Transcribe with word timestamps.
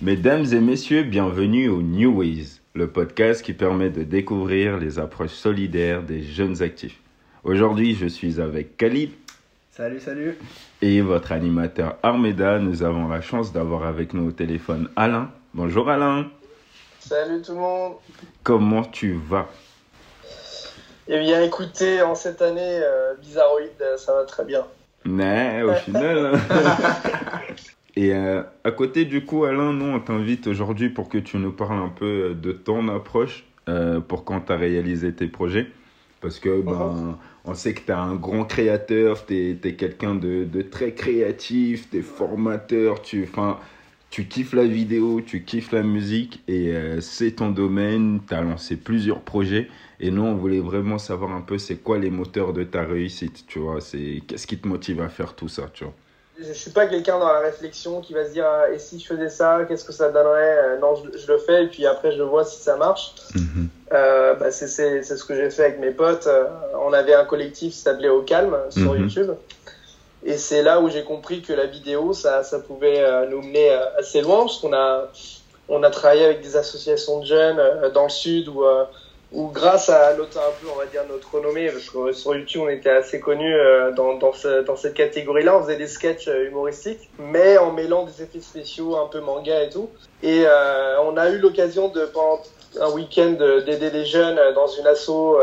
Mesdames 0.00 0.44
et 0.52 0.60
messieurs, 0.60 1.02
bienvenue 1.02 1.68
au 1.68 1.82
New 1.82 2.18
Ways, 2.18 2.60
le 2.72 2.86
podcast 2.86 3.42
qui 3.42 3.52
permet 3.52 3.90
de 3.90 4.04
découvrir 4.04 4.76
les 4.76 5.00
approches 5.00 5.32
solidaires 5.32 6.04
des 6.04 6.22
jeunes 6.22 6.62
actifs. 6.62 7.00
Aujourd'hui, 7.42 7.96
je 7.96 8.06
suis 8.06 8.40
avec 8.40 8.76
Khalid. 8.76 9.10
Salut, 9.72 9.98
salut. 9.98 10.38
Et 10.82 11.00
votre 11.00 11.32
animateur 11.32 11.96
Armeda. 12.04 12.60
Nous 12.60 12.84
avons 12.84 13.08
la 13.08 13.20
chance 13.20 13.52
d'avoir 13.52 13.86
avec 13.86 14.14
nous 14.14 14.28
au 14.28 14.30
téléphone 14.30 14.88
Alain. 14.94 15.32
Bonjour 15.52 15.90
Alain. 15.90 16.30
Salut 17.00 17.42
tout 17.42 17.54
le 17.54 17.58
monde. 17.58 17.94
Comment 18.44 18.84
tu 18.84 19.18
vas? 19.28 19.48
Eh 21.08 21.18
bien, 21.18 21.42
écoutez, 21.42 22.02
en 22.02 22.14
cette 22.14 22.40
année 22.40 22.60
euh, 22.84 23.14
bizarroïde, 23.20 23.82
ça 23.96 24.14
va 24.14 24.24
très 24.26 24.44
bien. 24.44 24.64
Mais 25.04 25.64
au 25.64 25.74
final. 25.74 26.38
Et 27.98 28.14
euh, 28.14 28.44
à 28.62 28.70
côté 28.70 29.06
du 29.06 29.24
coup, 29.24 29.42
Alain, 29.42 29.72
nous, 29.72 29.86
on 29.86 29.98
t'invite 29.98 30.46
aujourd'hui 30.46 30.88
pour 30.88 31.08
que 31.08 31.18
tu 31.18 31.36
nous 31.36 31.50
parles 31.50 31.82
un 31.82 31.88
peu 31.88 32.04
euh, 32.04 32.34
de 32.34 32.52
ton 32.52 32.86
approche 32.86 33.44
euh, 33.68 33.98
pour 33.98 34.24
quand 34.24 34.42
tu 34.42 34.52
as 34.52 34.56
réalisé 34.56 35.12
tes 35.12 35.26
projets. 35.26 35.66
Parce 36.20 36.38
que 36.38 36.62
ben, 36.62 37.18
on 37.44 37.54
sait 37.54 37.74
que 37.74 37.80
tu 37.80 37.90
es 37.90 37.94
un 37.94 38.14
grand 38.14 38.44
créateur, 38.44 39.26
tu 39.26 39.58
es, 39.64 39.72
quelqu'un 39.74 40.14
de, 40.14 40.44
de, 40.44 40.62
très 40.62 40.92
créatif, 40.92 41.90
tu 41.90 41.96
es 41.96 42.02
formateur, 42.02 43.02
tu, 43.02 43.28
tu 44.10 44.26
kiffes 44.26 44.52
la 44.52 44.64
vidéo, 44.64 45.20
tu 45.20 45.42
kiffes 45.42 45.72
la 45.72 45.82
musique 45.82 46.44
et 46.46 46.72
c'est 47.00 47.32
ton 47.32 47.50
domaine, 47.50 48.20
tu 48.28 48.34
as 48.34 48.42
lancé 48.42 48.76
plusieurs 48.76 49.22
projets. 49.22 49.68
Et 49.98 50.12
nous, 50.12 50.22
on 50.22 50.34
voulait 50.34 50.60
vraiment 50.60 50.98
savoir 50.98 51.32
un 51.32 51.40
peu 51.40 51.58
c'est 51.58 51.82
quoi 51.82 51.98
les 51.98 52.10
moteurs 52.10 52.52
de 52.52 52.62
ta 52.62 52.84
réussite, 52.84 53.44
tu 53.48 53.58
vois, 53.58 53.80
c'est 53.80 54.22
qu'est-ce 54.26 54.46
qui 54.46 54.58
te 54.58 54.68
motive 54.68 55.00
à 55.00 55.08
faire 55.08 55.34
tout 55.34 55.48
ça, 55.48 55.68
tu 55.72 55.82
vois? 55.82 55.94
Je 56.40 56.52
suis 56.52 56.70
pas 56.70 56.86
quelqu'un 56.86 57.18
dans 57.18 57.32
la 57.32 57.40
réflexion 57.40 58.00
qui 58.00 58.12
va 58.12 58.24
se 58.26 58.32
dire 58.32 58.46
ah, 58.46 58.70
et 58.70 58.78
si 58.78 59.00
je 59.00 59.06
faisais 59.06 59.28
ça, 59.28 59.60
qu'est-ce 59.66 59.84
que 59.84 59.92
ça 59.92 60.10
donnerait? 60.10 60.58
Euh, 60.58 60.78
Non, 60.78 60.94
je, 60.94 61.32
le 61.32 61.38
fais 61.38 61.64
et 61.64 61.66
puis 61.66 61.86
après 61.86 62.12
je 62.12 62.22
vois 62.22 62.44
si 62.44 62.60
ça 62.60 62.76
marche. 62.76 63.14
Mhm. 63.34 63.68
euh, 63.92 64.34
bah, 64.34 64.50
c'est 64.50 64.68
ce 64.68 65.24
que 65.24 65.34
j'ai 65.34 65.50
fait 65.50 65.64
avec 65.64 65.80
mes 65.80 65.90
potes. 65.90 66.28
On 66.86 66.92
avait 66.92 67.14
un 67.14 67.24
collectif 67.24 67.72
qui 67.72 67.78
s'appelait 67.78 68.08
Au 68.08 68.22
Calme 68.22 68.56
sur 68.70 68.94
mhm. 68.94 69.02
YouTube. 69.02 69.30
Et 70.24 70.36
c'est 70.36 70.62
là 70.62 70.80
où 70.80 70.88
j'ai 70.88 71.04
compris 71.04 71.42
que 71.42 71.52
la 71.52 71.66
vidéo, 71.66 72.12
ça, 72.12 72.42
ça 72.42 72.58
pouvait 72.58 73.04
nous 73.28 73.40
mener 73.40 73.70
assez 73.98 74.20
loin 74.20 74.40
parce 74.40 74.58
qu'on 74.58 74.72
a, 74.72 75.08
on 75.68 75.82
a 75.82 75.90
travaillé 75.90 76.24
avec 76.24 76.40
des 76.40 76.56
associations 76.56 77.20
de 77.20 77.26
jeunes 77.26 77.60
dans 77.94 78.04
le 78.04 78.10
sud 78.10 78.48
où 78.48 78.64
ou 79.30 79.48
grâce 79.48 79.90
à 79.90 80.14
notre 80.14 80.38
un 80.38 80.52
peu 80.60 80.68
on 80.74 80.78
va 80.78 80.86
dire 80.86 81.02
notre 81.08 81.34
renommée 81.34 81.70
parce 81.70 81.90
que 81.90 82.12
sur 82.12 82.34
YouTube 82.34 82.62
on 82.64 82.68
était 82.68 82.90
assez 82.90 83.20
connu 83.20 83.54
euh, 83.54 83.92
dans 83.92 84.14
dans, 84.14 84.32
ce, 84.32 84.62
dans 84.62 84.76
cette 84.76 84.94
catégorie 84.94 85.44
là 85.44 85.56
on 85.56 85.62
faisait 85.62 85.76
des 85.76 85.86
sketchs 85.86 86.28
euh, 86.28 86.48
humoristiques 86.48 87.10
mais 87.18 87.58
en 87.58 87.72
mêlant 87.72 88.04
des 88.04 88.22
effets 88.22 88.40
spéciaux 88.40 88.96
un 88.96 89.06
peu 89.06 89.20
manga 89.20 89.62
et 89.62 89.68
tout. 89.68 89.90
Et 90.22 90.44
euh, 90.46 91.00
on 91.02 91.16
a 91.16 91.28
eu 91.28 91.38
l'occasion 91.38 91.88
de 91.88 92.06
pendant 92.06 92.40
un 92.80 92.90
week-end 92.90 93.36
d'aider 93.66 93.90
des 93.90 94.04
jeunes 94.04 94.40
dans 94.54 94.66
une 94.66 94.86
asso 94.86 95.36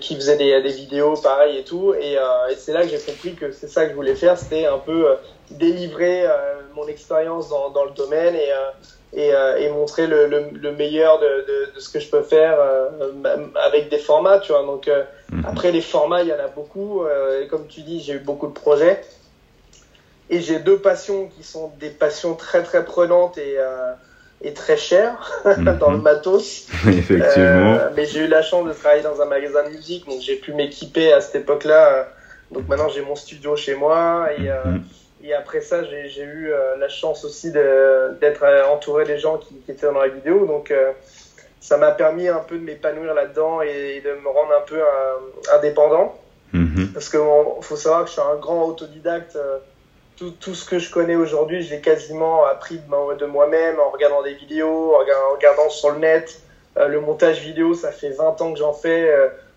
qui 0.00 0.14
faisait 0.16 0.36
des, 0.36 0.62
des 0.62 0.72
vidéos 0.72 1.14
pareil 1.14 1.58
et 1.58 1.64
tout. 1.64 1.94
Et, 1.94 2.12
et 2.12 2.56
c'est 2.56 2.72
là 2.72 2.82
que 2.82 2.88
j'ai 2.88 2.98
compris 2.98 3.34
que 3.34 3.52
c'est 3.52 3.68
ça 3.68 3.84
que 3.84 3.90
je 3.90 3.96
voulais 3.96 4.14
faire. 4.14 4.38
C'était 4.38 4.66
un 4.66 4.78
peu 4.78 5.16
délivrer 5.50 6.26
mon 6.74 6.86
expérience 6.86 7.48
dans, 7.48 7.70
dans 7.70 7.84
le 7.84 7.90
domaine 7.92 8.34
et 8.34 8.50
et, 9.12 9.32
euh, 9.32 9.56
et 9.56 9.70
montrer 9.70 10.06
le, 10.06 10.26
le, 10.26 10.50
le 10.52 10.72
meilleur 10.72 11.18
de, 11.18 11.26
de, 11.26 11.74
de, 11.74 11.80
ce 11.80 11.88
que 11.88 12.00
je 12.00 12.08
peux 12.08 12.22
faire 12.22 12.56
euh, 12.58 12.88
avec 13.66 13.88
des 13.88 13.98
formats, 13.98 14.38
tu 14.40 14.52
vois. 14.52 14.62
Donc 14.62 14.88
euh, 14.88 15.04
mhm. 15.30 15.44
après 15.46 15.72
les 15.72 15.80
formats, 15.80 16.22
il 16.22 16.28
y 16.28 16.32
en 16.32 16.38
a 16.38 16.48
beaucoup. 16.48 17.04
et 17.40 17.46
comme 17.46 17.66
tu 17.66 17.82
dis, 17.82 18.00
j'ai 18.00 18.14
eu 18.14 18.18
beaucoup 18.18 18.46
de 18.46 18.52
projets. 18.52 19.02
Et 20.28 20.40
j'ai 20.40 20.58
deux 20.58 20.78
passions 20.78 21.28
qui 21.28 21.44
sont 21.44 21.70
des 21.78 21.90
passions 21.90 22.34
très 22.34 22.64
très 22.64 22.84
prenantes 22.84 23.38
et, 23.38 23.56
et 24.42 24.52
très 24.52 24.76
chères 24.76 25.30
dans 25.80 25.90
le 25.90 25.98
mhm. 25.98 26.02
matos. 26.02 26.66
Effectivement. 26.88 27.78
mais 27.94 28.06
j'ai 28.06 28.20
eu 28.24 28.28
la 28.28 28.42
chance 28.42 28.66
de 28.66 28.72
travailler 28.72 29.02
dans 29.02 29.22
un 29.22 29.26
magasin 29.26 29.64
de 29.64 29.70
musique, 29.70 30.06
donc 30.06 30.20
j'ai 30.20 30.36
pu 30.36 30.52
m'équiper 30.52 31.12
à 31.12 31.20
cette 31.20 31.36
époque-là. 31.36 32.08
Donc 32.50 32.68
maintenant 32.68 32.88
j'ai 32.88 33.02
mon 33.02 33.16
studio 33.16 33.56
chez 33.56 33.76
moi 33.76 34.28
et 34.36 34.50
mhm. 34.50 34.82
Et 35.26 35.34
après 35.34 35.60
ça, 35.60 35.82
j'ai 35.82 36.22
eu 36.22 36.52
euh, 36.52 36.76
la 36.76 36.88
chance 36.88 37.24
aussi 37.24 37.50
d'être 37.50 38.44
euh, 38.44 38.66
entouré 38.66 39.04
des 39.04 39.18
gens 39.18 39.38
qui, 39.38 39.56
qui, 39.56 39.72
étaient 39.72 39.86
dans 39.86 39.98
la 39.98 40.08
vidéo. 40.08 40.46
Donc, 40.46 40.70
euh, 40.70 40.92
ça 41.60 41.76
m'a 41.76 41.90
permis 41.90 42.28
un 42.28 42.38
peu 42.38 42.56
de 42.56 42.62
m'épanouir 42.62 43.12
là-dedans 43.12 43.60
et, 43.60 44.00
de 44.04 44.12
me 44.22 44.28
rendre 44.28 44.52
un 44.56 44.64
peu 44.64 44.80
indépendant. 45.52 46.14
Mm-hmm. 46.54 46.92
Parce 46.92 47.08
qu'il 47.08 47.18
faut 47.62 47.76
savoir 47.76 48.02
que 48.02 48.08
je 48.08 48.12
suis 48.12 48.22
un 48.22 48.36
grand 48.36 48.66
autodidacte. 48.66 49.36
Tout, 50.16 50.30
tout 50.30 50.54
ce 50.54 50.64
que 50.64 50.78
je 50.78 50.90
connais 50.90 51.16
aujourd'hui, 51.16 51.62
je 51.62 51.74
l'ai 51.74 51.80
quasiment 51.80 52.44
appris 52.46 52.78
de, 52.78 53.26
moi-même 53.26 53.80
en 53.80 53.90
regardant 53.90 54.22
des 54.22 54.34
vidéos, 54.34 54.94
en 54.94 55.34
regardant 55.34 55.68
sur 55.68 55.90
le 55.90 55.98
net. 55.98 56.40
le 56.76 57.00
montage 57.00 57.40
vidéo, 57.40 57.74
ça 57.74 57.90
fait 57.90 58.10
20 58.10 58.40
ans 58.40 58.52
que 58.52 58.58
j'en 58.60 58.72
fais 58.72 59.10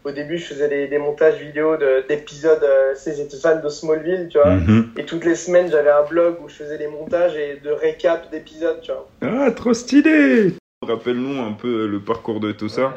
au 0.06 0.12
début, 0.12 0.38
je 0.38 0.46
faisais 0.46 0.70
des, 0.70 0.88
des 0.88 0.98
montages 0.98 1.40
vidéo 1.40 1.76
d'épisodes. 2.08 2.64
Euh, 2.64 2.94
j'étais 3.06 3.38
fan 3.38 3.62
de 3.62 3.70
Smallville, 3.70 4.28
tu 4.30 4.38
vois. 4.38 4.56
Mhm. 4.56 4.92
Et 4.98 5.06
toutes 5.06 5.26
les 5.26 5.36
semaines, 5.36 5.70
j'avais 5.70 5.90
un 5.90 6.04
blog 6.04 6.38
où 6.44 6.50
je 6.50 6.56
faisais 6.56 6.78
des 6.78 6.88
montages 6.88 7.36
et 7.36 7.60
de 7.64 7.72
récap 7.72 8.32
d'épisodes, 8.32 8.80
tu 8.82 8.92
vois. 8.92 9.10
Ah, 9.22 9.52
trop 9.52 9.74
stylé 9.74 10.54
Rappelle-nous 10.82 11.42
un 11.42 11.52
peu 11.52 11.88
le 11.88 12.00
parcours 12.00 12.40
de 12.40 12.54
tout 12.54 12.70
ça. 12.70 12.94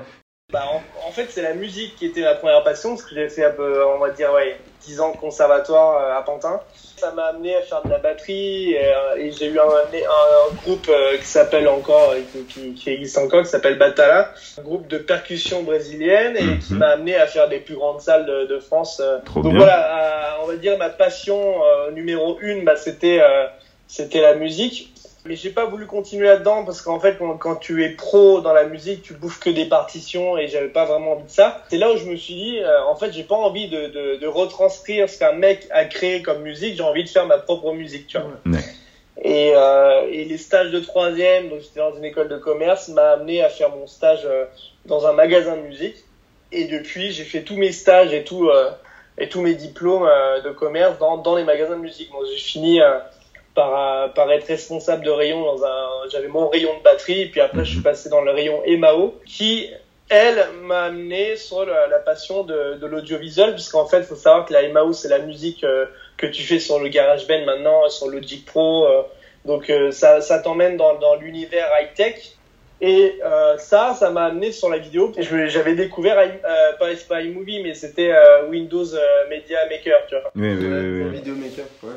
Bah, 0.53 0.65
en, 1.07 1.11
fait, 1.13 1.29
c'est 1.31 1.41
la 1.41 1.55
musique 1.55 1.97
qui 1.97 2.05
était 2.05 2.21
ma 2.21 2.35
première 2.35 2.63
passion, 2.63 2.91
parce 2.91 3.05
que 3.05 3.15
j'ai 3.15 3.31
fait 3.31 3.47
un 3.47 3.53
peu, 3.53 3.87
on 3.87 3.99
va 3.99 4.11
dire, 4.11 4.31
ouais, 4.35 4.59
10 4.83 5.01
ans 5.01 5.13
de 5.13 5.17
conservatoire 5.17 5.97
euh, 5.97 6.19
à 6.19 6.23
Pantin. 6.23 6.61
Ça 6.99 7.11
m'a 7.13 7.29
amené 7.29 7.57
à 7.57 7.63
faire 7.63 7.83
de 7.83 7.89
la 7.89 7.99
batterie, 7.99 8.73
et, 8.73 8.85
euh, 8.85 9.31
j'ai 9.31 9.47
eu 9.47 9.59
un, 9.59 9.63
un, 9.63 10.55
groupe 10.63 10.87
euh, 10.91 11.17
qui 11.17 11.25
s'appelle 11.25 11.67
encore, 11.69 12.15
qui, 12.51 12.75
qui, 12.75 12.91
existe 12.91 13.17
encore, 13.17 13.45
qui 13.45 13.49
s'appelle 13.49 13.79
Batala, 13.79 14.35
un 14.59 14.63
groupe 14.63 14.87
de 14.89 14.99
percussion 14.99 15.63
brésilienne, 15.63 16.37
et 16.37 16.59
qui 16.59 16.75
mhm. 16.75 16.81
m'a 16.81 16.89
amené 16.89 17.17
à 17.17 17.27
faire 17.27 17.49
des 17.49 17.59
plus 17.59 17.77
grandes 17.77 18.03
salles 18.03 18.27
de, 18.27 18.45
de 18.45 18.59
France. 18.59 19.01
Donc 19.35 19.55
voilà, 19.55 20.37
on 20.43 20.49
va 20.49 20.57
dire, 20.57 20.77
ma 20.77 20.91
passion 20.91 21.63
numéro 21.95 22.39
une, 22.43 22.63
bah, 22.65 22.77
c'était 22.77 23.23
c'était 23.89 24.21
la 24.21 24.35
musique. 24.35 24.93
Mais 25.25 25.37
j'ai 25.37 25.51
pas 25.51 25.67
voulu 25.67 25.87
continuer 25.87 26.27
là-dedans 26.27 26.65
parce 26.65 26.83
qu'en 26.83 26.99
fait, 26.99 27.17
quand, 27.39 27.57
tu 27.57 27.85
es 27.85 27.91
pro 27.91 28.41
dans 28.41 28.53
la 28.53 28.65
musique, 28.65 29.03
tu 29.03 29.15
bouffes 29.15 29.39
que 29.39 29.51
des 29.51 29.67
partitions 29.67 30.37
et 30.37 30.49
j'avais 30.49 30.69
pas 30.69 30.85
vraiment 30.85 31.13
envie 31.13 31.25
de 31.25 31.31
ça. 31.31 31.63
C'est 31.71 31.79
là 31.79 31.93
où 31.93 31.97
je 31.97 32.07
me 32.07 32.17
suis 32.17 32.35
dit, 32.35 32.59
euh, 32.59 32.85
en 32.87 32.97
fait, 32.97 33.13
j'ai 33.13 33.23
pas 33.23 33.37
envie 33.37 33.69
de, 33.69 33.87
de, 33.87 34.17
de, 34.17 34.27
retranscrire 34.27 35.09
ce 35.09 35.21
qu'un 35.21 35.33
mec 35.33 35.69
a 35.71 35.85
créé 35.85 36.23
comme 36.23 36.43
musique. 36.43 36.77
J'ai 36.77 36.83
envie 36.83 37.05
de 37.05 37.09
faire 37.09 37.27
ma 37.27 37.39
propre 37.39 37.73
musique, 37.73 38.09
tu 38.09 38.19
vois. 38.19 38.59
Et, 39.21 39.53
euh, 39.55 40.09
et 40.11 40.25
les 40.25 40.39
stages 40.39 40.73
de 40.73 40.81
troisième, 40.81 41.49
donc 41.49 41.61
j'étais 41.61 41.79
dans 41.79 41.95
une 41.95 42.05
école 42.05 42.29
de 42.29 42.39
commerce, 42.39 42.89
m'a 42.89 43.11
amené 43.11 43.45
à 43.45 43.49
faire 43.49 43.71
mon 43.71 43.87
stage 43.87 44.23
euh, 44.25 44.47
dans 44.87 45.07
un 45.07 45.13
magasin 45.13 45.57
de 45.57 45.63
musique. 45.63 45.97
Et 46.51 46.65
depuis, 46.65 47.13
j'ai 47.13 47.25
fait 47.25 47.43
tous 47.43 47.57
mes 47.57 47.71
stages 47.71 48.13
et 48.13 48.25
tout 48.25 48.49
euh, 48.49 48.71
et 49.19 49.29
tous 49.29 49.41
mes 49.41 49.55
diplômes 49.55 50.09
de 50.43 50.51
commerce 50.51 50.99
dans, 50.99 51.19
dans 51.19 51.37
les 51.37 51.45
magasins 51.45 51.77
de 51.77 51.83
musique. 51.83 52.11
Donc 52.11 52.23
j'ai 52.31 52.39
fini 52.39 52.81
par, 53.55 54.13
par 54.15 54.31
être 54.33 54.47
responsable 54.47 55.05
de 55.05 55.11
rayon 55.11 55.43
dans 55.43 55.65
un, 55.65 56.09
j'avais 56.11 56.29
mon 56.29 56.49
rayon 56.49 56.77
de 56.79 56.83
batterie, 56.83 57.27
puis 57.27 57.41
après 57.41 57.65
je 57.65 57.71
suis 57.71 57.79
mhm. 57.79 57.85
passé 57.85 58.09
dans 58.09 58.23
le 58.23 58.31
rayon 58.31 58.63
EMAO, 58.65 59.15
qui, 59.27 59.69
elle, 60.09 60.45
m'a 60.63 60.85
amené 60.85 61.37
sur 61.37 61.65
la, 61.65 61.99
passion 61.99 62.45
de, 62.45 62.75
de 62.75 62.87
l'audiovisuel, 62.87 63.55
puisqu'en 63.55 63.87
fait, 63.87 63.99
il 63.99 64.05
faut 64.05 64.15
savoir 64.15 64.45
que 64.45 64.53
la 64.53 64.63
EMAO, 64.63 64.93
c'est 64.93 65.09
la 65.09 65.21
musique 65.21 65.65
euh, 65.65 65.87
que 66.17 66.27
tu 66.27 66.43
fais 66.43 66.59
sur 66.59 66.79
le 66.81 66.89
GarageBand 66.89 67.45
maintenant, 67.45 67.89
sur 67.89 68.09
Logic 68.09 68.45
Pro, 68.45 68.87
euh, 68.87 69.03
donc 69.45 69.71
euh, 69.71 69.91
ça, 69.91 70.21
ça 70.21 70.39
t'emmène 70.39 70.77
dans, 70.77 70.99
dans 70.99 71.17
l'univers 71.17 71.69
high-tech. 71.81 72.37
Et 72.85 73.21
ça, 73.59 73.95
ça 73.97 74.11
m'a 74.11 74.25
amené 74.25 74.51
sur 74.51 74.69
la 74.69 74.79
vidéo. 74.79 75.13
J'avais 75.17 75.77
découvert, 75.77 76.17
pas, 76.81 76.89
pas 77.09 77.23
iMovie, 77.23 77.63
mais 77.63 77.75
c'était 77.75 78.13
Windows 78.49 78.85
Media 79.31 79.69
Maker, 79.71 80.05
tu 80.09 80.17
vois. 80.17 80.33
Oui, 80.35 80.57
oui, 80.59 80.67
oui. 80.67 81.11
Video 81.11 81.37
Maker, 81.37 81.65
ouais 81.85 81.93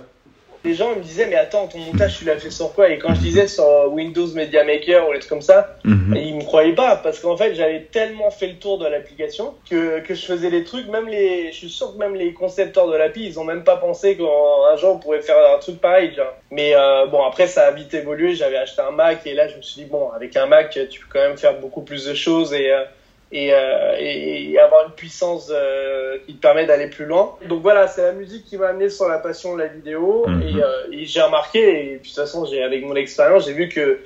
les 0.65 0.73
gens 0.73 0.95
me 0.95 1.01
disaient 1.01 1.27
mais 1.27 1.35
attends 1.35 1.67
ton 1.67 1.77
montage 1.79 2.17
tu 2.17 2.25
l'as 2.25 2.37
fait 2.37 2.49
sur 2.49 2.73
quoi? 2.73 2.89
Et 2.89 2.97
quand 2.97 3.13
je 3.13 3.21
disais 3.21 3.47
sur 3.47 3.65
Windows 3.91 4.27
Media 4.33 4.63
Maker 4.63 5.07
ou 5.07 5.13
les 5.13 5.19
trucs 5.19 5.29
comme 5.29 5.41
ça 5.41 5.77
mhm. 5.83 6.15
ils 6.15 6.35
me 6.35 6.43
croyaient 6.43 6.75
pas 6.75 6.97
parce 6.97 7.19
qu'en 7.19 7.37
fait 7.37 7.53
j'avais 7.55 7.81
tellement 7.83 8.31
fait 8.31 8.47
le 8.47 8.55
tour 8.55 8.79
de 8.79 8.87
l'application 8.87 9.53
que, 9.69 9.99
que 9.99 10.13
je 10.15 10.25
faisais 10.25 10.49
les 10.49 10.63
trucs 10.63 10.87
même 10.87 11.07
les 11.07 11.51
je 11.51 11.57
suis 11.57 11.69
sûr 11.69 11.93
que 11.93 11.97
même 11.97 12.15
les 12.15 12.33
concepteurs 12.33 12.89
de 12.89 12.95
l'appli 12.95 13.25
ils 13.25 13.39
ont 13.39 13.43
même 13.43 13.63
pas 13.63 13.77
pensé 13.77 14.17
qu'un 14.17 14.77
jour 14.77 14.95
on 14.95 14.99
pourrait 14.99 15.21
faire 15.21 15.37
un 15.55 15.59
truc 15.59 15.79
pareil 15.79 16.13
genre. 16.15 16.33
mais 16.51 16.75
euh, 16.75 17.05
bon 17.05 17.23
après 17.23 17.47
ça 17.47 17.67
a 17.67 17.71
vite 17.71 17.93
évolué 17.93 18.35
j'avais 18.35 18.57
acheté 18.57 18.81
un 18.81 18.91
Mac 18.91 19.25
et 19.25 19.33
là 19.33 19.47
je 19.47 19.57
me 19.57 19.61
suis 19.61 19.83
dit 19.83 19.89
bon 19.89 20.09
avec 20.09 20.35
un 20.35 20.47
Mac 20.47 20.77
tu 20.89 20.99
peux 20.99 21.07
quand 21.11 21.27
même 21.27 21.37
faire 21.37 21.59
beaucoup 21.59 21.81
plus 21.81 22.05
de 22.05 22.13
choses 22.13 22.53
et 22.53 22.71
euh, 22.71 22.83
et, 23.31 23.53
euh, 23.53 23.95
et, 23.99 24.57
avoir 24.59 24.87
une 24.87 24.93
puissance 24.93 25.51
euh, 25.51 26.17
qui 26.25 26.35
te 26.35 26.41
permet 26.41 26.65
d'aller 26.65 26.87
plus 26.87 27.05
loin. 27.05 27.35
Donc 27.47 27.61
voilà, 27.61 27.87
c'est 27.87 28.03
la 28.03 28.11
musique 28.11 28.45
qui 28.45 28.57
m'a 28.57 28.67
amené 28.67 28.89
sur 28.89 29.07
la 29.07 29.17
passion 29.17 29.55
de 29.55 29.61
la 29.61 29.67
vidéo 29.67 30.25
mhm. 30.27 30.41
et, 30.41 30.63
euh, 30.63 30.91
et 30.91 31.05
j'ai 31.05 31.21
remarqué 31.21 31.59
et 31.59 31.97
de 31.97 32.03
toute 32.03 32.15
façon 32.15 32.45
j'ai 32.45 32.63
avec 32.63 32.85
mon 32.85 32.95
expérience 32.95 33.45
j'ai 33.45 33.53
vu 33.53 33.69
que 33.69 33.99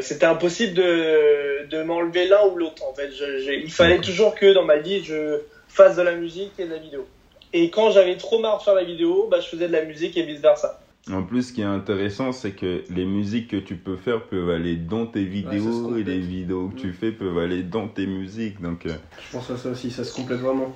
c'était 0.00 0.26
impossible 0.26 0.72
de, 0.74 1.66
de 1.68 1.82
m'enlever 1.82 2.26
l'un 2.26 2.46
ou 2.46 2.56
l'autre 2.56 2.84
en 2.88 2.94
fait. 2.94 3.10
Je, 3.10 3.52
il 3.52 3.72
fallait 3.72 4.00
toujours 4.00 4.36
que 4.36 4.54
dans 4.54 4.62
ma 4.62 4.76
vie 4.76 5.02
je 5.02 5.40
fasse 5.66 5.96
de 5.96 6.02
la 6.02 6.12
musique 6.12 6.52
et 6.60 6.64
de 6.64 6.70
la 6.70 6.78
vidéo. 6.78 7.08
Et 7.52 7.70
quand 7.70 7.90
j'avais 7.90 8.16
trop 8.16 8.38
marre 8.38 8.58
de 8.58 8.62
faire 8.62 8.74
la 8.74 8.84
vidéo, 8.84 9.26
bah, 9.28 9.40
je 9.40 9.48
faisais 9.48 9.66
de 9.66 9.72
la 9.72 9.82
musique 9.82 10.16
et 10.16 10.22
vice 10.22 10.40
versa. 10.40 10.80
En 11.12 11.22
plus, 11.22 11.48
ce 11.48 11.52
qui 11.52 11.60
est 11.60 11.64
intéressant, 11.64 12.32
c'est 12.32 12.52
que 12.52 12.82
les 12.88 13.04
musiques 13.04 13.48
que 13.48 13.56
tu 13.58 13.76
peux 13.76 13.96
faire 13.96 14.22
peuvent 14.22 14.48
aller 14.48 14.76
dans 14.76 15.04
tes 15.06 15.24
vidéos 15.24 15.92
se 15.92 15.98
et 16.00 16.04
les 16.04 16.18
vidéos 16.18 16.70
que 16.74 16.80
tu 16.80 16.92
fais 16.94 17.12
peuvent 17.12 17.38
aller 17.38 17.62
dans 17.62 17.88
tes 17.88 18.06
musiques. 18.06 18.60
Donc, 18.62 18.86
euh, 18.86 18.94
Je 19.26 19.36
pense 19.36 19.50
à 19.50 19.56
ça 19.58 19.68
aussi, 19.68 19.90
ça 19.90 20.02
se 20.02 20.14
complète 20.14 20.38
vraiment. 20.38 20.74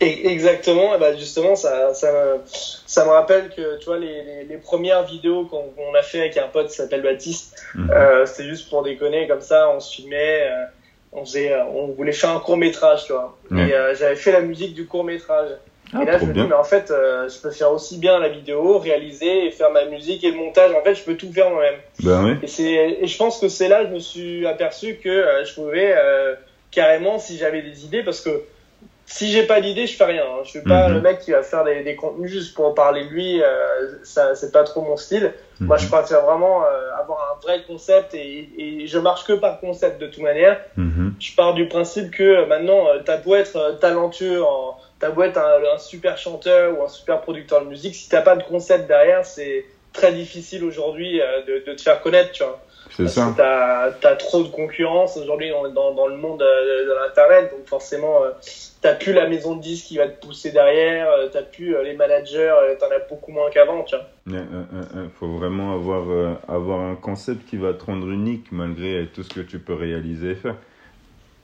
Et- 0.00 0.28
Exactement, 0.30 0.94
et 0.94 0.98
bah 0.98 1.16
justement, 1.16 1.56
ça, 1.56 1.94
ça, 1.94 2.12
me, 2.12 2.40
ça 2.44 3.04
me 3.06 3.10
rappelle 3.10 3.48
que 3.56 3.78
tu 3.78 3.86
vois, 3.86 3.98
les, 3.98 4.22
les, 4.22 4.44
les 4.44 4.56
premières 4.58 5.04
vidéos 5.06 5.46
qu'on 5.46 5.94
a 5.98 6.02
fait 6.02 6.20
avec 6.20 6.36
un 6.36 6.48
pote 6.48 6.68
qui 6.68 6.74
s'appelle 6.74 7.00
Baptiste, 7.02 7.56
mhm. 7.74 7.90
euh, 7.90 8.26
c'était 8.26 8.48
juste 8.48 8.68
pour 8.68 8.82
déconner, 8.82 9.26
comme 9.28 9.40
ça, 9.40 9.70
on 9.70 9.80
se 9.80 9.94
filmait, 9.94 10.42
euh, 10.42 10.64
on, 11.12 11.24
faisait, 11.24 11.52
euh, 11.52 11.64
on 11.64 11.86
voulait 11.92 12.12
faire 12.12 12.30
un 12.30 12.40
court 12.40 12.58
métrage, 12.58 13.06
tu 13.06 13.12
vois. 13.12 13.38
Ouais. 13.50 13.68
Et 13.68 13.74
euh, 13.74 13.94
j'avais 13.94 14.16
fait 14.16 14.32
la 14.32 14.42
musique 14.42 14.74
du 14.74 14.84
court 14.86 15.04
métrage. 15.04 15.48
Ah, 15.94 16.02
et 16.02 16.04
là, 16.06 16.18
je 16.18 16.24
me 16.24 16.32
dis, 16.32 16.40
mais 16.48 16.54
en 16.54 16.64
fait, 16.64 16.90
euh, 16.90 17.28
je 17.28 17.38
peux 17.40 17.50
faire 17.50 17.70
aussi 17.70 17.98
bien 17.98 18.18
la 18.18 18.28
vidéo, 18.28 18.78
réaliser 18.78 19.46
et 19.46 19.50
faire 19.50 19.70
ma 19.70 19.84
musique 19.84 20.24
et 20.24 20.30
le 20.30 20.36
montage. 20.36 20.72
En 20.72 20.82
fait, 20.82 20.94
je 20.94 21.04
peux 21.04 21.16
tout 21.16 21.30
faire 21.32 21.50
moi-même. 21.50 21.76
Ben 22.02 22.24
ouais. 22.24 22.36
Et, 22.58 23.04
et 23.04 23.06
je 23.06 23.16
pense 23.16 23.38
que 23.38 23.48
c'est 23.48 23.68
là 23.68 23.82
que 23.84 23.90
je 23.90 23.94
me 23.94 23.98
suis 24.00 24.46
aperçu 24.46 24.96
que 25.02 25.08
euh, 25.08 25.44
je 25.44 25.54
pouvais 25.54 25.94
euh, 25.96 26.34
carrément, 26.70 27.18
si 27.18 27.38
j'avais 27.38 27.62
des 27.62 27.84
idées, 27.84 28.02
parce 28.02 28.20
que 28.20 28.42
si 29.06 29.30
j'ai 29.30 29.42
pas 29.44 29.60
d'idée, 29.60 29.86
je 29.86 29.96
fais 29.96 30.04
rien. 30.04 30.24
Hein. 30.24 30.40
Je 30.44 30.50
suis 30.50 30.62
pas 30.62 30.88
Mhm. 30.88 30.94
le 30.94 31.00
mec 31.02 31.18
qui 31.20 31.30
va 31.32 31.42
faire 31.42 31.62
des, 31.62 31.82
des 31.82 31.94
contenus 31.94 32.30
juste 32.30 32.54
pour 32.54 32.74
parler 32.74 33.04
de 33.04 33.10
lui. 33.10 33.40
Ça, 34.02 34.34
c'est 34.34 34.50
pas 34.50 34.64
trop 34.64 34.80
mon 34.82 34.96
style. 34.96 35.32
Moi, 35.60 35.76
je 35.76 35.84
Mhm. 35.84 35.90
préfère 35.90 36.22
vraiment 36.22 36.62
avoir 36.98 37.36
un 37.36 37.40
vrai 37.46 37.62
concept 37.66 38.14
et, 38.14 38.48
et 38.58 38.86
je 38.86 38.98
marche 38.98 39.24
que 39.24 39.34
par 39.34 39.60
concept 39.60 40.00
de 40.00 40.06
toute 40.06 40.22
manière. 40.22 40.58
Mhm. 40.76 41.14
Je 41.20 41.34
pars 41.36 41.54
du 41.54 41.68
principe 41.68 42.10
que 42.10 42.44
maintenant, 42.46 42.88
euh, 42.88 42.98
t'as 43.04 43.18
beau 43.18 43.34
être 43.36 43.78
talentueux, 43.80 44.42
en, 44.42 44.76
t'as 44.98 45.10
beau 45.10 45.22
être 45.22 45.38
un, 45.38 45.74
un 45.74 45.78
super 45.78 46.16
chanteur 46.18 46.78
ou 46.78 46.82
un 46.82 46.88
super 46.88 47.20
producteur 47.20 47.62
de 47.62 47.68
musique, 47.68 47.94
si 47.94 48.08
t'as 48.08 48.22
pas 48.22 48.36
de 48.36 48.42
concept 48.42 48.86
derrière, 48.86 49.24
c'est 49.24 49.64
très 49.92 50.12
difficile 50.12 50.64
aujourd'hui 50.64 51.20
euh, 51.20 51.42
de, 51.46 51.64
de 51.66 51.76
te 51.76 51.82
faire 51.82 52.00
connaître, 52.00 52.32
tu 52.32 52.42
vois. 52.42 52.60
C'est 52.90 53.08
ça. 53.08 53.34
t'as 53.36 53.86
as 54.08 54.16
trop 54.16 54.42
de 54.42 54.48
concurrence 54.48 55.16
aujourd'hui 55.16 55.50
dans, 55.50 55.94
dans 55.94 56.06
le 56.06 56.16
monde 56.16 56.42
euh, 56.42 56.86
de 56.86 56.92
l'internet, 56.92 57.50
donc 57.50 57.66
forcément 57.66 58.22
euh, 58.22 58.30
t'as 58.82 58.94
plus 58.94 59.12
la 59.12 59.26
maison 59.26 59.56
de 59.56 59.62
disques 59.62 59.86
qui 59.86 59.96
va 59.96 60.06
te 60.06 60.24
pousser 60.24 60.52
derrière, 60.52 61.08
t'as 61.32 61.42
plus 61.42 61.74
les 61.82 61.94
managers, 61.94 62.54
t'en 62.78 62.86
as 62.86 63.00
beaucoup 63.08 63.32
moins 63.32 63.50
qu'avant, 63.50 63.82
tu 63.84 63.96
vois. 63.96 64.04
Il 64.26 65.10
faut 65.18 65.28
vraiment 65.28 65.74
avoir, 65.74 66.08
euh, 66.10 66.34
avoir 66.46 66.80
un 66.80 66.94
concept 66.94 67.48
qui 67.48 67.56
va 67.56 67.72
te 67.72 67.84
rendre 67.84 68.08
unique 68.08 68.52
malgré 68.52 69.06
tout 69.12 69.22
ce 69.22 69.30
que 69.30 69.40
tu 69.40 69.58
peux 69.58 69.74
réaliser 69.74 70.32
et 70.32 70.34
faire. 70.36 70.56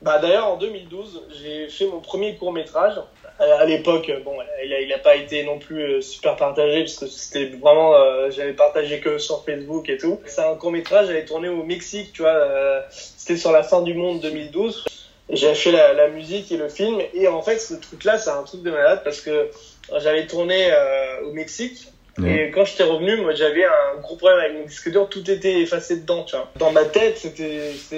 Bah 0.02 0.18
d'ailleurs 0.18 0.48
en 0.48 0.56
2012 0.56 1.22
j'ai 1.42 1.68
fait 1.68 1.86
mon 1.86 2.00
premier 2.00 2.36
court 2.36 2.52
métrage. 2.52 2.94
À 3.40 3.64
l'époque 3.64 4.12
bon 4.22 4.36
il 4.62 4.72
a, 4.74 4.80
il 4.82 4.92
a 4.92 4.98
pas 4.98 5.16
été 5.16 5.44
non 5.44 5.58
plus 5.58 5.82
euh, 5.82 6.00
super 6.02 6.36
partagé 6.36 6.80
parce 6.80 6.98
que 6.98 7.06
c'était 7.06 7.46
vraiment 7.46 7.94
euh, 7.94 8.30
j'avais 8.30 8.52
partagé 8.52 9.00
que 9.00 9.16
sur 9.16 9.42
Facebook 9.44 9.88
et 9.88 9.96
tout. 9.96 10.20
C'est 10.26 10.42
un 10.42 10.54
court 10.56 10.70
métrage 10.70 11.06
j'avais 11.06 11.24
tourné 11.24 11.48
au 11.48 11.62
Mexique 11.62 12.12
tu 12.12 12.20
vois 12.20 12.32
euh, 12.32 12.82
c'était 12.90 13.38
sur 13.38 13.50
la 13.50 13.62
fin 13.62 13.80
du 13.80 13.94
monde 13.94 14.20
2012. 14.20 14.84
Et 15.30 15.36
J'avais 15.36 15.54
fait 15.54 15.72
la, 15.72 15.94
la 15.94 16.08
musique 16.08 16.52
et 16.52 16.58
le 16.58 16.68
film 16.68 16.98
et 17.14 17.28
en 17.28 17.40
fait 17.40 17.58
ce 17.58 17.74
truc 17.74 18.04
là 18.04 18.18
c'est 18.18 18.30
un 18.30 18.42
truc 18.42 18.62
de 18.62 18.70
malade 18.70 19.00
parce 19.04 19.22
que 19.22 19.50
j'avais 19.98 20.26
tourné 20.26 20.70
euh, 20.70 21.24
au 21.26 21.32
Mexique 21.32 21.88
Et 22.26 22.50
quand 22.50 22.64
j'étais 22.64 22.82
revenu, 22.82 23.16
moi 23.16 23.32
j'avais 23.34 23.64
un 23.64 24.00
gros 24.02 24.16
problème 24.16 24.40
avec 24.40 24.54
mon 24.58 24.64
disque 24.64 24.90
dur, 24.90 25.08
tout 25.08 25.28
était 25.30 25.60
effacé 25.60 25.96
dedans, 25.96 26.24
tu 26.24 26.36
vois. 26.36 26.50
Dans 26.56 26.70
ma 26.72 26.84
tête, 26.84 27.16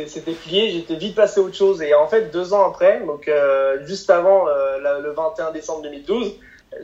c'était 0.07 0.33
plié, 0.33 0.71
j'étais 0.71 0.97
vite 0.97 1.15
passé 1.15 1.41
à 1.41 1.43
autre 1.43 1.57
chose. 1.57 1.83
Et 1.83 1.95
en 1.95 2.07
fait, 2.07 2.31
deux 2.31 2.53
ans 2.53 2.69
après, 2.69 3.01
donc 3.07 3.27
euh, 3.29 3.85
juste 3.87 4.11
avant 4.11 4.49
euh, 4.49 4.79
la- 4.81 4.99
le 4.99 5.13
21 5.13 5.51
décembre 5.53 5.83
2012, 5.83 6.35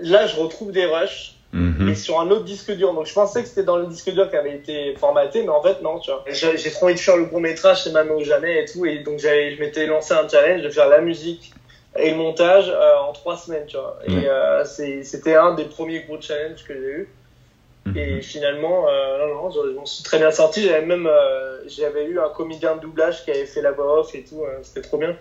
là 0.02 0.26
je 0.26 0.36
retrouve 0.36 0.72
des 0.72 0.84
rushs, 0.86 1.34
mais 1.86 1.94
sur 1.94 2.20
un 2.20 2.30
autre 2.30 2.44
disque 2.44 2.72
dur. 2.72 2.92
Donc 2.94 3.06
je 3.06 3.12
pensais 3.14 3.42
que 3.42 3.48
c'était 3.48 3.62
dans 3.62 3.76
le 3.78 3.86
disque 3.86 4.10
dur 4.10 4.28
qui 4.30 4.36
avait 4.36 4.54
été 4.54 4.94
formaté, 4.96 5.42
mais 5.42 5.48
en 5.50 5.62
fait 5.62 5.80
non, 5.82 5.98
tu 5.98 6.10
vois. 6.10 6.24
J'ai 6.28 6.56
j'ai 6.58 6.70
trop 6.70 6.86
envie 6.86 6.94
de 6.94 7.00
faire 7.00 7.16
le 7.16 7.26
court 7.26 7.40
métrage, 7.40 7.82
c'est 7.84 7.90
maintenant 7.92 8.16
ou 8.16 8.24
jamais 8.24 8.62
et 8.62 8.64
tout. 8.66 8.84
Et 8.84 8.98
donc 8.98 9.18
j'avais, 9.18 9.54
je 9.54 9.60
m'étais 9.60 9.86
lancé 9.86 10.12
un 10.14 10.28
challenge 10.28 10.62
de 10.62 10.70
faire 10.70 10.88
la 10.88 11.00
musique 11.00 11.52
et 11.98 12.10
le 12.10 12.16
montage 12.16 12.68
euh, 12.68 12.96
en 12.98 13.12
trois 13.12 13.36
semaines, 13.36 13.64
tu 13.66 13.76
vois. 13.78 13.98
Et 14.06 14.28
euh, 14.28 14.64
c'est- 14.64 15.02
c'était 15.04 15.34
un 15.36 15.54
des 15.54 15.64
premiers 15.64 16.00
gros 16.02 16.20
challenges 16.20 16.64
que 16.66 16.74
j'ai 16.74 16.80
eu. 16.80 17.08
Et 17.94 18.16
Mhm. 18.16 18.22
finalement, 18.22 18.88
euh, 18.88 19.18
non, 19.26 19.34
non, 19.44 19.50
je, 19.50 19.70
je 19.70 19.74
m'en 19.74 19.86
suis 19.86 20.04
très 20.04 20.18
bien 20.18 20.30
sorti. 20.30 20.62
J'avais 20.62 20.84
même, 20.86 21.06
euh, 21.06 21.62
j'avais 21.68 22.04
eu 22.04 22.20
un 22.20 22.28
comédien 22.30 22.76
de 22.76 22.80
doublage 22.82 23.24
qui 23.24 23.30
avait 23.30 23.46
fait 23.46 23.62
la 23.62 23.72
voix 23.72 24.00
off 24.00 24.14
et 24.14 24.24
tout. 24.24 24.44
euh, 24.44 24.62
C'était 24.62 24.82
trop 24.82 24.98
bien. 24.98 25.18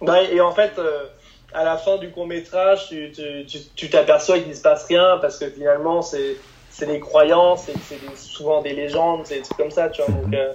Ouais, 0.00 0.34
et 0.34 0.40
en 0.40 0.52
fait, 0.52 0.78
euh, 0.78 1.08
à 1.52 1.64
la 1.64 1.76
fin 1.78 1.96
du 1.98 2.10
court 2.12 2.26
métrage, 2.26 2.88
tu 2.88 3.10
tu- 3.12 3.46
tu- 3.46 3.74
tu 3.74 3.90
t'aperçois 3.90 4.38
qu'il 4.38 4.48
ne 4.48 4.54
se 4.54 4.62
passe 4.62 4.86
rien 4.86 5.18
parce 5.18 5.38
que 5.38 5.50
finalement, 5.50 6.02
c'est 6.02 6.42
des 6.86 7.00
croyances 7.00 7.66
c'est 7.80 7.98
souvent 8.16 8.60
des 8.62 8.74
légendes, 8.74 9.26
c'est 9.26 9.36
des 9.38 9.42
trucs 9.42 9.56
comme 9.56 9.70
ça, 9.70 9.88
tu 9.90 10.02
vois. 10.02 10.10
Donc, 10.10 10.34
euh, 10.34 10.52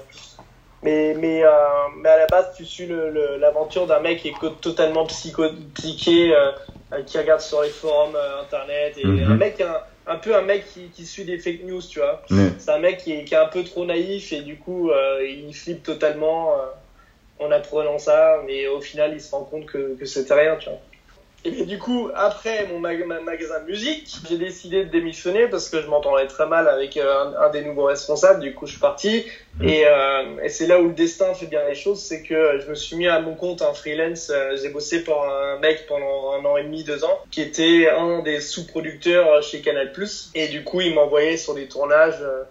mais 0.83 1.13
mais 1.15 1.43
mais 1.97 2.09
à 2.09 2.17
la 2.17 2.27
base, 2.27 2.53
tu 2.55 2.65
suis 2.65 2.87
l'aventure 2.87 3.87
d'un 3.87 3.99
mec 3.99 4.19
qui 4.19 4.29
est 4.29 4.61
totalement 4.61 5.05
psycho, 5.05 5.43
psyché, 5.75 6.33
qui 7.05 7.17
regarde 7.17 7.41
sur 7.41 7.61
les 7.61 7.69
forums 7.69 8.15
internet 8.15 8.97
et 8.97 9.03
Mhm. 9.05 9.31
un 9.31 9.35
mec 9.37 9.61
un, 9.61 9.81
un 10.11 10.17
peu 10.17 10.35
un 10.35 10.41
mec 10.41 10.65
qui, 10.65 10.89
qui 10.89 11.05
suit 11.05 11.23
des 11.25 11.39
fake 11.39 11.63
news, 11.63 11.81
tu 11.81 11.99
vois. 11.99 12.21
C'est 12.57 12.71
un 12.71 12.79
mec 12.79 12.97
qui 12.97 13.13
est, 13.13 13.23
qui 13.23 13.33
est 13.33 13.37
un 13.37 13.47
peu 13.47 13.63
trop 13.63 13.85
naïf 13.85 14.33
et 14.33 14.41
du 14.41 14.57
coup 14.57 14.91
euh, 14.91 15.25
il 15.25 15.53
flippe 15.53 15.83
totalement 15.83 16.53
euh, 16.53 16.65
en 17.39 17.51
apprenant 17.51 17.97
ça, 17.97 18.41
mais 18.45 18.67
au 18.67 18.81
final 18.81 19.13
il 19.13 19.21
se 19.21 19.31
rend 19.31 19.43
compte 19.45 19.65
que, 19.65 19.95
que 19.95 20.05
c'était 20.05 20.33
rien, 20.33 20.57
tu 20.57 20.69
vois. 20.69 20.79
Et 21.43 21.49
bien, 21.49 21.65
du 21.65 21.79
coup, 21.79 22.09
après 22.13 22.67
mon 22.67 22.79
mag- 22.79 23.03
ma- 23.05 23.19
magasin 23.21 23.61
de 23.61 23.65
musique, 23.65 24.15
j'ai 24.29 24.37
décidé 24.37 24.85
de 24.85 24.89
démissionner 24.91 25.47
parce 25.47 25.69
que 25.69 25.81
je 25.81 25.87
m'entendais 25.87 26.27
très 26.27 26.45
mal 26.45 26.67
avec 26.67 26.97
euh, 26.97 27.23
un, 27.23 27.45
un 27.45 27.49
des 27.49 27.63
nouveaux 27.63 27.85
responsables. 27.85 28.41
Du 28.41 28.53
coup, 28.53 28.67
je 28.67 28.73
suis 28.73 28.79
parti. 28.79 29.25
Et, 29.63 29.83
euh, 29.87 30.37
et 30.43 30.49
c'est 30.49 30.67
là 30.67 30.79
où 30.79 30.87
le 30.89 30.93
destin 30.93 31.33
fait 31.33 31.47
bien 31.47 31.67
les 31.67 31.73
choses, 31.75 32.03
c'est 32.03 32.21
que 32.21 32.59
je 32.59 32.69
me 32.69 32.75
suis 32.75 32.95
mis 32.95 33.07
à 33.07 33.19
mon 33.21 33.33
compte 33.35 33.63
en 33.63 33.73
freelance. 33.73 34.29
Euh, 34.29 34.55
J'ai 34.61 34.69
bossé 34.69 35.03
pour 35.03 35.23
un 35.23 35.57
mec 35.59 35.87
pendant 35.87 36.33
un 36.33 36.45
an 36.45 36.57
et 36.57 36.63
demi, 36.63 36.83
deux 36.83 37.03
ans, 37.03 37.19
qui 37.31 37.41
était 37.41 37.89
un 37.89 38.19
des 38.21 38.39
sous-producteurs 38.39 39.41
chez 39.41 39.61
Canal+. 39.61 39.91
Et 40.35 40.47
du 40.47 40.63
coup, 40.63 40.81
il 40.81 40.93
m'envoyait 40.93 41.37
sur 41.37 41.55
des 41.55 41.67
tournages 41.67 42.21
euh, 42.21 42.43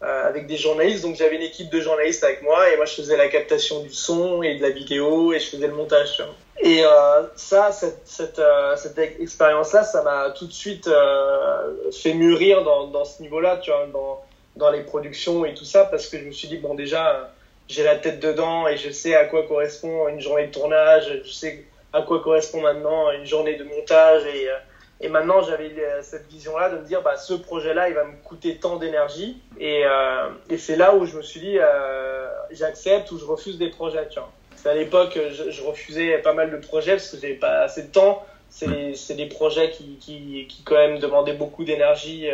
avec 0.00 0.46
des 0.46 0.56
journalistes. 0.56 1.02
Donc 1.02 1.16
j'avais 1.16 1.36
une 1.36 1.42
équipe 1.42 1.70
de 1.70 1.80
journalistes 1.80 2.24
avec 2.24 2.42
moi 2.42 2.70
et 2.70 2.76
moi 2.76 2.84
je 2.84 2.94
faisais 2.94 3.16
la 3.16 3.28
captation 3.28 3.80
du 3.80 3.90
son 3.90 4.42
et 4.42 4.56
de 4.56 4.62
la 4.62 4.70
vidéo 4.70 5.32
et 5.32 5.40
je 5.40 5.48
faisais 5.48 5.66
le 5.66 5.74
montage. 5.74 6.22
Et 6.60 6.84
euh, 6.84 7.22
ça, 7.36 7.72
cette, 7.72 8.38
euh, 8.38 8.76
expérience-là, 9.18 9.82
ça 9.82 10.02
m'a 10.02 10.30
tout 10.30 10.46
de 10.46 10.52
suite 10.52 10.86
euh, 10.86 11.90
fait 11.90 12.14
mûrir 12.14 12.62
dans, 12.62 13.04
ce 13.04 13.22
niveau-là, 13.22 13.58
tu 13.58 13.70
vois, 13.70 13.86
dans, 13.92 14.22
dans 14.56 14.70
les 14.70 14.82
productions 14.82 15.44
et 15.44 15.54
tout 15.54 15.64
ça, 15.64 15.84
parce 15.84 16.06
que 16.06 16.18
je 16.18 16.24
me 16.24 16.32
suis 16.32 16.48
dit, 16.48 16.58
bon 16.58 16.74
déjà, 16.74 17.10
euh, 17.10 17.24
j'ai 17.68 17.82
la 17.82 17.96
tête 17.96 18.20
dedans 18.20 18.68
et 18.68 18.76
je 18.76 18.90
sais 18.90 19.14
à 19.14 19.24
quoi 19.24 19.46
correspond 19.46 20.08
une 20.08 20.20
journée 20.20 20.46
de 20.46 20.52
tournage, 20.52 21.20
je 21.24 21.30
sais 21.30 21.64
à 21.92 22.02
quoi 22.02 22.22
correspond 22.22 22.60
maintenant 22.60 23.10
une 23.12 23.26
journée 23.26 23.56
de 23.56 23.64
montage 23.64 24.24
et, 24.26 24.48
euh, 24.48 24.56
et 25.00 25.08
maintenant 25.08 25.42
j'avais 25.42 25.72
euh, 25.78 26.02
cette 26.02 26.26
vision-là 26.28 26.70
de 26.70 26.78
me 26.78 26.84
dire, 26.84 27.02
bah, 27.02 27.16
ce 27.16 27.34
projet-là, 27.34 27.88
il 27.88 27.94
va 27.94 28.04
me 28.04 28.14
coûter 28.24 28.56
tant 28.56 28.76
d'énergie 28.76 29.38
et, 29.58 29.82
euh, 29.84 30.28
et 30.50 30.58
c'est 30.58 30.76
là 30.76 30.94
où 30.94 31.04
je 31.06 31.16
me 31.16 31.22
suis 31.22 31.40
dit, 31.40 31.58
euh, 31.58 32.28
j'accepte 32.50 33.10
ou 33.12 33.18
je 33.18 33.24
refuse 33.24 33.58
des 33.58 33.70
projets, 33.70 34.08
tu 34.08 34.18
vois. 34.18 34.30
C'est 34.56 34.68
à 34.68 34.74
l'époque, 34.74 35.18
je, 35.30 35.50
je 35.50 35.62
refusais 35.62 36.18
pas 36.18 36.32
mal 36.32 36.50
de 36.50 36.56
projets 36.56 36.92
parce 36.92 37.10
que 37.10 37.18
j'avais 37.18 37.34
pas 37.34 37.62
assez 37.62 37.82
de 37.82 37.88
temps. 37.92 38.24
C'est 38.48 38.68
des, 38.68 39.14
des 39.14 39.26
projets 39.26 39.70
qui, 39.70 39.96
qui, 40.00 40.46
qui 40.48 40.62
quand 40.62 40.76
même 40.76 41.00
demandaient 41.00 41.34
beaucoup 41.34 41.64
d'énergie. 41.64 42.30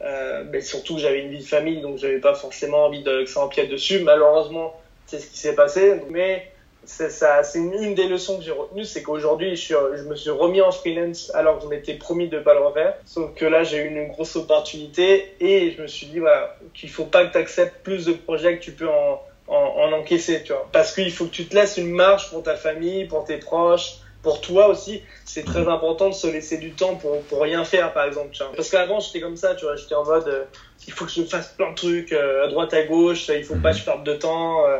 Euh, 0.00 0.42
mais 0.50 0.60
surtout, 0.60 0.98
j'avais 0.98 1.20
une 1.20 1.30
vie 1.30 1.38
de 1.38 1.48
famille, 1.48 1.80
donc 1.80 1.98
j'avais 1.98 2.18
pas 2.18 2.34
forcément 2.34 2.86
envie 2.86 3.02
de 3.02 3.22
que 3.22 3.30
ça 3.30 3.40
empiète 3.40 3.70
dessus. 3.70 4.00
Malheureusement, 4.00 4.74
c'est 5.06 5.18
ce 5.18 5.30
qui 5.30 5.38
s'est 5.38 5.54
passé. 5.54 6.02
Mais 6.10 6.50
c'est 6.86 7.58
une, 7.58 7.94
des 7.94 8.06
leçons 8.08 8.38
que 8.38 8.44
j'ai 8.44 8.52
retenues, 8.52 8.84
c'est 8.84 9.02
qu'aujourd'hui, 9.02 9.56
je, 9.56 9.74
me 10.08 10.16
suis 10.16 10.30
remis 10.30 10.60
en 10.60 10.70
freelance 10.70 11.30
alors 11.34 11.58
que 11.58 11.64
je 11.64 11.68
m'étais 11.68 11.94
promis 11.94 12.28
de 12.28 12.38
pas 12.38 12.54
le 12.54 12.60
refaire. 12.60 12.94
Sauf 13.04 13.34
que 13.34 13.44
là, 13.44 13.64
j'ai 13.64 13.78
eu 13.78 13.88
une 13.88 14.08
grosse 14.08 14.36
opportunité 14.36 15.34
et 15.40 15.72
je 15.72 15.82
me 15.82 15.86
suis 15.86 16.06
dit 16.06 16.18
voilà 16.18 16.56
qu'il 16.74 16.90
faut 16.90 17.04
pas 17.04 17.26
que 17.26 17.32
tu 17.32 17.38
acceptes 17.38 17.82
plus 17.82 18.04
de 18.06 18.12
projets 18.12 18.58
que 18.58 18.62
tu 18.62 18.72
peux 18.72 18.88
en, 18.88 19.22
en, 19.48 19.54
en 19.54 19.92
encaisser, 19.92 20.42
tu 20.42 20.52
vois. 20.52 20.68
Parce 20.72 20.94
qu'il 20.94 21.10
faut 21.12 21.26
que 21.26 21.30
tu 21.30 21.46
te 21.46 21.54
laisses 21.54 21.76
une 21.76 21.90
marge 21.90 22.30
pour 22.30 22.42
ta 22.42 22.56
famille, 22.56 23.06
pour 23.06 23.24
tes 23.24 23.38
proches, 23.38 23.98
pour 24.24 24.40
toi 24.40 24.66
aussi. 24.68 25.02
C'est 25.24 25.44
très 25.44 25.68
important 25.68 26.08
de 26.08 26.14
se 26.14 26.26
laisser 26.26 26.58
du 26.58 26.72
temps 26.72 26.96
pour, 26.96 27.22
pour 27.22 27.42
rien 27.42 27.64
faire, 27.64 27.92
par 27.92 28.06
exemple, 28.06 28.30
tu 28.32 28.42
vois. 28.42 28.52
Parce 28.56 28.70
qu'avant, 28.70 28.98
j'étais 28.98 29.20
comme 29.20 29.36
ça, 29.36 29.54
tu 29.54 29.66
vois. 29.66 29.76
J'étais 29.76 29.94
en 29.94 30.04
mode, 30.04 30.26
euh, 30.26 30.44
il 30.86 30.92
faut 30.92 31.04
que 31.04 31.12
je 31.12 31.22
fasse 31.22 31.48
plein 31.48 31.70
de 31.70 31.76
trucs, 31.76 32.12
euh, 32.12 32.44
à 32.44 32.48
droite, 32.48 32.74
à 32.74 32.82
gauche, 32.82 33.28
il 33.28 33.44
faut 33.44 33.56
pas 33.56 33.72
que 33.72 33.78
je 33.78 33.84
perde 33.84 34.04
de 34.04 34.14
temps, 34.14 34.66
euh, 34.66 34.78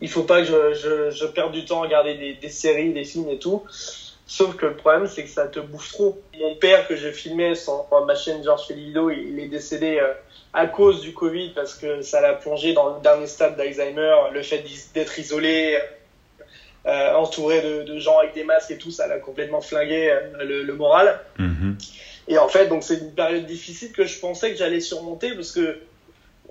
il 0.00 0.08
faut 0.08 0.22
pas 0.22 0.40
que 0.40 0.46
je, 0.46 0.74
je, 0.74 1.10
je 1.10 1.26
perde 1.26 1.52
du 1.52 1.64
temps 1.64 1.80
à 1.80 1.86
regarder 1.86 2.14
des, 2.14 2.34
des 2.34 2.48
séries, 2.48 2.92
des 2.92 3.04
films 3.04 3.28
et 3.28 3.38
tout. 3.38 3.62
Sauf 4.26 4.56
que 4.56 4.66
le 4.66 4.76
problème, 4.76 5.08
c'est 5.08 5.24
que 5.24 5.28
ça 5.28 5.48
te 5.48 5.58
bouffe 5.58 5.92
trop. 5.92 6.22
Mon 6.38 6.54
père, 6.54 6.86
que 6.86 6.94
j'ai 6.94 7.12
filmé 7.12 7.56
sur 7.56 7.86
ma 8.06 8.14
chaîne 8.14 8.44
Georges 8.44 8.68
Felido, 8.68 9.10
il, 9.10 9.30
il 9.30 9.40
est 9.40 9.48
décédé 9.48 9.98
euh, 9.98 10.12
à 10.52 10.66
cause 10.66 11.00
du 11.00 11.12
Covid 11.12 11.50
parce 11.50 11.74
que 11.74 12.02
ça 12.02 12.20
l'a 12.20 12.34
plongé 12.34 12.72
dans 12.72 12.94
le 12.94 13.02
dernier 13.02 13.26
stade 13.26 13.56
d'Alzheimer. 13.56 14.14
Le 14.32 14.42
fait 14.42 14.64
d'être 14.94 15.18
isolé, 15.18 15.78
euh, 16.86 17.14
entouré 17.14 17.60
de, 17.60 17.82
de, 17.82 17.98
gens 17.98 18.18
avec 18.18 18.32
des 18.32 18.44
masques 18.44 18.70
et 18.70 18.78
tout, 18.78 18.90
ça 18.90 19.06
l'a 19.06 19.18
complètement 19.18 19.60
flingué 19.60 20.10
euh, 20.10 20.44
le, 20.44 20.62
le, 20.62 20.74
moral. 20.74 21.20
Mhm. 21.38 21.76
Et 22.28 22.38
en 22.38 22.48
fait, 22.48 22.68
donc 22.68 22.84
c'est 22.84 22.98
une 22.98 23.12
période 23.12 23.44
difficile 23.44 23.92
que 23.92 24.06
je 24.06 24.18
pensais 24.18 24.50
que 24.50 24.56
j'allais 24.56 24.80
surmonter 24.80 25.34
parce 25.34 25.52
que 25.52 25.78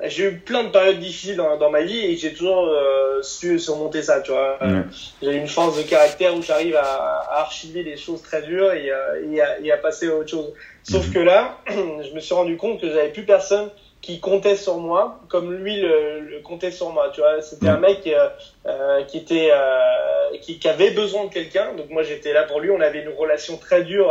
j'ai 0.04 0.24
eu 0.26 0.38
plein 0.38 0.64
de 0.64 0.70
périodes 0.70 1.00
difficiles 1.00 1.36
dans, 1.36 1.58
dans 1.58 1.70
ma 1.70 1.82
vie 1.82 1.98
et 2.06 2.16
j'ai 2.16 2.34
toujours 2.34 2.66
euh, 2.68 3.22
su 3.22 3.60
surmonter 3.60 4.02
ça, 4.04 4.22
tu 4.22 4.32
vois. 4.32 4.58
Ouais. 4.62 4.84
J'ai 5.22 5.34
une 5.36 5.48
force 5.48 5.78
de 5.78 5.84
caractère 5.84 6.36
où 6.36 6.42
j'arrive 6.42 6.76
à, 6.76 6.84
à 7.30 7.40
archiver 7.42 7.84
des 7.84 7.98
choses 7.98 8.22
très 8.22 8.42
dures 8.42 8.72
et, 8.72 8.90
euh, 8.92 9.22
et, 9.30 9.42
à, 9.42 9.60
et 9.60 9.72
à 9.72 9.78
passer 9.78 10.08
à 10.08 10.16
autre 10.16 10.30
chose. 10.30 10.54
Sauf 10.84 11.08
Mhm. 11.08 11.14
que 11.14 11.20
là, 11.20 11.58
je 11.70 12.14
me 12.14 12.20
suis 12.20 12.34
rendu 12.34 12.56
compte 12.58 12.80
que 12.80 12.88
j'avais 12.88 13.10
plus 13.10 13.24
personne 13.26 13.70
qui 14.02 14.22
comptait 14.22 14.56
sur 14.56 14.78
moi 14.78 15.20
comme 15.28 15.54
lui 15.54 15.76
le, 15.82 16.22
le 16.22 16.40
comptait 16.40 16.72
sur 16.72 16.90
moi, 16.92 17.10
tu 17.14 17.20
vois. 17.20 17.42
C'était 17.42 17.68
Mhm. 17.68 17.76
un 17.76 17.80
mec 17.80 18.08
euh, 18.08 18.30
euh, 18.68 19.04
qui 19.04 19.18
était 19.18 19.50
euh, 19.52 20.38
qui, 20.42 20.58
qui 20.60 20.68
avait 20.70 20.92
besoin 20.92 21.26
de 21.26 21.30
quelqu'un, 21.34 21.74
donc 21.74 21.90
moi 21.90 22.04
j'étais 22.04 22.32
là 22.32 22.44
pour 22.46 22.62
lui. 22.62 22.72
On 22.72 22.80
avait 22.80 23.00
une 23.00 23.10
relation 23.10 23.58
très 23.58 23.84
dure 23.84 24.10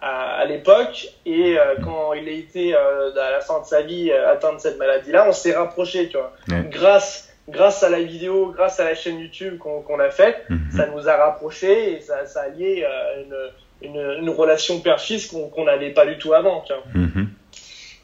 à, 0.00 0.36
à 0.38 0.44
l'époque 0.44 1.08
et 1.26 1.58
euh, 1.58 1.74
quand 1.84 2.12
il 2.14 2.28
a 2.28 2.32
été 2.32 2.74
euh, 2.74 3.10
à 3.20 3.30
la 3.30 3.40
fin 3.40 3.60
de 3.60 3.64
sa 3.66 3.82
vie 3.82 4.10
euh, 4.10 4.30
atteint 4.32 4.52
de 4.54 4.58
cette 4.60 4.78
maladie-là, 4.78 5.26
on 5.28 5.32
s'est 5.32 5.54
rapprochés, 5.54 6.08
tu 6.08 6.16
vois. 6.16 6.32
Ouais. 6.48 6.64
Grâce 6.70 7.24
grâce 7.48 7.82
à 7.82 7.88
la 7.88 8.00
vidéo, 8.00 8.52
grâce 8.54 8.78
à 8.78 8.84
la 8.84 8.94
chaîne 8.94 9.18
YouTube 9.20 9.56
qu'on 9.58 9.98
a 10.00 10.10
faite, 10.10 10.44
Mhm. 10.50 10.70
ça 10.76 10.86
nous 10.94 11.08
a 11.08 11.16
rapprochés 11.16 11.94
et 11.94 12.00
ça, 12.02 12.26
ça 12.26 12.42
a 12.42 12.48
lié 12.48 12.84
euh, 12.86 13.50
une, 13.82 13.88
une, 13.90 14.22
une 14.22 14.30
relation 14.30 14.80
père-fils 14.80 15.26
qu'on 15.28 15.48
qu'on 15.48 15.64
n'avait 15.64 15.90
pas 15.94 16.04
du 16.04 16.18
tout 16.18 16.34
avant. 16.34 16.60
Tu 16.62 16.74
vois. 16.74 16.82
Mhm. 16.94 17.28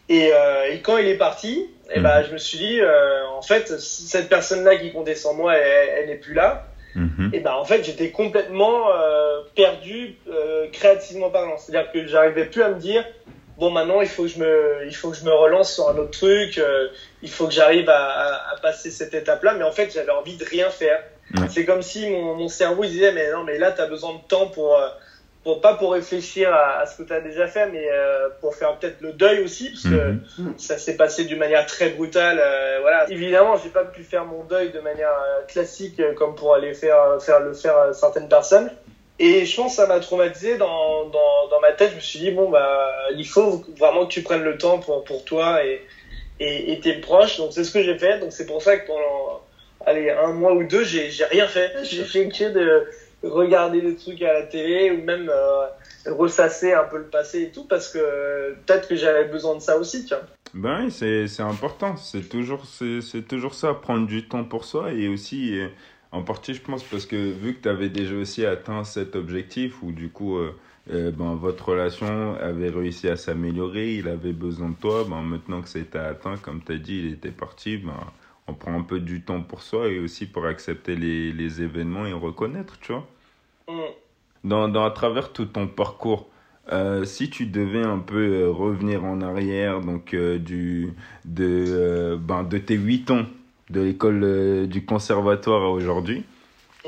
Et, 0.08 0.30
euh, 0.34 0.70
et 0.72 0.80
quand 0.80 0.96
il 0.98 1.06
est 1.08 1.16
parti, 1.18 1.66
eh 1.90 2.00
ben, 2.00 2.22
je 2.26 2.32
me 2.32 2.38
suis 2.38 2.58
dit, 2.58 2.80
euh, 2.80 3.26
en 3.28 3.42
fait, 3.42 3.68
cette 3.78 4.28
personne-là 4.28 4.76
qui 4.76 4.92
comptait 4.92 5.14
sur 5.14 5.34
moi, 5.34 5.54
elle 5.56 6.06
n'est 6.08 6.16
plus 6.16 6.34
là. 6.34 6.64
Mhm. 6.94 7.30
Et 7.32 7.40
ben 7.40 7.52
en 7.54 7.64
fait, 7.64 7.82
j'étais 7.84 8.10
complètement 8.10 8.90
euh, 8.92 9.40
perdu 9.56 10.16
euh, 10.30 10.66
créativement 10.72 11.30
parlant. 11.30 11.56
C'est-à-dire 11.56 11.90
que 11.92 12.06
j'arrivais 12.06 12.44
plus 12.46 12.62
à 12.62 12.68
me 12.68 12.78
dire, 12.78 13.04
bon 13.58 13.70
maintenant 13.70 14.00
il 14.00 14.06
faut 14.08 14.22
que 14.22 14.28
je 14.28 14.38
me, 14.38 14.84
il 14.86 14.94
faut 14.94 15.10
que 15.10 15.16
je 15.16 15.24
me 15.24 15.32
relance 15.32 15.72
sur 15.74 15.88
un 15.88 15.96
autre 15.96 16.10
truc. 16.12 16.58
euh, 16.58 16.88
il 17.22 17.30
faut 17.30 17.46
que 17.46 17.52
j'arrive 17.52 17.88
à, 17.88 18.06
à, 18.06 18.52
à 18.54 18.56
passer 18.60 18.90
cette 18.90 19.14
étape-là. 19.14 19.54
Mais 19.54 19.64
en 19.64 19.72
fait, 19.72 19.92
j'avais 19.92 20.12
envie 20.12 20.36
de 20.36 20.44
rien 20.44 20.70
faire. 20.70 21.02
C'est 21.48 21.64
comme 21.64 21.82
si 21.82 22.08
mon, 22.08 22.34
mon 22.34 22.48
cerveau 22.48 22.84
il 22.84 22.90
disait, 22.90 23.10
mais 23.12 23.30
non, 23.32 23.42
mais 23.42 23.58
là, 23.58 23.72
tu 23.72 23.80
as 23.80 23.86
besoin 23.86 24.12
de 24.14 24.20
temps 24.28 24.46
pour, 24.46 24.76
euh, 24.76 24.86
pour 25.44 25.60
pas 25.60 25.74
pour 25.74 25.92
réfléchir 25.92 26.52
à, 26.52 26.78
à 26.80 26.86
ce 26.86 26.96
que 26.96 27.02
tu 27.02 27.12
as 27.12 27.20
déjà 27.20 27.46
fait, 27.46 27.66
mais 27.66 27.86
euh, 27.90 28.28
pour 28.40 28.54
faire 28.54 28.76
peut-être 28.78 29.00
le 29.02 29.12
deuil 29.12 29.40
aussi, 29.44 29.70
parce 29.70 29.84
que 29.84 30.12
Mhm. 30.38 30.54
ça 30.58 30.78
s'est 30.78 30.96
passé 30.96 31.24
d'une 31.24 31.38
manière 31.38 31.66
très 31.66 31.90
brutale. 31.90 32.38
euh, 32.40 32.78
voilà. 32.80 33.04
Évidemment, 33.10 33.56
j'ai 33.62 33.68
pas 33.68 33.84
pu 33.84 34.02
faire 34.02 34.24
mon 34.24 34.42
deuil 34.44 34.70
de 34.70 34.80
manière 34.80 35.10
euh, 35.12 35.42
classique 35.46 36.00
euh, 36.00 36.14
comme 36.14 36.34
pour 36.34 36.54
aller 36.54 36.72
faire, 36.74 37.18
faire 37.20 37.40
le 37.40 37.52
faire 37.52 37.76
à 37.76 37.92
certaines 37.92 38.28
personnes. 38.28 38.70
Et 39.18 39.44
je 39.44 39.54
pense 39.54 39.72
que 39.72 39.76
ça 39.76 39.86
m'a 39.86 40.00
traumatisé 40.00 40.56
dans, 40.56 41.04
dans, 41.06 41.48
dans 41.50 41.60
ma 41.60 41.72
tête. 41.72 41.90
Je 41.90 41.96
me 41.96 42.00
suis 42.00 42.18
dit, 42.18 42.30
bon, 42.32 42.48
bah, 42.50 42.90
il 43.14 43.26
faut 43.26 43.62
vraiment 43.78 44.06
que 44.06 44.12
tu 44.12 44.22
prennes 44.22 44.42
le 44.42 44.58
temps 44.58 44.78
pour, 44.80 45.04
pour 45.04 45.24
toi 45.24 45.62
et, 45.64 45.82
et, 46.40 46.72
et 46.72 46.80
tes 46.80 46.94
proches. 46.94 47.36
Donc, 47.36 47.52
c'est 47.52 47.62
ce 47.64 47.70
que 47.70 47.82
j'ai 47.82 47.96
fait. 47.96 48.18
Donc, 48.18 48.32
c'est 48.32 48.46
pour 48.46 48.60
ça 48.60 48.76
que 48.76 48.86
pendant, 48.88 49.40
allez, 49.86 50.10
un 50.10 50.32
mois 50.32 50.54
ou 50.54 50.64
deux, 50.64 50.82
j'ai, 50.82 51.10
j'ai 51.10 51.24
rien 51.26 51.46
fait. 51.46 51.70
J'ai 51.84 52.02
fait 52.02 52.28
que 52.28 52.48
de 52.50 52.88
regarder 53.28 53.80
des 53.80 53.96
trucs 53.96 54.22
à 54.22 54.32
la 54.32 54.42
télé 54.42 54.90
ou 54.90 55.04
même 55.04 55.28
euh, 55.28 56.12
ressasser 56.12 56.72
un 56.72 56.84
peu 56.84 56.98
le 56.98 57.06
passé 57.06 57.42
et 57.42 57.50
tout 57.50 57.64
parce 57.64 57.92
que 57.92 57.98
euh, 57.98 58.54
peut-être 58.66 58.88
que 58.88 58.96
j'avais 58.96 59.24
besoin 59.24 59.56
de 59.56 59.60
ça 59.60 59.78
aussi, 59.78 60.04
tu 60.04 60.14
vois. 60.14 60.24
Ben 60.52 60.84
oui, 60.84 60.90
c'est 60.90 61.42
important. 61.42 61.96
C'est 61.96 62.28
toujours, 62.28 62.64
c'est 62.64 63.00
c'est 63.00 63.22
toujours 63.22 63.54
ça, 63.54 63.74
prendre 63.74 64.06
du 64.06 64.28
temps 64.28 64.44
pour 64.44 64.64
soi 64.64 64.92
et 64.92 65.08
aussi, 65.08 65.58
euh, 65.58 65.68
en 66.12 66.22
partie, 66.22 66.54
je 66.54 66.62
pense, 66.62 66.84
parce 66.84 67.06
que 67.06 67.16
vu 67.16 67.54
que 67.54 67.62
tu 67.62 67.68
avais 67.68 67.88
déjà 67.88 68.14
aussi 68.14 68.46
atteint 68.46 68.84
cet 68.84 69.16
objectif 69.16 69.82
où 69.82 69.90
du 69.90 70.10
coup, 70.10 70.38
ben, 70.86 71.34
votre 71.34 71.70
relation 71.70 72.36
avait 72.36 72.68
réussi 72.68 73.08
à 73.08 73.16
s'améliorer, 73.16 73.94
il 73.94 74.06
avait 74.06 74.32
besoin 74.32 74.68
de 74.68 74.76
toi, 74.76 75.04
ben, 75.08 75.22
maintenant 75.22 75.60
que 75.60 75.68
c'était 75.68 75.98
atteint, 75.98 76.36
comme 76.36 76.62
tu 76.62 76.70
as 76.70 76.76
dit, 76.76 77.00
il 77.00 77.12
était 77.14 77.32
parti, 77.32 77.78
ben, 77.78 77.98
on 78.46 78.54
prend 78.54 78.74
un 78.74 78.82
peu 78.82 79.00
du 79.00 79.22
temps 79.22 79.40
pour 79.40 79.62
soi 79.62 79.88
et 79.88 79.98
aussi 79.98 80.26
pour 80.26 80.46
accepter 80.46 80.96
les, 80.96 81.32
les 81.32 81.62
événements 81.62 82.06
et 82.06 82.12
reconnaître, 82.12 82.78
tu 82.80 82.92
vois. 82.92 83.08
Mm. 83.68 83.80
Dans, 84.44 84.68
dans, 84.68 84.84
à 84.84 84.90
travers 84.90 85.32
tout 85.32 85.46
ton 85.46 85.66
parcours, 85.66 86.28
euh, 86.72 87.04
si 87.04 87.30
tu 87.30 87.46
devais 87.46 87.82
un 87.82 87.98
peu 87.98 88.16
euh, 88.16 88.50
revenir 88.50 89.04
en 89.04 89.20
arrière, 89.20 89.80
donc 89.80 90.14
euh, 90.14 90.38
du, 90.38 90.92
de, 91.24 91.64
euh, 91.68 92.16
ben, 92.16 92.42
de 92.42 92.58
tes 92.58 92.74
8 92.74 93.10
ans 93.10 93.26
de 93.70 93.80
l'école 93.80 94.66
du 94.68 94.84
conservatoire 94.84 95.62
à 95.62 95.70
aujourd'hui, 95.70 96.24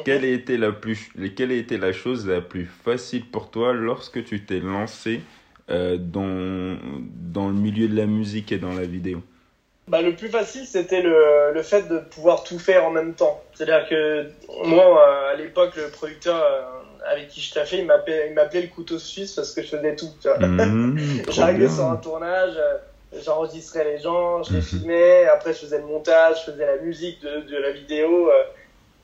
quelle, 0.04 0.24
a 0.24 0.28
été 0.28 0.58
la 0.58 0.72
plus, 0.72 1.10
quelle 1.34 1.50
a 1.50 1.54
été 1.54 1.78
la 1.78 1.94
chose 1.94 2.26
la 2.26 2.42
plus 2.42 2.66
facile 2.66 3.24
pour 3.24 3.50
toi 3.50 3.72
lorsque 3.72 4.22
tu 4.24 4.44
t'es 4.44 4.60
lancé 4.60 5.22
dans, 5.70 6.76
dans 7.32 7.48
le 7.48 7.54
milieu 7.54 7.88
de 7.88 7.96
la 7.96 8.04
musique 8.04 8.52
et 8.52 8.58
dans 8.58 8.74
la 8.74 8.84
vidéo? 8.84 9.22
Bah, 9.88 10.02
le 10.02 10.14
plus 10.16 10.28
facile, 10.28 10.66
c'était 10.66 11.00
le, 11.00 11.52
le 11.52 11.62
fait 11.62 11.82
de 11.88 11.98
pouvoir 11.98 12.42
tout 12.42 12.58
faire 12.58 12.84
en 12.86 12.90
même 12.90 13.14
temps. 13.14 13.40
C'est-à-dire 13.54 13.88
que 13.88 14.26
moi, 14.64 15.00
euh, 15.08 15.32
à 15.32 15.34
l'époque, 15.36 15.76
le 15.76 15.88
producteur 15.88 16.36
euh, 16.42 16.62
avec 17.10 17.28
qui 17.28 17.40
je 17.40 17.54
taffais, 17.54 17.78
il 17.78 17.86
m'appelait 17.86 18.26
il 18.28 18.34
m'appelait 18.34 18.62
le 18.62 18.68
couteau 18.68 18.98
suisse 18.98 19.32
parce 19.34 19.52
que 19.52 19.62
je 19.62 19.68
faisais 19.68 19.94
tout. 19.94 20.10
Mmh, 20.40 21.22
J'arrivais 21.28 21.68
sur 21.68 21.86
un 21.86 21.96
tournage, 21.96 22.54
euh, 22.56 22.78
j'enregistrais 23.22 23.84
les 23.84 23.98
gens, 23.98 24.42
je 24.42 24.50
les 24.54 24.58
Mhm. 24.58 24.62
filmais, 24.64 25.26
après 25.26 25.52
je 25.52 25.60
faisais 25.60 25.78
le 25.78 25.84
montage, 25.84 26.40
je 26.44 26.50
faisais 26.50 26.66
la 26.66 26.76
musique 26.78 27.20
de, 27.22 27.40
de 27.42 27.56
la 27.56 27.70
vidéo. 27.70 28.30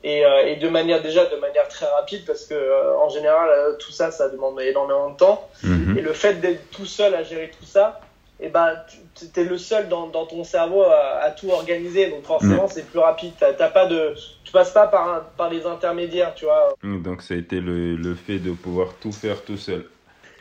et, 0.05 0.25
et 0.47 0.57
de 0.57 0.69
manière 0.69 1.01
déjà 1.01 1.27
de 1.27 1.37
manière 1.37 1.69
très 1.69 1.87
rapide 1.87 2.25
parce 2.27 2.45
que 2.45 2.97
en 2.97 3.09
général 3.09 3.77
tout 3.79 3.93
ça 3.93 4.11
ça 4.11 4.29
demande 4.29 4.61
énormément 4.61 5.11
de 5.11 5.17
temps 5.17 5.49
Mhm. 5.62 5.97
et 5.97 6.01
le 6.01 6.12
fait 6.12 6.35
d'être 6.41 6.69
tout 6.73 6.87
seul 6.87 7.15
à 7.15 7.23
gérer 7.23 7.53
tout 7.57 7.65
ça 7.65 8.01
et 8.43 8.49
ben 8.49 8.75
tu 9.15 9.41
es 9.41 9.45
le 9.45 9.57
seul 9.57 9.89
dans, 9.89 10.09
dans 10.09 10.27
ton 10.27 10.43
cerveau 10.45 10.83
à, 10.83 11.21
à 11.23 11.31
tout 11.31 11.49
organiser. 11.51 12.11
Donc 12.11 12.25
forcément 12.25 12.67
c'est 12.69 12.85
plus 12.87 12.99
rapide. 12.99 13.33
T'as 13.39 13.53
t'as 13.53 13.71
pas 13.71 13.87
de 13.87 14.15
tu 14.45 14.53
passes 14.53 14.73
pas 14.73 14.87
par 14.89 15.09
un- 15.09 15.27
par 15.37 15.49
les 15.49 15.65
intermédiaires 15.65 16.35
tu 16.35 16.45
vois. 16.45 16.75
Donc 16.83 17.23
ça 17.23 17.35
a 17.35 17.37
été 17.37 17.61
le, 17.61 17.97
le 17.97 18.15
fait 18.15 18.39
de 18.39 18.51
pouvoir 18.51 18.89
tout 19.01 19.13
faire 19.13 19.43
tout 19.45 19.57
seul. 19.57 19.87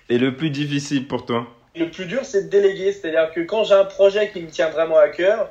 Et 0.10 0.17
le 0.17 0.36
plus 0.36 0.50
difficile 0.50 1.08
pour 1.08 1.25
toi? 1.25 1.48
Le 1.75 1.89
plus 1.89 2.05
dur 2.05 2.25
c'est 2.25 2.46
de 2.46 2.50
déléguer. 2.50 2.91
C'est 2.91 3.15
à 3.15 3.25
dire 3.25 3.34
que 3.34 3.41
quand 3.41 3.63
j'ai 3.63 3.75
un 3.75 3.86
projet 3.86 4.29
qui 4.31 4.41
me 4.41 4.50
tient 4.50 4.70
vraiment 4.70 4.98
à 4.98 5.10
cœur 5.10 5.50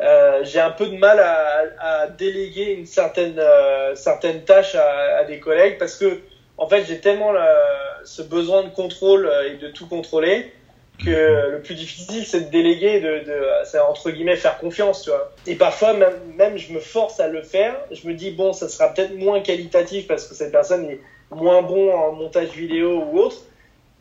euh, 0.00 0.40
j'ai 0.42 0.58
un 0.58 0.70
peu 0.70 0.86
de 0.86 0.96
mal 0.96 1.20
à, 1.20 1.62
à 1.80 2.06
déléguer 2.08 2.72
une 2.72 2.86
certaine 2.86 3.38
euh, 3.38 3.94
certaine 3.94 4.42
tâche 4.44 4.74
à, 4.74 5.18
à 5.18 5.24
des 5.24 5.38
collègues 5.38 5.76
parce 5.78 5.96
que 5.96 6.20
en 6.56 6.66
fait 6.66 6.84
j'ai 6.86 6.98
tellement 7.00 7.30
la- 7.30 8.00
ce 8.04 8.22
besoin 8.22 8.64
de 8.64 8.70
contrôle 8.70 9.26
euh, 9.26 9.52
et 9.52 9.56
de 9.58 9.68
tout 9.68 9.86
contrôler 9.86 10.52
que 10.98 11.50
le 11.50 11.60
plus 11.62 11.74
difficile 11.74 12.24
c'est 12.24 12.42
de 12.42 12.50
déléguer 12.50 13.00
de, 13.00 13.24
de 13.24 13.42
c'est 13.64 13.78
entre 13.78 14.10
guillemets 14.10 14.36
faire 14.36 14.58
confiance 14.58 15.02
tu 15.02 15.10
vois. 15.10 15.32
Et 15.46 15.54
parfois 15.54 15.94
même, 15.94 16.14
même 16.36 16.56
je 16.56 16.72
me 16.72 16.80
force 16.80 17.20
à 17.20 17.28
le 17.28 17.42
faire. 17.42 17.74
Je 17.90 18.06
me 18.06 18.14
dis 18.14 18.30
bon 18.30 18.52
ça 18.52 18.68
sera 18.68 18.92
peut-être 18.92 19.14
moins 19.16 19.40
qualitatif 19.40 20.06
parce 20.06 20.26
que 20.26 20.34
cette 20.34 20.52
personne 20.52 20.84
est 20.84 21.00
moins 21.30 21.62
bon 21.62 21.92
en 21.92 22.12
montage 22.12 22.50
vidéo 22.50 23.04
ou 23.04 23.18
autre. 23.18 23.36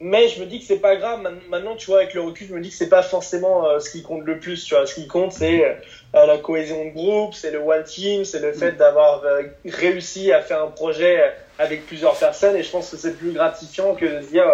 Mais 0.04 0.28
je 0.30 0.42
me 0.42 0.48
dis 0.48 0.60
que 0.60 0.66
c'est 0.66 0.80
pas 0.80 0.96
grave. 0.96 1.22
Maintenant 1.50 1.76
tu 1.76 1.88
vois 1.88 2.00
avec 2.00 2.14
le 2.14 2.22
recul 2.22 2.48
je 2.48 2.54
me 2.54 2.62
dis 2.62 2.70
que 2.70 2.76
c'est 2.76 2.90
pas 2.90 3.04
forcément 3.04 3.68
euh, 3.68 3.80
ce 3.80 3.90
qui 3.90 4.04
compte 4.04 4.24
le 4.26 4.40
plus 4.40 4.64
tu 4.64 4.76
vois. 4.76 4.86
Ce 4.86 4.96
qui 4.96 5.08
compte 5.08 5.32
c'est 5.32 5.64
euh, 5.64 6.26
la 6.26 6.38
cohésion 6.38 6.86
de 6.86 6.90
groupe 6.90 7.34
c'est 7.34 7.52
le 7.52 7.60
one 7.60 7.84
team 7.84 8.26
c'est 8.26 8.40
le 8.40 8.52
fait 8.52 8.74
d'avoir 8.74 9.24
euh, 9.24 9.44
réussi 9.66 10.32
à 10.32 10.42
faire 10.42 10.62
un 10.62 10.72
projet 10.72 11.34
avec 11.58 11.86
plusieurs 11.88 12.16
personnes. 12.16 12.56
Et 12.56 12.64
je 12.64 12.70
pense 12.70 12.92
que 12.92 12.98
c'est 12.98 13.18
plus 13.18 13.32
gratifiant 13.32 13.96
que 13.96 14.06
de 14.06 14.22
se 14.22 14.28
dire 14.28 14.46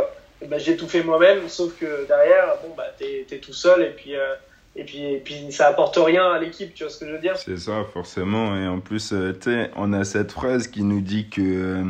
ben, 0.45 0.59
j'ai 0.59 0.77
tout 0.77 0.87
fait 0.87 1.03
moi-même 1.03 1.47
sauf 1.49 1.77
que 1.79 2.07
derrière 2.07 2.57
bon 2.63 2.73
bah 2.75 2.85
t'es 2.97 3.25
es 3.29 3.37
tout 3.39 3.53
seul 3.53 3.81
et 3.81 3.89
puis 3.89 4.15
euh, 4.15 4.35
et 4.75 4.83
puis 4.83 5.03
et 5.03 5.17
puis 5.17 5.51
ça 5.51 5.67
apporte 5.67 5.97
rien 5.97 6.29
à 6.31 6.39
l'équipe 6.39 6.73
tu 6.73 6.83
vois 6.83 6.91
ce 6.91 6.99
que 6.99 7.07
je 7.07 7.11
veux 7.11 7.19
dire? 7.19 7.35
C'est 7.35 7.57
ça, 7.57 7.83
forcément. 7.91 8.55
Et 8.55 8.67
en 8.67 8.79
plus, 8.79 9.11
euh, 9.11 9.33
on 9.75 9.91
a 9.93 10.03
cette 10.03 10.31
phrase 10.31 10.67
qui 10.67 10.83
nous 10.83 11.01
dit 11.01 11.29
que 11.29 11.41
euh, 11.41 11.83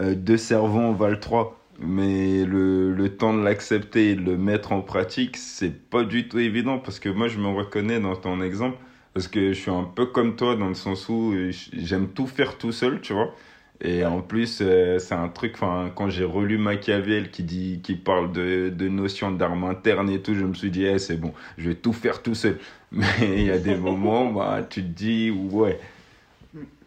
euh, 0.00 0.14
deux 0.14 0.38
cerveaux 0.38 0.94
valent 0.94 1.18
trois. 1.18 1.60
Mais 1.78 2.44
le, 2.46 2.94
le 2.94 3.16
temps 3.16 3.34
de 3.34 3.44
l'accepter 3.44 4.12
et 4.12 4.14
de 4.14 4.22
le 4.22 4.38
mettre 4.38 4.72
en 4.72 4.80
pratique, 4.80 5.36
c'est 5.36 5.70
pas 5.90 6.04
du 6.04 6.26
tout 6.26 6.38
évident. 6.38 6.78
Parce 6.78 6.98
que 6.98 7.10
moi, 7.10 7.28
je 7.28 7.36
me 7.36 7.48
reconnais 7.48 8.00
dans 8.00 8.16
ton 8.16 8.40
exemple. 8.40 8.78
Parce 9.12 9.28
que 9.28 9.52
je 9.52 9.60
suis 9.60 9.70
un 9.70 9.84
peu 9.84 10.06
comme 10.06 10.36
toi 10.36 10.56
dans 10.56 10.68
le 10.68 10.74
sens 10.74 11.08
où 11.10 11.34
j'aime 11.74 12.08
tout 12.08 12.26
faire 12.26 12.56
tout 12.56 12.72
seul, 12.72 13.02
tu 13.02 13.12
vois. 13.12 13.34
Et 13.80 14.04
en 14.04 14.22
plus, 14.22 14.60
euh, 14.62 14.98
c'est 14.98 15.14
un 15.14 15.28
truc, 15.28 15.56
quand 15.58 16.08
j'ai 16.08 16.24
relu 16.24 16.56
Machiavel 16.56 17.30
qui 17.30 17.42
dit, 17.42 17.80
qui 17.82 17.94
parle 17.94 18.32
de, 18.32 18.70
de 18.70 18.88
notions 18.88 19.30
d'armes 19.30 19.64
internes 19.64 20.08
et 20.10 20.20
tout, 20.20 20.34
je 20.34 20.44
me 20.44 20.54
suis 20.54 20.70
dit, 20.70 20.84
eh, 20.86 20.98
c'est 20.98 21.16
bon, 21.16 21.32
je 21.58 21.68
vais 21.70 21.74
tout 21.74 21.92
faire 21.92 22.22
tout 22.22 22.34
seul. 22.34 22.58
Mais 22.92 23.04
il 23.36 23.44
y 23.44 23.50
a 23.50 23.58
des 23.58 23.74
moments, 23.76 24.32
bah, 24.32 24.60
tu 24.68 24.82
te 24.82 24.88
dis, 24.88 25.30
ouais, 25.30 25.78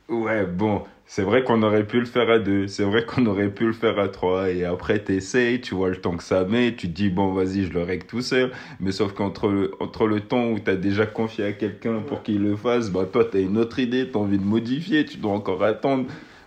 ouais, 0.10 0.46
bon, 0.46 0.84
c'est 1.06 1.22
vrai 1.22 1.44
qu'on 1.44 1.62
aurait 1.62 1.86
pu 1.86 2.00
le 2.00 2.06
faire 2.06 2.30
à 2.30 2.40
deux, 2.40 2.68
c'est 2.68 2.84
vrai 2.84 3.06
qu'on 3.06 3.26
aurait 3.28 3.50
pu 3.50 3.66
le 3.66 3.74
faire 3.74 4.00
à 4.00 4.08
trois, 4.10 4.50
et 4.50 4.66
après 4.66 5.00
t'essayes, 5.00 5.62
tu 5.62 5.76
vois 5.76 5.90
le 5.90 5.98
temps 5.98 6.16
que 6.18 6.24
ça 6.24 6.44
met, 6.46 6.76
tu 6.76 6.88
te 6.88 6.94
dis, 6.94 7.10
bon, 7.10 7.34
vas-y, 7.34 7.66
je 7.66 7.74
le 7.74 7.84
règle 7.84 8.06
tout 8.08 8.22
seul, 8.22 8.52
mais 8.80 8.92
sauf 8.92 9.14
qu'entre 9.14 9.48
le, 9.48 9.72
entre 9.80 10.08
le 10.08 10.22
temps 10.22 10.50
où 10.50 10.60
t'as 10.60 10.76
déjà 10.76 11.06
confié 11.06 11.46
à 11.46 11.52
quelqu'un 11.52 12.00
pour 12.00 12.24
qu'il 12.24 12.42
le 12.42 12.56
fasse, 12.56 12.90
bah, 12.90 13.06
toi, 13.12 13.26
t'as 13.26 13.42
une 13.42 13.58
autre 13.58 13.78
idée, 13.80 14.10
t'as 14.10 14.20
envie 14.20 14.40
de 14.40 14.44
modifier, 14.44 15.06
tu 15.06 15.18
dois 15.18 15.34
encore 15.34 15.64
attendre. 15.64 16.06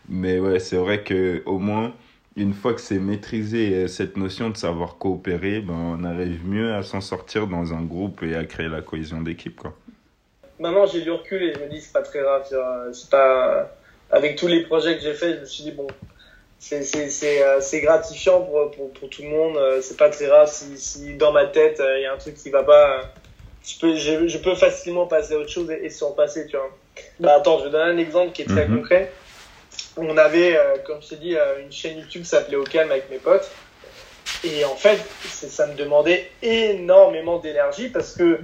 Mais 0.09 0.39
ouais, 0.39 0.59
c'est 0.59 0.77
vrai 0.77 1.03
que 1.03 1.43
au 1.47 1.59
moins, 1.59 1.95
une 2.37 2.55
fois 2.55 2.75
que 2.75 2.81
c'est 2.81 2.99
maîtrisé, 2.99 3.75
euh, 3.75 3.89
cette 3.89 4.17
notion 4.17 4.51
de 4.51 4.57
savoir 4.57 4.97
coopérer, 4.99 5.61
ben, 5.61 5.75
on 5.75 6.05
arrive 6.05 6.47
mieux 6.47 6.75
à 6.75 6.83
s'en 6.83 7.01
sortir 7.01 7.47
dans 7.47 7.75
un 7.75 7.83
groupe 7.83 8.23
et 8.23 8.35
à 8.35 8.45
créer 8.45 8.69
la 8.69 8.81
cohésion 8.81 9.21
d'équipe. 9.21 9.57
Quoi. 9.57 9.75
Maintenant, 10.59 10.87
j'ai 10.87 11.03
du 11.03 11.11
recul 11.11 11.43
et 11.43 11.55
je 11.55 11.61
me 11.61 11.69
dis 11.69 11.81
c'est 11.81 11.93
pas 11.93 12.03
très 12.03 12.21
grave. 12.21 12.47
C'est 12.93 13.11
pas... 13.11 13.71
Avec 14.11 14.37
tous 14.37 14.47
les 14.47 14.63
projets 14.65 14.97
que 14.97 15.03
j'ai 15.03 15.15
faits, 15.15 15.37
je 15.37 15.41
me 15.41 15.47
suis 15.47 15.65
dit, 15.65 15.73
bon, 15.73 15.87
c'est 16.59 17.43
euh, 17.43 17.61
gratifiant 17.81 18.43
pour, 18.43 18.71
pour, 18.71 18.93
pour, 18.93 19.09
tout 19.09 19.23
le 19.23 19.29
monde. 19.29 19.57
Euh, 19.57 19.81
c'est 19.81 19.97
pas 19.97 20.11
très 20.11 20.27
grave 20.27 20.51
si, 20.51 20.77
si 20.77 21.15
dans 21.15 21.33
ma 21.33 21.47
tête, 21.47 21.83
il 21.99 22.03
y 22.03 22.07
a 22.07 22.13
un 22.13 22.19
truc 22.19 22.35
qui 22.35 22.51
va 22.51 22.63
pas. 22.63 23.01
Je 23.65 23.79
peux, 23.79 23.95
je, 23.95 24.27
je 24.27 24.39
peux 24.39 24.55
facilement 24.55 25.07
passer 25.07 25.35
à 25.35 25.39
autre 25.39 25.49
chose 25.49 25.71
et, 25.71 25.89
s'en 25.89 26.13
passer, 26.13 26.47
tu 26.47 26.57
vois. 26.57 26.71
Bah, 27.21 27.37
attends, 27.37 27.59
je 27.61 27.65
vais 27.65 27.71
donner 27.71 27.93
un 27.93 27.99
exemple 27.99 28.33
qui 28.33 28.43
est 28.43 28.47
très 28.47 28.69
mhm. 28.69 28.79
concret 28.79 29.13
on 29.97 30.17
avait, 30.17 30.57
euh, 30.57 30.77
comme 30.85 31.03
je 31.03 31.11
t'ai 31.11 31.17
dit, 31.17 31.37
euh, 31.37 31.63
une 31.63 31.73
chaîne 31.73 31.99
YouTube 31.99 32.23
qui 32.23 32.29
s'appelait 32.29 32.57
Au 32.57 32.65
Calme 32.65 32.91
avec 32.91 33.11
mes 33.11 33.19
potes. 33.19 33.51
Et 34.45 34.65
en 34.65 34.75
fait, 34.75 34.99
ça 35.25 35.67
me 35.67 35.75
demandait 35.75 36.31
énormément 36.43 37.39
d'énergie 37.39 37.89
parce 37.89 38.15
que 38.15 38.41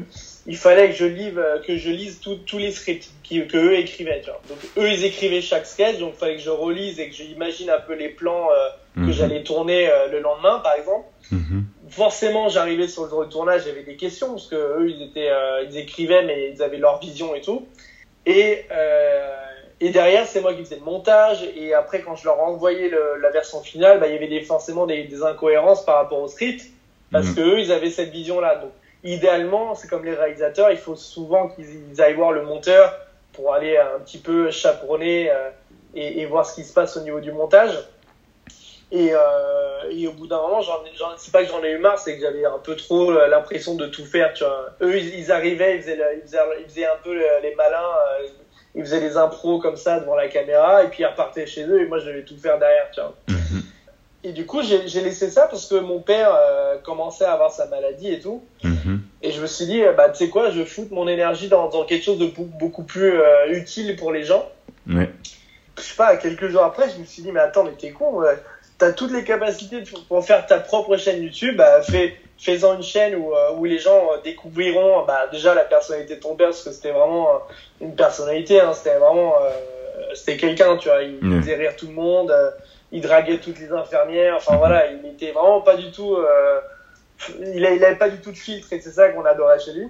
il 0.47 0.57
fallait 0.57 0.89
que 0.91 0.95
je 0.95 1.05
lise, 1.05 1.33
euh, 1.37 1.59
que 1.61 1.77
je 1.77 1.91
lise 1.91 2.21
tous 2.21 2.59
les 2.59 2.71
scripts 2.71 3.11
qui, 3.23 3.47
que 3.47 3.57
eux 3.57 3.79
écrivaient. 3.79 4.23
Donc 4.49 4.59
eux, 4.77 4.91
ils 4.91 5.05
écrivaient 5.05 5.41
chaque 5.41 5.67
sketch, 5.67 5.99
donc 5.99 6.15
il 6.15 6.19
fallait 6.19 6.37
que 6.37 6.43
je 6.43 6.51
relise 6.51 7.01
et 7.01 7.09
que 7.09 7.15
j'imagine 7.15 7.71
un 7.71 7.81
peu 7.81 7.95
les 7.95 8.09
plans 8.09 8.49
que 8.95 9.01
mhm. 9.01 9.13
j'allais 9.13 9.43
tourner 9.43 9.91
le 10.11 10.21
lendemain, 10.21 10.61
par 10.61 10.75
exemple. 10.75 11.07
Mhm. 11.31 11.65
Forcément, 11.91 12.49
j'arrivais 12.49 12.89
sur 12.89 13.05
le 13.05 13.29
tournage, 13.29 13.65
j'avais 13.67 13.83
des 13.83 13.97
questions 13.97 14.31
parce 14.31 14.47
que 14.47 14.57
eux, 14.57 14.89
ils 14.89 15.03
étaient, 15.03 15.31
ils 15.69 15.77
écrivaient, 15.77 16.23
mais 16.23 16.53
ils 16.55 16.63
avaient 16.63 16.79
leur 16.79 16.99
vision 17.01 17.35
et 17.35 17.41
tout. 17.41 17.67
Et 18.25 18.65
et 19.81 19.91
derrière, 19.91 20.27
c'est 20.27 20.41
moi 20.41 20.55
qui 20.55 20.65
faisais 20.65 20.77
le 20.77 20.85
montage. 20.85 21.45
Et 21.55 21.73
après, 21.73 22.01
quand 22.01 22.17
je 22.17 22.25
leur 22.25 22.41
envoyais 22.41 22.89
le, 22.89 23.19
la 23.21 23.31
version 23.31 23.61
finale, 23.61 24.01
bah, 24.01 24.09
il 24.09 24.15
y 24.15 24.17
avait 24.17 24.27
des, 24.27 24.41
forcément 24.41 24.87
des, 24.87 25.05
des, 25.05 25.23
incohérences 25.23 25.85
par 25.85 25.97
rapport 25.97 26.21
au 26.21 26.29
script. 26.29 26.67
Parce 27.13 27.29
mmh. 27.29 27.35
que 27.35 27.41
eux, 27.41 27.61
ils 27.61 27.71
avaient 27.71 27.91
cette 27.91 28.11
vision-là. 28.11 28.57
Donc, 28.57 28.73
idéalement, 29.05 29.75
c'est 29.75 29.89
comme 29.89 30.05
les 30.05 30.15
réalisateurs, 30.15 30.71
il 30.71 30.79
faut 30.79 30.97
souvent 30.97 31.49
qu'ils 31.49 32.01
aillent 32.01 32.15
voir 32.15 32.33
le 32.33 32.43
monteur 32.43 32.93
pour 33.33 33.55
aller 33.55 33.77
un 33.77 34.01
petit 34.01 34.19
peu 34.19 34.51
chaperonner 34.51 35.31
euh, 35.31 35.51
et, 35.95 36.21
et, 36.21 36.27
voir 36.27 36.45
ce 36.45 36.57
qui 36.57 36.65
se 36.65 36.73
passe 36.75 36.97
au 36.97 37.01
niveau 37.03 37.21
du 37.21 37.31
montage. 37.31 37.79
Et, 38.91 39.11
euh, 39.13 39.91
et 39.91 40.09
au 40.09 40.13
bout 40.13 40.27
d'un 40.27 40.41
moment, 40.41 40.61
c'est 41.19 41.31
pas 41.31 41.45
que 41.45 41.49
j'en 41.49 41.63
ai 41.63 41.73
eu 41.73 41.79
marre, 41.79 41.99
c'est 41.99 42.17
que 42.17 42.23
j'avais 42.23 42.45
un 42.45 42.59
peu 42.59 42.75
trop 42.75 43.13
l'impression 43.13 43.77
de 43.77 43.87
tout 43.87 44.05
faire. 44.05 44.33
Tu 44.35 44.43
vois. 44.43 44.71
Eux, 44.81 44.99
ils, 44.99 45.21
ils 45.21 45.31
arrivaient, 45.31 45.77
ils 45.77 45.83
faisaient, 45.83 45.99
ils, 46.17 46.23
faisaient, 46.23 46.39
ils 46.59 46.65
faisaient, 46.65 46.87
un 46.87 46.97
peu 47.05 47.15
les 47.15 47.55
malins. 47.55 47.79
Euh, 48.21 48.29
ils 48.79 48.85
faisaient 48.85 49.01
des 49.01 49.17
impros 49.17 49.59
comme 49.59 49.77
ça 49.77 49.99
devant 49.99 50.15
la 50.15 50.29
caméra 50.29 50.85
et 50.85 50.89
puis 50.89 51.03
ils 51.03 51.07
repartaient 51.07 51.47
chez 51.47 51.65
eux 51.65 51.83
et 51.83 51.87
moi 51.87 51.99
je 51.99 52.07
devais 52.07 52.23
tout 52.23 52.37
faire 52.37 52.61
derrière, 52.61 52.89
tu 52.93 53.01
vois. 53.01 53.15
Mhm. 53.29 53.63
Et 54.25 54.33
du 54.33 54.47
coup, 54.47 54.63
j'ai 54.63 55.01
laissé 55.01 55.31
ça 55.31 55.49
parce 55.49 55.67
que 55.67 55.75
mon 55.77 56.01
père 56.01 56.33
euh, 56.33 56.77
commençait 56.79 57.25
à 57.25 57.33
avoir 57.33 57.51
sa 57.51 57.67
maladie 57.67 58.13
et 58.13 58.21
tout. 58.21 58.43
Mhm. 58.63 59.01
Et 59.23 59.33
je 59.33 59.41
me 59.41 59.47
suis 59.47 59.67
dit, 59.67 59.83
bah, 59.97 60.11
tu 60.11 60.19
sais 60.19 60.29
quoi, 60.29 60.51
je 60.51 60.65
foute 60.65 60.93
mon 60.93 61.09
énergie 61.09 61.49
dans, 61.49 61.69
dans 61.69 61.85
quelque 61.85 62.05
chose 62.05 62.19
de 62.19 62.27
beaucoup 62.27 62.85
plus 62.85 63.21
euh, 63.21 63.53
utile 63.53 63.97
pour 63.97 64.13
les 64.13 64.23
gens. 64.23 64.49
Je 65.77 65.83
sais 65.83 65.97
pas, 65.97 66.17
quelques 66.17 66.49
jours 66.49 66.63
après, 66.63 66.89
je 66.89 67.01
me 67.01 67.05
suis 67.05 67.23
dit, 67.23 67.33
mais 67.33 67.41
attends, 67.41 67.65
mais 67.65 67.73
t'es 67.73 67.91
con, 67.91 68.23
t'as 68.79 68.93
toutes 68.93 69.13
les 69.13 69.25
capacités 69.25 69.83
pour 70.09 70.25
faire 70.25 70.47
ta 70.47 70.61
propre 70.61 70.97
chaîne 70.97 71.23
YouTube, 71.23 71.57
bah, 71.57 71.83
fais, 71.83 72.17
faisant 72.39 72.77
une 72.77 72.83
chaîne 72.83 73.17
où, 73.17 73.35
euh, 73.35 73.53
où 73.57 73.65
les 73.65 73.79
gens 73.79 74.13
euh, 74.13 74.21
découvriront 74.23 75.05
bah, 75.05 75.29
déjà 75.31 75.55
la 75.55 75.65
personnalité 75.65 76.17
de 76.17 76.21
ton 76.21 76.37
père 76.37 76.49
parce 76.49 76.63
que 76.63 76.71
c'était 76.71 76.93
vraiment 76.93 77.29
euh, 77.29 77.39
une 77.81 77.97
personnalité 77.97 78.61
hein, 78.61 78.73
c'était 78.75 78.97
vraiment 78.97 79.35
c'était 80.15 80.37
quelqu'un 80.37 80.77
tu 80.77 80.89
vois. 80.89 81.03
Il 81.03 81.21
faisait 81.41 81.57
rire 81.57 81.75
tout 81.77 81.89
le 81.89 81.93
monde 81.93 82.33
il 82.93 83.03
draguait 83.03 83.39
toutes 83.39 83.59
les 83.59 83.71
infirmières. 83.73 84.37
Enfin 84.37 84.53
mhm. 84.53 84.59
voilà 84.59 84.91
il 84.91 85.05
était 85.11 85.33
vraiment 85.33 85.61
pas 85.61 85.77
du 85.77 85.91
tout 85.91 86.17
il, 87.41 87.67
avait, 87.67 87.97
pas 87.97 88.09
du 88.09 88.19
tout 88.19 88.31
de 88.31 88.37
filtre 88.37 88.73
et 88.73 88.81
c'est 88.81 88.93
ça 88.93 89.09
qu'on 89.09 89.25
adorait 89.25 89.59
chez 89.59 89.73
lui. 89.73 89.89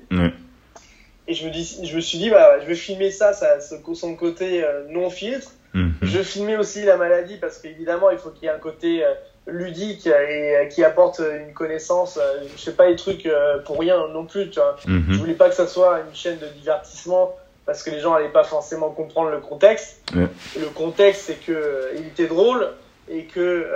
Et 1.30 1.34
je 1.34 1.46
me 1.46 1.50
dis 1.52 1.80
je 1.84 1.94
me 1.94 2.00
suis 2.00 2.16
dit 2.16 2.30
bah 2.30 2.58
je 2.60 2.66
vais 2.66 2.74
filmer 2.74 3.10
ça 3.10 3.34
ça 3.34 3.60
son 3.60 4.16
côté 4.16 4.64
non 4.88 5.10
filtre 5.10 5.52
mhm. 5.74 5.92
je 6.00 6.22
filmais 6.22 6.56
aussi 6.56 6.82
la 6.84 6.96
maladie 6.96 7.36
parce 7.36 7.58
qu'évidemment 7.58 8.10
il 8.10 8.16
faut 8.16 8.30
qu'il 8.30 8.44
y 8.44 8.46
ait 8.46 8.54
un 8.54 8.58
côté 8.58 9.04
ludique 9.48 10.06
et 10.06 10.68
qui 10.70 10.84
apporte 10.84 11.20
une 11.20 11.52
connaissance. 11.52 12.18
Euh, 12.18 12.42
je 12.56 12.62
fais 12.62 12.72
pas 12.72 12.88
les 12.88 12.96
trucs 12.96 13.26
euh, 13.26 13.58
pour 13.58 13.78
rien 13.78 13.96
non 14.08 14.24
plus, 14.24 14.50
tu 14.50 14.60
vois. 14.60 14.76
Mhm. 14.86 15.06
Je 15.08 15.18
voulais 15.18 15.34
pas 15.34 15.48
que 15.48 15.54
ça 15.54 15.66
soit 15.66 16.00
une 16.08 16.14
chaîne 16.14 16.38
de 16.38 16.46
divertissement 16.46 17.34
parce 17.66 17.82
que 17.82 17.90
les 17.90 18.00
gens 18.00 18.14
allaient 18.14 18.28
pas 18.28 18.44
forcément 18.44 18.90
comprendre 18.90 19.30
le 19.30 19.40
contexte. 19.40 20.00
Le 20.14 20.66
contexte, 20.74 21.22
c'est 21.26 21.44
que 21.44 21.52
euh, 21.52 21.92
il 21.96 22.06
était 22.06 22.26
drôle 22.26 22.68
et 23.10 23.24
que 23.24 23.66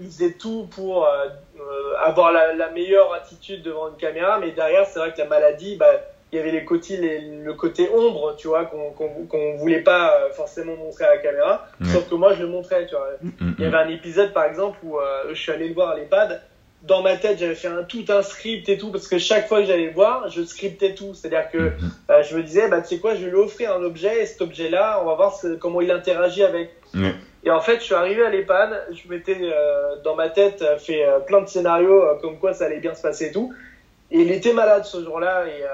il 0.00 0.06
faisait 0.06 0.32
tout 0.32 0.68
pour 0.70 1.08
avoir 2.04 2.32
la, 2.32 2.70
meilleure 2.70 3.14
attitude 3.14 3.62
devant 3.62 3.88
une 3.88 3.96
caméra, 3.96 4.38
mais 4.38 4.50
derrière, 4.50 4.86
c'est 4.86 4.98
vrai 4.98 5.12
que 5.12 5.18
la 5.18 5.24
maladie, 5.24 5.76
bah, 5.76 5.86
il 6.34 6.38
y 6.38 6.40
avait 6.40 6.50
les 6.50 6.64
côtés, 6.64 6.96
le 6.96 7.52
côté 7.54 7.88
ombre, 7.94 8.34
tu 8.36 8.48
vois, 8.48 8.64
qu'on 8.64 8.90
qu'on 8.90 9.56
voulait 9.56 9.82
pas 9.82 10.14
euh, 10.14 10.32
forcément 10.32 10.76
montrer 10.76 11.04
à 11.04 11.14
la 11.14 11.18
caméra. 11.18 11.68
Sauf 11.84 12.08
que 12.08 12.14
moi, 12.16 12.34
je 12.34 12.42
le 12.42 12.48
montrais, 12.48 12.86
tu 12.86 12.96
vois. 12.96 13.08
Mm, 13.22 13.28
mm, 13.28 13.54
il 13.58 13.64
y 13.64 13.66
avait 13.68 13.84
mm. 13.84 13.88
un 13.88 13.92
épisode, 13.92 14.32
par 14.32 14.44
exemple, 14.44 14.78
où 14.82 14.98
euh, 14.98 15.28
je 15.28 15.34
suis 15.34 15.52
allé 15.52 15.68
le 15.68 15.74
voir 15.74 15.90
à 15.90 15.96
l'EHPAD. 15.96 16.42
Dans 16.82 17.02
ma 17.02 17.16
tête, 17.16 17.38
j'avais 17.38 17.54
fait 17.54 17.68
un, 17.68 17.84
tout 17.84 18.04
un 18.08 18.22
script 18.22 18.68
et 18.68 18.76
tout, 18.76 18.90
parce 18.90 19.06
que 19.06 19.16
chaque 19.16 19.46
fois 19.46 19.60
que 19.60 19.66
j'allais 19.66 19.86
le 19.86 19.92
voir, 19.92 20.28
je 20.28 20.42
scriptais 20.42 20.94
tout. 20.94 21.14
C'est-à-dire 21.14 21.50
que 21.50 21.58
euh, 22.10 22.22
je 22.22 22.36
me 22.36 22.42
disais, 22.42 22.68
bah, 22.68 22.82
tu 22.82 22.88
sais 22.88 22.98
quoi, 22.98 23.14
je 23.14 23.24
vais 23.24 23.30
lui 23.30 23.38
offrir 23.38 23.72
un 23.72 23.82
objet, 23.82 24.22
et 24.22 24.26
cet 24.26 24.42
objet-là, 24.42 25.00
on 25.02 25.06
va 25.06 25.14
voir 25.14 25.34
comment 25.60 25.80
il 25.80 25.90
interagit 25.92 26.42
avec. 26.42 26.70
Et 27.44 27.50
en 27.50 27.60
fait, 27.60 27.76
je 27.76 27.84
suis 27.84 27.94
arrivé 27.94 28.24
à 28.24 28.30
l'EHPAD, 28.30 28.88
je 28.92 29.08
m'étais 29.08 29.38
dans 30.02 30.16
ma 30.16 30.30
tête 30.30 30.64
fait 30.78 31.04
plein 31.26 31.42
de 31.42 31.46
scénarios 31.46 32.02
comme 32.22 32.38
quoi 32.38 32.54
ça 32.54 32.64
allait 32.64 32.80
bien 32.80 32.94
se 32.94 33.02
passer 33.02 33.26
et 33.26 33.32
tout. 33.32 33.52
Et 34.14 34.20
il 34.20 34.30
était 34.30 34.54
malade 34.54 34.86
ce 34.86 35.04
jour-là 35.04 35.44
et 35.46 35.64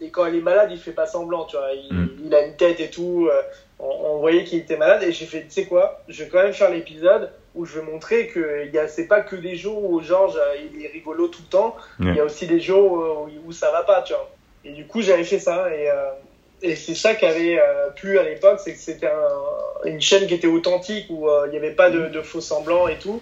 et 0.00 0.10
quand 0.10 0.26
il 0.26 0.36
est 0.36 0.42
malade, 0.42 0.68
il 0.70 0.78
fait 0.78 0.92
pas 0.92 1.06
semblant, 1.06 1.44
tu 1.44 1.56
vois. 1.56 1.72
Il, 1.72 1.94
mm. 1.94 2.34
a 2.34 2.40
une 2.42 2.56
tête 2.56 2.80
et 2.80 2.90
tout. 2.90 3.28
Euh, 3.30 3.42
on, 3.78 4.18
voyait 4.18 4.44
qu'il 4.44 4.58
était 4.58 4.76
malade 4.76 5.02
et 5.02 5.12
j'ai 5.12 5.26
fait, 5.26 5.42
tu 5.42 5.50
sais 5.50 5.66
quoi, 5.66 6.02
je 6.08 6.24
vais 6.24 6.30
quand 6.30 6.42
même 6.42 6.52
faire 6.52 6.70
l'épisode 6.70 7.30
où 7.54 7.64
je 7.64 7.78
vais 7.78 7.84
montrer 7.84 8.28
que 8.28 8.70
y 8.72 8.78
a, 8.78 8.88
c'est 8.88 9.06
pas 9.06 9.20
que 9.20 9.36
des 9.36 9.56
jours 9.56 9.90
où 9.90 10.00
Georges 10.00 10.36
euh, 10.36 10.56
il 10.74 10.84
est 10.84 10.88
rigolo 10.88 11.28
tout 11.28 11.42
le 11.42 11.50
temps. 11.50 11.76
Il 12.00 12.14
y 12.14 12.20
a 12.20 12.24
aussi 12.24 12.46
des 12.46 12.60
jours 12.60 13.26
où, 13.26 13.48
où, 13.48 13.52
ça 13.52 13.70
va 13.70 13.82
pas, 13.82 14.02
tu 14.02 14.12
vois. 14.12 14.30
Et 14.64 14.72
du 14.72 14.86
coup, 14.86 15.02
j'avais 15.02 15.24
fait 15.24 15.38
ça 15.38 15.74
et, 15.74 15.90
euh, 15.90 16.10
et 16.62 16.76
c'est 16.76 16.94
ça 16.94 17.14
qui 17.14 17.26
avait 17.26 17.60
plu 17.96 18.18
à 18.18 18.22
l'époque, 18.22 18.58
c'est 18.62 18.72
que 18.72 18.78
c'était 18.78 19.10
une 19.84 20.00
chaîne 20.00 20.26
qui 20.26 20.34
était 20.34 20.46
authentique 20.46 21.06
où 21.10 21.28
il 21.46 21.50
n'y 21.50 21.58
avait 21.58 21.72
pas 21.74 21.90
de, 21.90 22.08
de 22.08 22.22
faux 22.22 22.40
semblants 22.40 22.88
et 22.88 22.98
tout. 22.98 23.20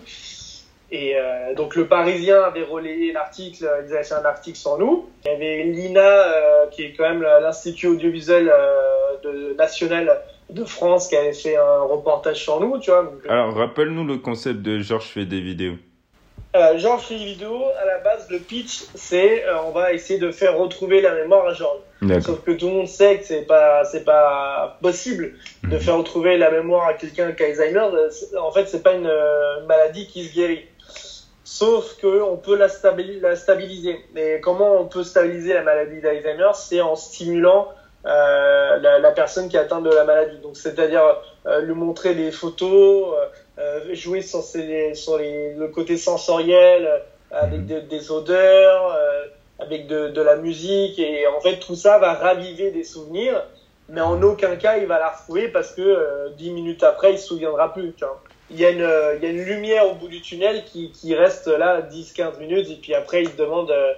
Et 0.93 1.17
euh, 1.17 1.55
donc 1.55 1.75
le 1.75 1.87
Parisien 1.87 2.43
avait 2.43 2.65
relayé 2.65 3.13
l'article, 3.13 3.67
ils 3.87 3.95
avaient 3.95 4.05
fait 4.05 4.15
un 4.15 4.27
article 4.27 4.59
sur 4.59 4.79
nous. 4.79 5.09
Il 5.25 5.31
y 5.31 5.35
avait 5.35 5.63
l'INA, 5.65 6.01
euh, 6.01 6.67
qui 6.71 6.83
est 6.83 6.93
quand 6.93 7.09
même 7.09 7.23
l'Institut 7.23 7.87
audiovisuel 7.87 8.53
euh, 8.53 9.17
de, 9.25 9.55
national 9.55 10.21
de 10.51 10.65
France, 10.65 11.09
qui 11.09 11.17
avait 11.17 11.33
fait 11.33 11.57
un 11.57 11.81
reportage 11.81 12.37
sur 12.37 12.61
nous, 12.61 12.79
tu 12.79 12.91
vois. 12.91 13.11
Alors 13.27 13.55
rappelle-nous 13.55 14.05
le 14.05 14.19
concept 14.19 14.61
de 14.61 14.81
Georges 14.81 15.09
fait 15.09 15.25
des 15.25 15.41
vidéos. 15.41 15.77
Georges 16.77 17.05
fait 17.05 17.17
des 17.17 17.25
vidéos, 17.25 17.63
à 17.81 17.87
la 17.87 17.97
base, 18.01 18.29
le 18.29 18.39
pitch, 18.39 18.83
c'est 18.95 19.45
on 19.67 19.71
va 19.71 19.95
essayer 19.95 20.21
de 20.21 20.31
faire 20.31 20.59
retrouver 20.59 21.01
la 21.01 21.15
mémoire 21.15 21.47
à 21.47 21.55
Georges. 21.55 21.81
Sauf 22.21 22.45
que 22.45 22.51
tout 22.51 22.67
le 22.67 22.73
monde 22.73 22.89
sait 22.89 23.17
que 23.17 23.25
c'est 23.25 23.47
pas 23.47 23.85
c'est 23.87 24.05
pas 24.05 24.77
possible 24.83 25.37
de 25.63 25.77
mhm. 25.77 25.81
faire 25.81 25.97
retrouver 25.97 26.37
la 26.37 26.51
mémoire 26.51 26.89
à 26.89 26.93
quelqu'un 26.93 27.33
qui 27.33 27.43
a 27.45 27.47
Alzheimer. 27.47 27.87
En 28.39 28.51
fait, 28.51 28.67
c'est 28.67 28.83
pas 28.83 28.93
une 28.93 29.11
maladie 29.67 30.07
qui 30.09 30.25
se 30.25 30.35
guérit. 30.35 30.67
Sauf 31.53 32.01
qu'on 32.01 32.39
peut 32.39 32.57
la, 32.57 32.71
stabiliser. 32.71 34.01
Mais 34.15 34.41
comment 34.41 34.81
on 34.81 34.87
peut 34.87 35.05
stabiliser 35.05 35.53
la 35.53 35.63
maladie 35.63 36.01
d'Alzheimer? 36.01 36.53
C'est 36.55 36.81
en 36.81 36.97
stimulant 36.97 37.69
euh, 38.07 38.79
la, 38.79 38.99
la, 38.99 39.11
personne 39.11 39.51
qui 39.51 39.57
est 39.57 39.61
atteinte 39.61 39.85
de 39.85 39.91
la 39.91 40.05
maladie. 40.05 40.39
Donc, 40.39 40.57
c'est-à-dire 40.57 41.03
euh, 41.45 41.61
lui 41.61 41.75
montrer 41.75 42.15
des 42.15 42.33
photos, 42.33 43.15
euh, 43.59 43.95
jouer 43.95 44.23
sur, 44.23 44.43
ses, 44.43 44.95
sur 44.95 45.19
les, 45.19 45.53
le 45.53 45.69
côté 45.69 45.99
sensoriel, 45.99 46.89
avec 47.31 47.61
mhm. 47.61 47.87
des 47.87 48.11
odeurs, 48.11 48.99
avec 49.59 49.87
de, 49.89 50.09
de, 50.09 50.23
la 50.23 50.37
musique. 50.37 50.99
Et 50.99 51.27
en 51.27 51.41
fait, 51.43 51.59
tout 51.59 51.77
ça 51.77 51.99
va 51.99 52.15
raviver 52.15 52.71
des 52.71 52.85
souvenirs. 52.85 53.45
Mais 53.91 54.01
en 54.01 54.23
aucun 54.23 54.57
cas, 54.57 54.79
il 54.79 54.87
va 54.87 54.99
la 54.99 55.11
retrouver 55.11 55.49
parce 55.49 55.73
que 55.73 56.31
dix 56.39 56.51
minutes 56.51 56.83
après, 56.83 57.13
il 57.13 57.19
se 57.19 57.27
souviendra 57.27 57.75
plus. 57.75 57.93
Tu 57.93 58.07
vois 58.07 58.23
il 58.53 58.61
y, 58.61 58.65
a 58.65 58.71
une, 58.71 58.89
il 59.17 59.25
y 59.25 59.27
a 59.27 59.31
une 59.31 59.45
lumière 59.45 59.87
au 59.91 59.95
bout 59.95 60.09
du 60.09 60.21
tunnel 60.21 60.65
qui, 60.65 60.91
qui 60.91 61.15
reste 61.15 61.47
là 61.47 61.81
10-15 61.81 62.39
minutes 62.39 62.69
et 62.71 62.77
puis 62.77 62.95
après 62.95 63.23
il 63.23 63.29
se 63.29 63.37
demande, 63.37 63.71
euh, 63.71 63.93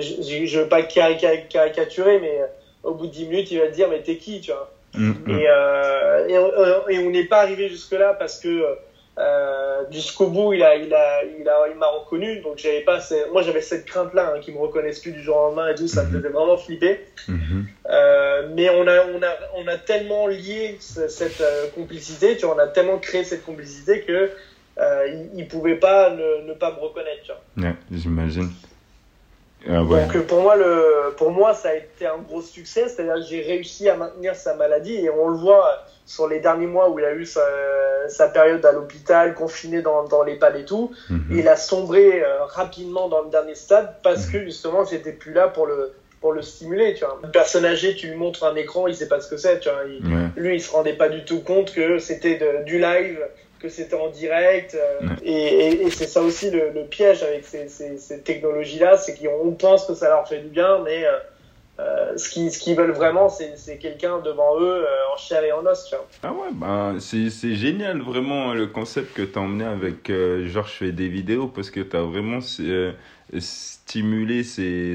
je, 0.00 0.44
je 0.46 0.58
veux 0.58 0.68
pas 0.68 0.82
caricaturer 0.82 2.18
mais 2.18 2.40
euh, 2.40 2.46
au 2.82 2.94
bout 2.94 3.06
de 3.06 3.12
10 3.12 3.26
minutes 3.26 3.50
il 3.50 3.60
va 3.60 3.68
te 3.68 3.74
dire 3.74 3.88
mais 3.88 4.02
t'es 4.02 4.16
qui 4.16 4.40
tu 4.40 4.50
vois? 4.50 4.70
Mm, 4.94 5.10
mm. 5.10 5.30
et, 5.30 5.46
euh, 5.48 6.28
et, 6.28 6.94
et, 6.94 6.98
on 6.98 7.10
n'est 7.10 7.24
pas 7.24 7.40
arrivé 7.40 7.68
jusque 7.68 7.92
là 7.92 8.14
parce 8.14 8.38
que 8.38 8.76
euh, 9.16 9.84
jusqu'au 9.90 10.28
bout, 10.28 10.52
il 10.54 10.62
a, 10.62 10.74
il 10.74 10.92
a, 10.92 11.22
il 11.24 11.48
a, 11.48 11.68
il 11.70 11.76
m'a 11.76 11.86
reconnu. 11.86 12.40
Donc 12.40 12.58
j'avais 12.58 12.80
pas, 12.80 12.98
moi 13.32 13.42
j'avais 13.42 13.60
cette 13.60 13.84
crainte-là, 13.84 14.34
hein, 14.34 14.40
qu'il 14.40 14.54
me 14.54 14.60
reconnaisse 14.60 14.98
plus 14.98 15.12
du 15.12 15.22
jour 15.22 15.36
au 15.36 15.40
lendemain 15.46 15.68
et 15.68 15.74
tout. 15.74 15.86
Ça 15.86 16.02
me 16.02 16.08
mhm. 16.08 16.16
faisait 16.16 16.28
vraiment 16.28 16.56
flipper. 16.56 17.00
Mhm. 17.28 17.66
euh, 17.90 18.48
mais 18.54 18.70
on 18.70 18.86
a, 18.86 19.06
on 19.06 19.22
a, 19.22 19.36
on 19.56 19.68
a 19.68 19.76
tellement 19.76 20.26
lié 20.26 20.76
cette 20.80 21.40
euh, 21.40 21.68
complicité, 21.74 22.36
tu 22.36 22.46
vois, 22.46 22.56
on 22.56 22.58
a 22.58 22.66
tellement 22.66 22.98
créé 22.98 23.24
cette 23.24 23.44
complicité 23.44 24.00
que 24.00 24.30
il, 25.36 25.46
pouvait 25.48 25.76
pas 25.76 26.10
ne, 26.10 26.52
pas 26.54 26.72
me 26.72 26.80
reconnaître. 26.80 27.22
Tu 27.22 27.30
vois. 27.30 27.68
Ouais, 27.68 27.76
j'imagine. 27.92 28.50
Ah 29.68 29.78
Donc 29.78 30.26
pour 30.26 30.42
moi, 30.42 30.56
le, 30.56 31.14
pour 31.16 31.30
moi, 31.30 31.54
ça 31.54 31.70
a 31.70 31.74
été 31.74 32.06
un 32.06 32.18
gros 32.18 32.42
succès. 32.42 32.88
C'est-à-dire 32.88 33.14
que 33.14 33.22
j'ai 33.22 33.42
réussi 33.42 33.88
à 33.88 33.96
maintenir 33.96 34.34
sa 34.34 34.54
maladie 34.54 34.94
et 34.94 35.10
on 35.10 35.28
le 35.28 35.36
voit 35.36 35.84
sur 36.06 36.28
les 36.28 36.40
derniers 36.40 36.66
mois 36.66 36.90
où 36.90 36.98
il 36.98 37.04
a 37.04 37.14
eu 37.14 37.24
sa, 37.24 37.40
sa 38.08 38.28
période 38.28 38.64
à 38.66 38.72
l'hôpital, 38.72 39.34
confiné 39.34 39.80
dans, 39.80 40.04
dans 40.04 40.22
l'EHPAD 40.22 40.56
et 40.56 40.64
tout. 40.64 40.92
Mhm. 41.08 41.26
Il 41.30 41.48
a 41.48 41.56
sombré 41.56 42.22
euh, 42.22 42.44
rapidement 42.44 43.08
dans 43.08 43.22
le 43.22 43.30
dernier 43.30 43.54
stade 43.54 43.94
parce 44.02 44.26
mhm. 44.26 44.32
que 44.32 44.44
justement, 44.44 44.84
j'étais 44.84 45.12
plus 45.12 45.32
là 45.32 45.48
pour 45.48 45.66
le, 45.66 45.92
pour 46.20 46.32
le 46.32 46.42
stimuler, 46.42 46.94
tu 46.94 47.04
vois. 47.04 47.18
Une 47.24 47.30
personne 47.30 47.64
âgée, 47.64 47.94
tu 47.94 48.08
lui 48.08 48.16
montres 48.16 48.44
un 48.44 48.54
écran, 48.56 48.86
il 48.86 48.94
sait 48.94 49.08
pas 49.08 49.20
ce 49.20 49.28
que 49.28 49.36
c'est, 49.36 49.60
tu 49.60 49.70
vois. 49.70 49.84
Lui, 50.36 50.56
il 50.56 50.60
se 50.60 50.70
rendait 50.70 50.94
pas 50.94 51.08
du 51.08 51.24
tout 51.24 51.40
compte 51.40 51.72
que 51.72 51.98
c'était 51.98 52.62
du 52.64 52.78
live, 52.78 53.18
que 53.64 53.70
c'était 53.70 53.96
en 53.96 54.10
direct. 54.10 54.74
Euh, 54.76 55.08
et, 55.24 55.90
c'est 55.90 56.06
ça 56.06 56.20
aussi 56.20 56.50
le, 56.50 56.84
piège 56.84 57.22
avec 57.22 57.44
ces, 57.46 58.22
technologies-là, 58.22 58.96
c'est 58.98 59.14
qu'on 59.18 59.52
pense 59.52 59.86
que 59.86 59.94
ça 59.94 60.08
leur 60.10 60.28
fait 60.28 60.40
du 60.40 60.48
bien, 60.48 60.80
mais 60.84 61.04
euh, 61.04 61.12
euh, 61.80 62.16
ce 62.16 62.28
qu'ils 62.28 62.52
ce 62.52 62.70
veulent 62.74 62.92
vraiment, 62.92 63.28
c'est 63.30 63.78
quelqu'un 63.78 64.20
devant 64.20 64.60
eux 64.60 64.84
en 65.12 65.16
chair 65.16 65.42
et 65.42 65.52
en 65.52 65.64
os. 65.64 65.86
Tu 65.88 65.96
vois. 65.96 66.06
Ah 66.22 66.32
ouais, 66.32 66.50
bah, 66.52 66.92
c'est 67.00 67.54
génial 67.54 68.00
vraiment 68.02 68.52
le 68.52 68.66
concept 68.66 69.14
que 69.14 69.22
tu 69.22 69.38
as 69.38 69.42
emmené 69.42 69.64
avec 69.64 70.12
Georges 70.46 70.72
fait 70.72 70.92
des 70.92 71.08
vidéos 71.08 71.48
parce 71.48 71.70
que 71.70 71.80
tu 71.80 71.96
as 71.96 72.02
vraiment 72.02 72.40
stimulé 73.38 74.44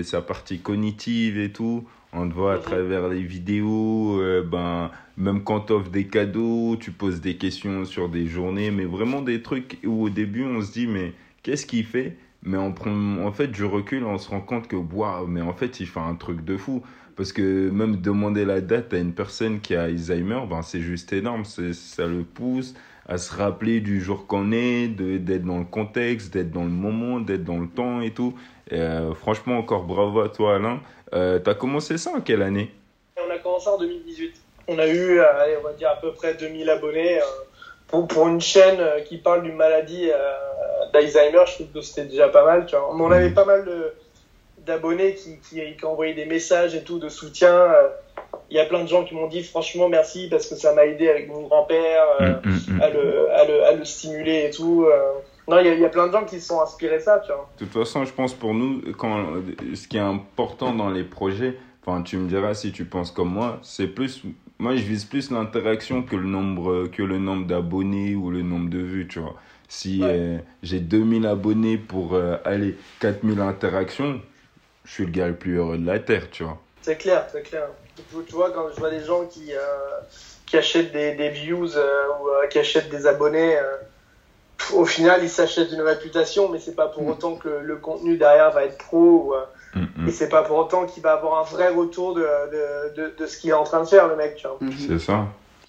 sa 0.04 0.22
partie 0.22 0.60
cognitive 0.60 1.40
et 1.40 1.52
tout. 1.52 1.86
On 2.12 2.28
te 2.28 2.34
voit 2.34 2.54
à 2.54 2.58
mhm. 2.58 2.64
travers 2.64 3.08
les 3.08 3.22
vidéos, 3.22 4.20
ben, 4.44 4.92
même 5.18 5.44
quand 5.44 5.62
tu 5.62 5.74
offres 5.74 5.90
des 5.90 6.08
cadeaux, 6.08 6.76
tu 6.80 6.92
poses 6.92 7.22
des 7.22 7.36
questions 7.36 7.86
sur 7.86 8.10
des 8.10 8.26
journées, 8.26 8.72
mais 8.72 8.86
vraiment 8.86 9.22
des 9.22 9.42
trucs 9.42 9.78
où 9.86 10.04
au 10.06 10.10
début 10.10 10.44
on 10.44 10.62
se 10.62 10.72
dit 10.72 10.88
mais 10.88 11.14
qu'est-ce 11.44 11.66
qu'il 11.66 11.86
fait? 11.86 12.18
Mais 12.44 12.58
prend 12.74 12.92
en 13.26 13.32
fait 13.32 13.48
du 13.48 13.66
recul, 13.66 14.06
on 14.06 14.18
se 14.18 14.30
rend 14.30 14.42
compte 14.42 14.68
que 14.68 14.76
waouh, 14.76 15.28
mais 15.28 15.42
en 15.42 15.54
fait 15.54 15.80
il 15.80 15.88
fait 15.88 16.00
un 16.00 16.16
truc 16.16 16.44
de 16.44 16.58
fou. 16.58 16.84
Parce 17.16 17.34
que 17.34 17.70
même 17.70 17.98
demander 17.98 18.46
la 18.46 18.62
date 18.62 18.94
à 18.94 18.98
une 18.98 19.14
personne 19.14 19.60
qui 19.60 19.76
a 19.76 19.84
Alzheimer, 19.84 20.42
ben 20.50 20.62
c'est 20.62 20.80
juste 20.80 21.12
énorme. 21.12 21.44
Ça 21.44 22.08
le 22.08 22.24
pousse 22.24 22.76
à 23.08 23.18
se 23.18 23.36
rappeler 23.36 23.82
du 23.82 24.00
jour 24.00 24.26
qu'on 24.26 24.54
est, 24.54 24.88
d'être 24.88 25.44
dans 25.44 25.58
le 25.58 25.66
contexte, 25.66 26.32
d'être 26.32 26.52
dans 26.52 26.64
le 26.64 26.70
moment, 26.70 27.20
d'être 27.20 27.44
dans 27.44 27.60
le 27.60 27.68
temps 27.68 28.00
et 28.02 28.12
tout. 28.12 28.36
Euh, 28.72 29.14
franchement, 29.16 29.58
encore 29.58 29.84
bravo 29.84 30.22
à 30.22 30.30
toi 30.30 30.56
Alain. 30.56 30.80
Euh, 31.14 31.40
tu 31.40 31.50
as 31.50 31.56
commencé 31.56 31.98
ça 31.98 32.12
en 32.12 32.22
quelle 32.22 32.42
année? 32.42 32.72
On 33.18 33.30
a 33.30 33.38
commencé 33.40 33.68
en 33.68 33.78
2018 33.78 34.44
on 34.70 34.78
a 34.78 34.88
eu, 34.88 35.20
on 35.20 35.64
va 35.64 35.74
dire, 35.74 35.90
à 35.90 35.96
peu 35.96 36.14
près 36.14 36.36
2000 36.36 36.70
abonnés. 36.70 37.20
Euh, 37.20 37.26
pour, 37.88 38.08
pour 38.08 38.28
une 38.28 38.40
chaîne 38.40 38.80
euh, 38.80 39.02
qui 39.02 39.18
parle 39.18 39.42
d'une 39.42 39.56
maladie 39.56 40.12
euh, 40.12 40.79
d'Alzheimer, 40.94 41.44
je 41.48 41.54
trouve 41.56 41.68
que 41.68 41.82
c'était 41.82 42.06
déjà 42.06 42.30
pas 42.30 42.46
mal. 42.46 42.66
Tu 42.66 42.76
vois. 42.76 42.94
On 42.94 43.12
avait 43.12 43.32
pas 43.32 43.46
mal 43.46 43.66
d'abonnés 44.66 45.16
qui, 45.16 45.38
qui, 45.40 45.62
qui, 45.78 45.86
envoyaient 45.86 46.14
des 46.14 46.26
messages 46.26 46.76
et 46.76 46.84
tout 46.84 47.00
de 47.00 47.10
soutien. 47.10 47.68
Il 48.50 48.58
y 48.58 48.60
a 48.60 48.66
plein 48.66 48.84
de 48.84 48.88
gens 48.88 49.04
qui 49.04 49.16
m'ont 49.16 49.28
dit 49.28 49.44
franchement 49.44 49.90
merci 49.90 50.28
parce 50.30 50.48
que 50.48 50.56
ça 50.56 50.74
m'a 50.74 50.86
aidé 50.86 51.10
avec 51.10 51.28
mon 51.30 51.44
grand-père 51.44 52.04
mm, 52.20 52.50
mm, 52.50 52.76
mm. 52.76 52.82
à, 52.82 52.90
le, 52.90 53.32
à, 53.32 53.46
le, 53.46 53.64
à, 53.64 53.74
le, 53.74 53.86
stimuler 53.86 54.46
et 54.48 54.50
tout. 54.50 54.86
Non, 55.48 55.60
il 55.60 55.66
y, 55.66 55.70
a, 55.70 55.74
il 55.74 55.80
y, 55.80 55.86
a 55.86 55.90
plein 55.90 56.08
de 56.08 56.12
gens 56.12 56.26
qui 56.26 56.40
se 56.40 56.48
sont 56.48 56.62
inspirés 56.62 57.00
ça, 57.00 57.20
tu 57.26 57.32
vois. 57.32 57.50
De 57.58 57.66
toute 57.66 57.74
façon, 57.74 58.06
je 58.06 58.14
pense 58.14 58.34
pour 58.34 58.54
nous, 58.54 58.82
quand, 58.98 59.26
ce 59.74 59.88
qui 59.88 59.98
est 59.98 60.02
important 60.02 60.74
dans 60.74 60.92
les 60.92 61.04
projets, 61.04 61.58
enfin, 61.84 62.04
tu 62.04 62.18
me 62.18 62.28
diras 62.28 62.54
si 62.54 62.72
tu 62.72 62.86
penses 62.86 63.10
comme 63.10 63.30
moi, 63.30 63.58
c'est 63.64 63.88
plus 63.88 64.24
moi, 64.60 64.76
je 64.76 64.84
vise 64.84 65.06
plus 65.06 65.32
l'interaction 65.32 66.04
que 66.04 66.18
le 66.18 66.28
nombre, 66.28 66.88
que 66.88 67.02
le 67.02 67.18
nombre 67.18 67.48
d'abonnés 67.48 68.14
ou 68.16 68.30
le 68.30 68.42
nombre 68.42 68.70
de 68.70 68.80
vues, 68.80 69.08
tu 69.08 69.20
vois. 69.20 69.36
Si 69.70 70.02
euh, 70.04 70.40
j'ai 70.64 70.80
2000 70.80 71.26
abonnés 71.26 71.78
pour 71.78 72.16
euh, 72.16 72.38
aller 72.44 72.76
4000 73.00 73.40
interactions, 73.40 74.20
je 74.84 74.92
suis 74.92 75.06
le 75.06 75.12
gars 75.12 75.28
le 75.28 75.36
plus 75.36 75.58
heureux 75.58 75.78
de 75.78 75.86
la 75.86 76.00
Terre, 76.00 76.30
tu 76.30 76.44
vois. 76.44 76.58
C'est 76.82 76.98
clair, 76.98 77.28
c'est 77.32 77.44
clair. 77.44 77.68
Tu 77.96 78.34
vois, 78.34 78.52
quand 78.52 78.66
je 78.74 78.80
vois 78.80 78.90
des 78.90 79.04
gens 79.04 79.26
qui, 79.26 79.54
euh, 79.54 79.60
qui 80.46 80.58
achètent 80.58 80.92
des, 80.92 81.14
des 81.14 81.30
views 81.30 81.78
ou 81.78 82.48
qui 82.50 82.60
achètent 82.60 82.90
des 82.90 83.06
abonnés, 83.06 83.58
au 84.74 84.86
final, 84.86 85.22
ils 85.24 85.30
s'achètent 85.30 85.72
une 85.72 85.82
réputation, 85.82 86.50
mais 86.50 86.60
c'est 86.60 86.76
pas 86.76 86.88
pour 86.88 87.04
mm. 87.04 87.10
autant 87.10 87.36
que 87.36 87.50
le, 87.50 87.76
contenu 87.78 88.18
derrière 88.18 88.52
va 88.52 88.66
être 88.66 88.78
pro. 88.78 88.98
Ou, 88.98 89.34
Mm, 89.76 89.86
mm. 89.96 90.08
Et 90.08 90.12
c'est 90.12 90.30
pas 90.30 90.44
pour 90.44 90.58
autant 90.58 90.86
qu'il 90.86 91.04
va 91.04 91.14
avoir 91.14 91.40
un 91.40 91.44
vrai 91.44 91.70
retour 91.70 92.16
de, 92.16 92.26
de, 92.96 93.14
de, 93.18 93.26
ce 93.26 93.38
qu'il 93.38 93.52
est 93.52 93.54
en 93.54 93.64
train 93.64 93.84
de 93.84 93.88
faire, 93.88 94.08
le 94.08 94.16
mec. 94.16 94.36
Tu 94.36 94.48
vois. 94.48 94.60
C'est 94.78 95.00
ça, 95.00 95.28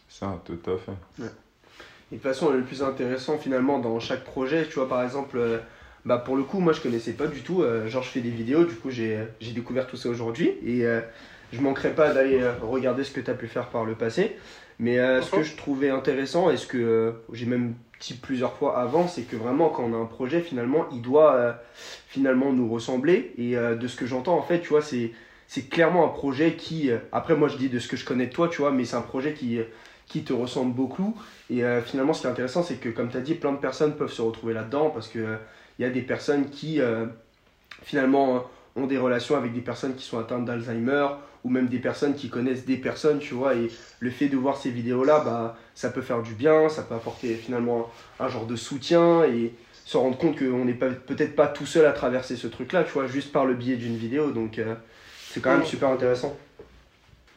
ça, 0.08 0.40
tout 0.44 0.58
à 0.66 0.76
fait. 0.76 1.26
Et 2.12 2.16
de 2.16 2.20
toute 2.20 2.30
façon, 2.30 2.50
le 2.50 2.62
plus 2.62 2.82
intéressant 2.82 3.38
finalement 3.38 3.78
dans 3.78 4.00
chaque 4.00 4.24
projet, 4.24 4.66
tu 4.66 4.74
vois, 4.74 4.88
par 4.88 5.02
exemple, 5.02 5.38
euh, 5.38 5.58
bah 6.04 6.18
pour 6.18 6.36
le 6.36 6.42
coup, 6.42 6.60
moi 6.60 6.72
je 6.72 6.80
connaissais 6.80 7.12
pas 7.12 7.26
du 7.26 7.42
tout. 7.42 7.62
Euh, 7.62 7.86
genre, 7.88 8.02
je 8.02 8.08
fais 8.08 8.20
des 8.20 8.30
vidéos, 8.30 8.64
du 8.64 8.74
coup, 8.74 8.90
j'ai 8.90 9.28
découvert 9.40 9.86
tout 9.86 9.96
ça 9.96 10.08
aujourd'hui. 10.08 10.52
Et 10.64 10.84
euh, 10.84 11.00
je 11.52 11.60
manquerai 11.60 11.90
pas 11.90 12.12
d'aller 12.12 12.40
regarder 12.62 13.04
ce 13.04 13.12
que 13.12 13.20
tu 13.20 13.30
as 13.30 13.34
pu 13.34 13.46
faire 13.46 13.68
par 13.68 13.84
le 13.84 13.94
passé. 13.94 14.36
Mais 14.78 14.96
ce 15.20 15.30
que 15.30 15.42
je 15.42 15.56
trouvais 15.56 15.90
intéressant, 15.90 16.50
et 16.50 16.56
ce 16.56 16.66
que 16.66 17.14
j'ai 17.34 17.44
même 17.44 17.74
dit 18.00 18.14
plusieurs 18.14 18.54
fois 18.54 18.78
avant, 18.78 19.08
c'est 19.08 19.22
que 19.22 19.36
vraiment, 19.36 19.68
quand 19.68 19.84
on 19.84 19.92
a 19.92 19.96
un 19.98 20.06
projet, 20.06 20.40
finalement, 20.40 20.86
il 20.90 21.02
doit 21.02 21.60
finalement 22.10 22.52
nous 22.52 22.68
ressembler. 22.68 23.32
Et 23.38 23.56
euh, 23.56 23.76
de 23.76 23.86
ce 23.86 23.96
que 23.96 24.06
j'entends, 24.06 24.36
en 24.36 24.42
fait, 24.42 24.60
tu 24.60 24.68
vois, 24.68 24.82
c'est, 24.82 25.12
c'est 25.46 25.68
clairement 25.68 26.04
un 26.04 26.08
projet 26.08 26.54
qui, 26.54 26.90
euh, 26.90 26.98
après 27.12 27.36
moi 27.36 27.48
je 27.48 27.56
dis 27.56 27.68
de 27.68 27.78
ce 27.78 27.88
que 27.88 27.96
je 27.96 28.04
connais 28.04 28.26
de 28.26 28.32
toi, 28.32 28.48
tu 28.48 28.58
vois, 28.58 28.72
mais 28.72 28.84
c'est 28.84 28.96
un 28.96 29.02
projet 29.02 29.32
qui, 29.32 29.58
euh, 29.58 29.64
qui 30.06 30.24
te 30.24 30.32
ressemble 30.32 30.74
beaucoup. 30.74 31.16
Et 31.50 31.62
finalement, 31.84 32.12
ce 32.12 32.20
qui 32.20 32.26
est 32.28 32.30
intéressant, 32.30 32.62
c'est 32.62 32.76
que, 32.76 32.88
comme 32.88 33.10
tu 33.10 33.16
as 33.16 33.20
dit, 33.20 33.34
plein 33.34 33.52
de 33.52 33.58
personnes 33.58 33.96
peuvent 33.96 34.12
se 34.12 34.22
retrouver 34.22 34.54
là-dedans 34.54 34.90
parce 34.90 35.08
qu'il 35.08 35.26
il 35.78 35.82
y 35.82 35.84
a 35.84 35.90
des 35.90 36.02
personnes 36.02 36.48
qui, 36.48 36.80
finalement, 37.82 38.48
ont 38.76 38.86
des 38.86 38.98
relations 38.98 39.36
avec 39.36 39.52
des 39.52 39.60
personnes 39.60 39.96
qui 39.96 40.04
sont 40.04 40.18
atteintes 40.18 40.44
d'Alzheimer 40.44 41.08
ou 41.42 41.50
même 41.50 41.66
des 41.66 41.80
personnes 41.80 42.14
qui 42.14 42.28
connaissent 42.28 42.64
des 42.66 42.76
personnes, 42.76 43.18
tu 43.18 43.34
vois, 43.34 43.54
et 43.54 43.70
le 43.98 44.10
fait 44.10 44.28
de 44.28 44.36
voir 44.36 44.58
ces 44.58 44.70
vidéos-là, 44.70 45.22
bah, 45.24 45.56
ça 45.74 45.90
peut 45.90 46.02
faire 46.02 46.22
du 46.22 46.34
bien, 46.34 46.68
ça 46.68 46.82
peut 46.82 46.94
apporter 46.94 47.34
finalement 47.34 47.90
un 48.20 48.28
genre 48.28 48.46
de 48.46 48.56
soutien, 48.56 49.24
et, 49.24 49.52
se 49.90 49.96
rendre 49.96 50.16
compte 50.16 50.38
qu'on 50.38 50.64
n'est 50.64 50.74
peut-être 50.74 51.34
pas 51.34 51.48
tout 51.48 51.66
seul 51.66 51.84
à 51.84 51.90
traverser 51.90 52.36
ce 52.36 52.46
truc-là, 52.46 52.84
tu 52.84 52.92
vois, 52.92 53.08
juste 53.08 53.32
par 53.32 53.44
le 53.44 53.54
biais 53.54 53.74
d'une 53.74 53.96
vidéo. 53.96 54.30
Donc, 54.30 54.60
euh, 54.60 54.76
c'est 55.28 55.40
quand 55.40 55.50
même 55.50 55.66
super 55.66 55.88
intéressant. 55.88 56.38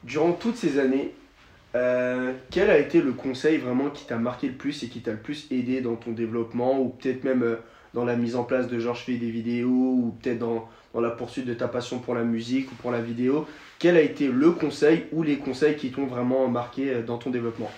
Durant 0.04 0.34
toutes 0.34 0.58
ces 0.58 0.78
années, 0.78 1.16
euh, 1.76 2.34
quel 2.52 2.70
a 2.70 2.78
été 2.78 3.02
le 3.02 3.14
conseil 3.14 3.58
vraiment 3.58 3.90
qui 3.90 4.06
t'a 4.06 4.18
marqué 4.18 4.48
le 4.48 4.54
plus 4.54 4.84
et 4.84 4.88
qui 4.88 5.02
t'a 5.02 5.12
le 5.12 5.18
plus 5.18 5.48
aidé 5.52 5.82
dans 5.82 5.96
ton 5.96 6.12
développement 6.12 6.80
ou 6.80 6.90
peut-être 6.90 7.24
même 7.24 7.44
euh, 7.44 7.56
dans 7.94 8.06
la 8.06 8.16
mise 8.16 8.36
en 8.36 8.44
place 8.44 8.68
de 8.68 8.80
Georges 8.80 9.06
fait 9.06 9.14
des 9.14 9.30
vidéos 9.30 9.68
ou 9.70 10.18
peut-être 10.22 10.40
dans, 10.40 10.70
dans, 10.94 11.02
la 11.02 11.10
poursuite 11.10 11.46
de 11.46 11.54
ta 11.54 11.68
passion 11.68 12.00
pour 12.00 12.16
la 12.16 12.24
musique 12.24 12.72
ou 12.72 12.76
pour 12.76 12.92
la 12.92 13.02
vidéo? 13.02 13.48
Quel 13.80 13.98
a 13.98 14.02
été 14.02 14.28
le 14.28 14.52
conseil 14.52 15.06
ou 15.12 15.24
les 15.24 15.38
conseils 15.38 15.76
qui 15.76 15.92
t'ont 15.92 16.06
vraiment 16.06 16.48
marqué 16.48 17.02
dans 17.02 17.18
ton 17.18 17.30
développement? 17.30 17.72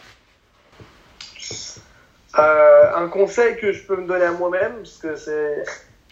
Euh, 2.37 2.95
un 2.95 3.07
conseil 3.07 3.55
que 3.57 3.71
je 3.71 3.83
peux 3.83 3.95
me 3.95 4.07
donner 4.07 4.25
à 4.25 4.31
moi-même, 4.31 4.75
parce 4.77 4.97
que 4.97 5.15
c'est 5.15 5.63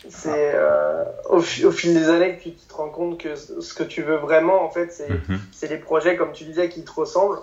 c'est 0.09 0.51
euh, 0.53 1.05
au, 1.29 1.39
fil 1.39 1.93
des 1.93 2.09
années 2.09 2.37
que 2.37 2.43
tu 2.43 2.51
te 2.51 2.73
rends 2.73 2.89
compte 2.89 3.19
que 3.21 3.35
ce 3.35 3.73
que 3.73 3.83
tu 3.83 4.01
veux 4.01 4.17
vraiment, 4.17 4.63
en 4.63 4.69
fait, 4.69 4.91
c'est 4.91 5.09
mhm. 5.09 5.39
c'est 5.51 5.69
les 5.69 5.77
projets, 5.77 6.15
comme 6.15 6.31
tu 6.31 6.43
disais, 6.43 6.69
qui 6.69 6.83
te 6.83 6.91
ressemblent. 6.91 7.39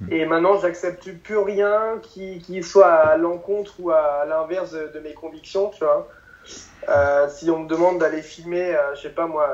Mhm. 0.00 0.12
Et 0.12 0.26
maintenant, 0.26 0.58
j'accepte 0.58 1.10
plus 1.22 1.38
rien 1.38 1.98
qui, 2.02 2.40
qui 2.40 2.62
soit 2.62 2.92
à 2.92 3.16
l'encontre 3.16 3.74
ou 3.78 3.90
à 3.90 4.24
l'inverse 4.26 4.72
de, 4.72 5.00
mes 5.00 5.14
convictions, 5.14 5.70
tu 5.70 5.84
vois. 5.84 6.08
Euh, 6.88 7.28
si 7.30 7.50
on 7.50 7.60
me 7.60 7.68
demande 7.68 7.98
d'aller 7.98 8.20
filmer, 8.20 8.74
euh, 8.74 8.94
je 8.94 9.02
sais 9.02 9.10
pas 9.10 9.26
moi, 9.26 9.48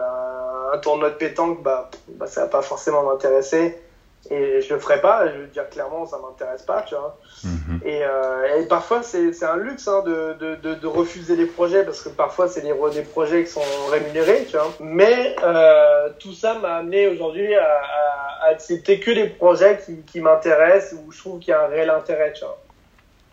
un, 0.72 0.78
tournoi 0.78 1.10
de 1.10 1.14
pétanque, 1.14 1.62
bah, 1.62 1.90
bah 2.08 2.26
ça 2.26 2.42
va 2.42 2.46
pas 2.48 2.62
forcément 2.62 3.04
m'intéresser 3.04 3.80
et 4.28 4.60
je 4.60 4.74
le 4.74 4.80
ferai 4.80 5.00
pas 5.00 5.26
je 5.28 5.38
veux 5.38 5.46
dire 5.46 5.68
clairement 5.70 6.04
ça 6.04 6.18
m'intéresse 6.18 6.62
pas 6.62 6.82
tu 6.82 6.94
vois. 6.94 7.18
Mhm. 7.42 7.80
et, 7.86 8.04
euh, 8.04 8.60
et, 8.60 8.66
parfois 8.66 9.02
c'est 9.02 9.42
un 9.42 9.56
luxe 9.56 9.88
hein, 9.88 10.02
de, 10.04 10.34
de, 10.56 10.74
de, 10.74 10.86
refuser 10.86 11.36
les 11.36 11.46
projets 11.46 11.84
parce 11.84 12.02
que 12.02 12.10
parfois 12.10 12.46
c'est 12.46 12.60
des, 12.60 12.74
des 12.92 13.02
projets 13.02 13.44
qui 13.44 13.50
sont 13.50 13.62
rémunérés 13.90 14.44
tu 14.44 14.56
vois. 14.56 14.70
Mais 14.80 15.34
euh, 15.42 16.10
tout 16.18 16.34
ça 16.34 16.58
m'a 16.58 16.76
amené 16.76 17.06
aujourd'hui 17.06 17.54
à, 17.54 17.64
à, 17.64 18.50
accepter 18.50 19.00
que 19.00 19.10
les 19.10 19.28
projets 19.28 19.80
qui, 19.84 20.02
qui 20.02 20.20
m'intéressent 20.20 20.98
où 21.06 21.12
je 21.12 21.18
trouve 21.18 21.38
qu'il 21.38 21.50
y 21.50 21.54
a 21.54 21.64
un 21.64 21.68
réel 21.68 21.88
intérêt 21.88 22.34
tu 22.34 22.44
vois. 22.44 22.60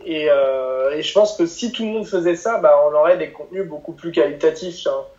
Et, 0.06 0.28
euh, 0.30 0.92
et 0.92 1.02
je 1.02 1.14
pense 1.14 1.36
que 1.36 1.46
si 1.46 1.74
tout 1.74 1.84
le 1.84 1.90
monde 1.90 2.08
faisait 2.08 2.36
ça 2.36 2.60
bah 2.60 2.80
on 2.86 2.94
aurait 2.94 3.18
des 3.18 3.32
contenus 3.32 3.68
beaucoup 3.68 3.94
plus 3.94 4.14
qualitatifs 4.14 4.78
tu 4.78 4.90
vois. 4.90 5.10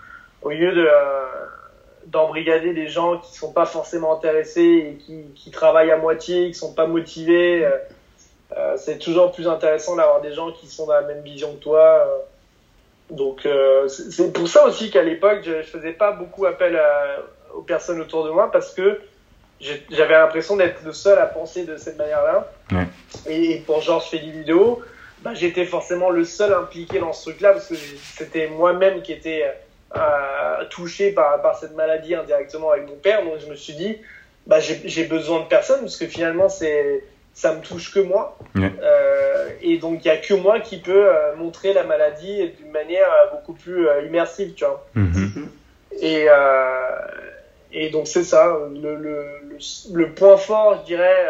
Au 0.41 0.51
lieu 0.51 0.73
de 0.73 0.87
euh, 0.87 1.27
d'embrigader 2.11 2.73
des 2.73 2.89
gens 2.89 3.19
qui 3.19 3.37
sont 3.37 3.53
pas 3.53 3.67
forcément 3.67 4.17
intéressés 4.17 4.61
et 4.61 4.95
qui, 5.05 5.25
qui 5.35 5.51
travaillent 5.51 5.91
à 5.91 5.97
moitié, 5.97 6.49
qui 6.49 6.55
sont 6.55 6.75
pas 6.75 6.87
motivés. 6.87 7.65
Euh, 7.65 7.71
euh 8.57 8.77
c'est 8.79 8.99
toujours 8.99 9.33
plus 9.33 9.47
intéressant 9.47 9.97
d'avoir 9.97 10.21
des 10.21 10.33
gens 10.33 10.53
qui 10.53 10.67
sont 10.67 10.87
dans 10.87 10.95
la 10.95 11.03
même 11.03 11.23
vision 11.23 11.53
que 11.55 11.63
toi. 11.63 12.07
Euh. 12.07 13.15
Donc 13.15 13.47
euh, 13.47 13.89
c'est 13.89 14.33
pour 14.33 14.49
ça 14.49 14.65
aussi 14.67 14.91
qu'à 14.91 15.03
l'époque 15.03 15.41
je, 15.43 15.63
je 15.63 15.69
faisais 15.69 15.93
pas 15.93 16.13
beaucoup 16.13 16.45
appel 16.45 16.77
à, 16.77 17.23
aux 17.55 17.63
personnes 17.63 18.01
autour 18.01 18.25
de 18.25 18.31
moi 18.31 18.51
parce 18.51 18.75
que 18.75 19.01
j'avais 19.61 20.15
l'impression 20.15 20.57
d'être 20.57 20.83
le 20.85 20.93
seul 20.93 21.19
à 21.19 21.27
penser 21.27 21.65
de 21.65 21.77
cette 21.77 21.99
manière-là. 21.99 22.51
Ouais. 22.71 22.87
Et, 23.27 23.59
pour 23.67 23.81
genre 23.81 24.03
je 24.03 24.09
fais 24.09 24.25
des 24.25 24.31
vidéos, 24.31 24.83
bah, 25.23 25.35
j'étais 25.35 25.65
forcément 25.65 26.11
le 26.11 26.25
seul 26.25 26.53
impliqué 26.53 27.01
dans 27.01 27.13
ce 27.13 27.31
truc-là 27.31 27.53
parce 27.53 27.69
que 27.69 27.75
c'était 27.75 28.49
moi-même 28.49 29.03
qui 29.03 29.13
était 29.13 29.45
touché 30.71 31.13
par, 31.13 31.41
par 31.43 31.59
cette 31.59 31.75
maladie 31.75 32.15
indirectement 32.15 32.71
avec 32.71 32.89
mon 32.89 32.97
père. 32.97 33.25
Donc 33.25 33.39
je 33.41 33.47
me 33.47 33.57
suis 33.57 33.75
dit, 33.75 33.97
bah, 34.47 34.61
j'ai 34.61 35.05
besoin 35.05 35.41
de 35.41 35.47
personne 35.47 35.81
parce 35.81 35.97
que 35.97 36.07
finalement 36.07 36.49
c'est 36.49 37.03
ça 37.39 37.55
me 37.55 37.61
touche 37.61 37.95
que 37.95 38.01
moi. 38.01 38.37
Euh, 38.57 39.51
et 39.63 39.79
donc, 39.79 40.05
il 40.05 40.09
n'y 40.09 40.11
a 40.11 40.17
que 40.17 40.35
moi 40.35 40.59
qui 40.59 40.79
peut 40.79 41.07
euh, 41.07 41.37
montrer 41.37 41.73
la 41.73 41.85
maladie 41.85 42.51
d'une 42.59 42.73
manière 42.73 43.07
euh, 43.07 43.31
beaucoup 43.31 43.53
plus 43.53 43.87
immersive, 44.05 44.55
tu 44.55 44.65
vois. 44.65 44.85
Mhm. 44.97 45.49
Et, 46.01 46.27
et 47.71 47.91
donc, 47.91 48.09
c'est 48.09 48.25
ça. 48.25 48.59
Le, 48.83 48.97
le, 48.97 49.25
le, 49.93 50.15
point 50.15 50.37
fort, 50.37 50.81
je 50.81 50.87
dirais, 50.87 51.29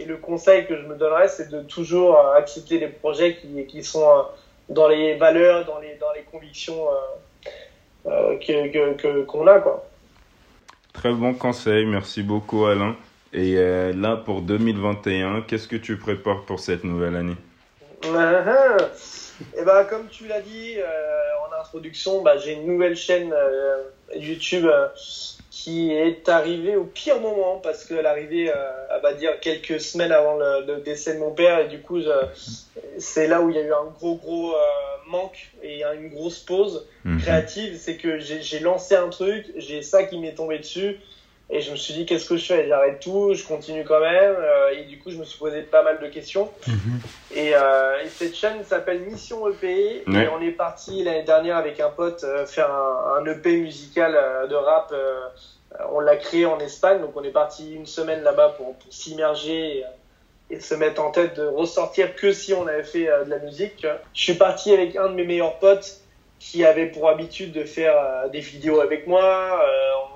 et 0.00 0.04
le 0.04 0.16
conseil 0.16 0.66
que 0.66 0.76
je 0.76 0.82
me 0.82 0.96
donnerais, 0.96 1.28
c'est 1.28 1.48
de 1.48 1.60
toujours 1.60 2.18
accepter 2.34 2.80
les 2.80 2.88
projets 2.88 3.36
qui, 3.36 3.66
qui 3.66 3.84
sont 3.84 4.24
dans 4.68 4.88
les 4.88 5.14
valeurs, 5.14 5.64
dans 5.64 5.78
les, 5.78 5.94
dans 6.00 6.12
les 6.12 6.22
convictions 6.22 6.88
qu'on 8.06 8.96
que, 8.96 9.24
qu'on 9.24 9.46
a, 9.46 9.58
quoi. 9.60 9.86
Très 10.92 11.12
bon 11.12 11.34
conseil. 11.34 11.84
Merci 11.84 12.22
beaucoup, 12.22 12.64
Alain. 12.64 12.96
Et 13.32 13.56
euh, 13.56 13.92
là, 13.92 14.16
pour 14.16 14.40
2021, 14.40 15.42
qu'est-ce 15.42 15.68
que 15.68 15.76
tu 15.76 15.98
prépares 15.98 16.42
pour 16.46 16.60
cette 16.60 16.84
nouvelle 16.84 17.16
année? 17.16 17.36
Et 18.04 18.08
eh 19.58 19.64
ben, 19.64 19.84
Comme 19.84 20.08
tu 20.08 20.26
l'as 20.26 20.40
dit 20.40 20.76
euh, 20.78 20.84
en 21.46 21.60
introduction, 21.60 22.22
bah, 22.22 22.38
j'ai 22.38 22.54
une 22.54 22.66
nouvelle 22.66 22.96
chaîne 22.96 23.32
euh, 23.32 23.82
YouTube 24.14 24.66
qui 25.56 25.90
est 25.90 26.28
arrivée 26.28 26.76
au 26.76 26.84
pire 26.84 27.18
moment 27.18 27.60
parce 27.62 27.84
qu'elle 27.84 28.04
arrivée, 28.04 28.50
à 28.50 28.98
va 29.02 29.14
dire, 29.14 29.40
quelques 29.40 29.80
semaines 29.80 30.12
avant 30.12 30.36
le, 30.36 30.80
décès 30.84 31.14
de 31.14 31.18
mon 31.18 31.30
père. 31.30 31.60
Et 31.60 31.68
du 31.68 31.80
coup, 31.80 31.98
c'est 32.98 33.26
là 33.26 33.40
où 33.40 33.48
il 33.48 33.56
y 33.56 33.58
a 33.58 33.62
eu 33.62 33.72
un 33.72 33.86
gros, 33.98 34.16
gros 34.16 34.54
manque 35.08 35.50
et 35.62 35.82
une 35.82 36.10
grosse 36.10 36.40
pause 36.40 36.86
mhm. 37.04 37.20
créative. 37.20 37.78
C'est 37.78 37.96
que 37.96 38.18
j'ai 38.18 38.60
lancé 38.60 38.96
un 38.96 39.08
truc, 39.08 39.46
j'ai 39.56 39.80
ça 39.80 40.04
qui 40.04 40.18
m'est 40.18 40.34
tombé 40.34 40.58
dessus 40.58 40.98
et 41.48 41.60
je 41.60 41.70
me 41.70 41.76
suis 41.76 41.94
dit, 41.94 42.06
qu'est-ce 42.06 42.28
que 42.28 42.36
je 42.36 42.44
fais? 42.44 42.66
J'arrête 42.66 42.98
tout, 42.98 43.32
je 43.34 43.44
continue 43.44 43.84
quand 43.84 44.00
même. 44.00 44.34
Euh, 44.36 44.70
et 44.76 44.84
du 44.84 44.98
coup, 44.98 45.12
je 45.12 45.16
me 45.16 45.24
suis 45.24 45.38
posé 45.38 45.62
pas 45.62 45.84
mal 45.84 46.00
de 46.00 46.08
questions. 46.08 46.50
Mhm. 46.66 47.00
et, 47.36 47.54
euh, 47.54 48.02
et, 48.04 48.08
cette 48.08 48.34
chaîne 48.34 48.64
s'appelle 48.64 49.02
Mission 49.02 49.48
EP. 49.48 50.02
Et 50.08 50.28
on 50.36 50.40
est 50.40 50.50
parti 50.50 51.04
l'année 51.04 51.22
dernière 51.22 51.56
avec 51.56 51.78
un 51.78 51.90
pote 51.90 52.24
euh, 52.24 52.46
faire 52.46 52.72
un, 52.72 53.20
un, 53.20 53.26
EP 53.26 53.58
musical 53.58 54.12
de 54.50 54.54
rap. 54.56 54.92
on 55.92 56.00
l'a 56.00 56.16
créé 56.16 56.46
en 56.46 56.58
Espagne. 56.58 57.00
Donc 57.00 57.16
on 57.16 57.22
est 57.22 57.30
parti 57.30 57.74
une 57.74 57.86
semaine 57.86 58.22
là-bas 58.22 58.54
pour, 58.56 58.74
pour 58.74 58.92
s'immerger. 58.92 59.84
Et, 60.50 60.60
se 60.60 60.76
mettre 60.76 61.02
en 61.02 61.10
tête 61.10 61.36
de 61.36 61.44
ressortir 61.44 62.14
que 62.14 62.32
si 62.32 62.54
on 62.54 62.68
avait 62.68 62.84
fait 62.84 63.06
de 63.24 63.30
la 63.30 63.38
musique. 63.38 63.84
Je 64.14 64.22
suis 64.22 64.34
parti 64.34 64.72
avec 64.72 64.94
un 64.94 65.08
de 65.08 65.14
mes 65.14 65.24
meilleurs 65.24 65.58
potes 65.58 66.00
qui 66.38 66.64
avait 66.64 66.86
pour 66.86 67.08
habitude 67.08 67.52
de 67.52 67.64
faire 67.64 68.28
des 68.30 68.40
vidéos 68.40 68.80
avec 68.80 69.06
moi 69.06 69.60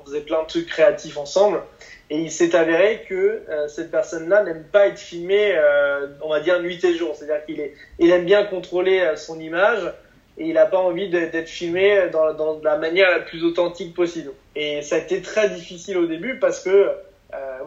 on 0.00 0.06
faisait 0.06 0.20
plein 0.20 0.42
de 0.42 0.46
trucs 0.46 0.66
créatifs 0.66 1.16
ensemble. 1.16 1.62
Et 2.10 2.18
il 2.18 2.30
s'est 2.30 2.56
avéré 2.56 3.04
que 3.08 3.42
euh, 3.48 3.68
cette 3.68 3.90
personne-là 3.90 4.42
n'aime 4.42 4.64
pas 4.64 4.88
être 4.88 4.98
filmée, 4.98 5.52
euh, 5.54 6.08
on 6.22 6.30
va 6.30 6.40
dire 6.40 6.60
nuit 6.60 6.84
et 6.84 6.94
jour. 6.94 7.14
C'est-à-dire 7.14 7.44
qu'il 7.46 7.70
il 7.98 8.10
aime 8.10 8.24
bien 8.24 8.44
contrôler 8.44 9.00
euh, 9.00 9.16
son 9.16 9.38
image 9.38 9.92
et 10.38 10.46
il 10.46 10.54
n'a 10.54 10.66
pas 10.66 10.78
envie 10.78 11.08
d'être 11.08 11.48
filmé 11.48 12.08
dans, 12.12 12.32
dans, 12.34 12.60
la 12.62 12.78
manière 12.78 13.10
la 13.10 13.20
plus 13.20 13.44
authentique 13.44 13.94
possible. 13.94 14.32
Et 14.56 14.82
ça 14.82 14.96
a 14.96 14.98
été 14.98 15.22
très 15.22 15.50
difficile 15.50 15.98
au 15.98 16.06
début 16.06 16.38
parce 16.38 16.60
que 16.60 16.90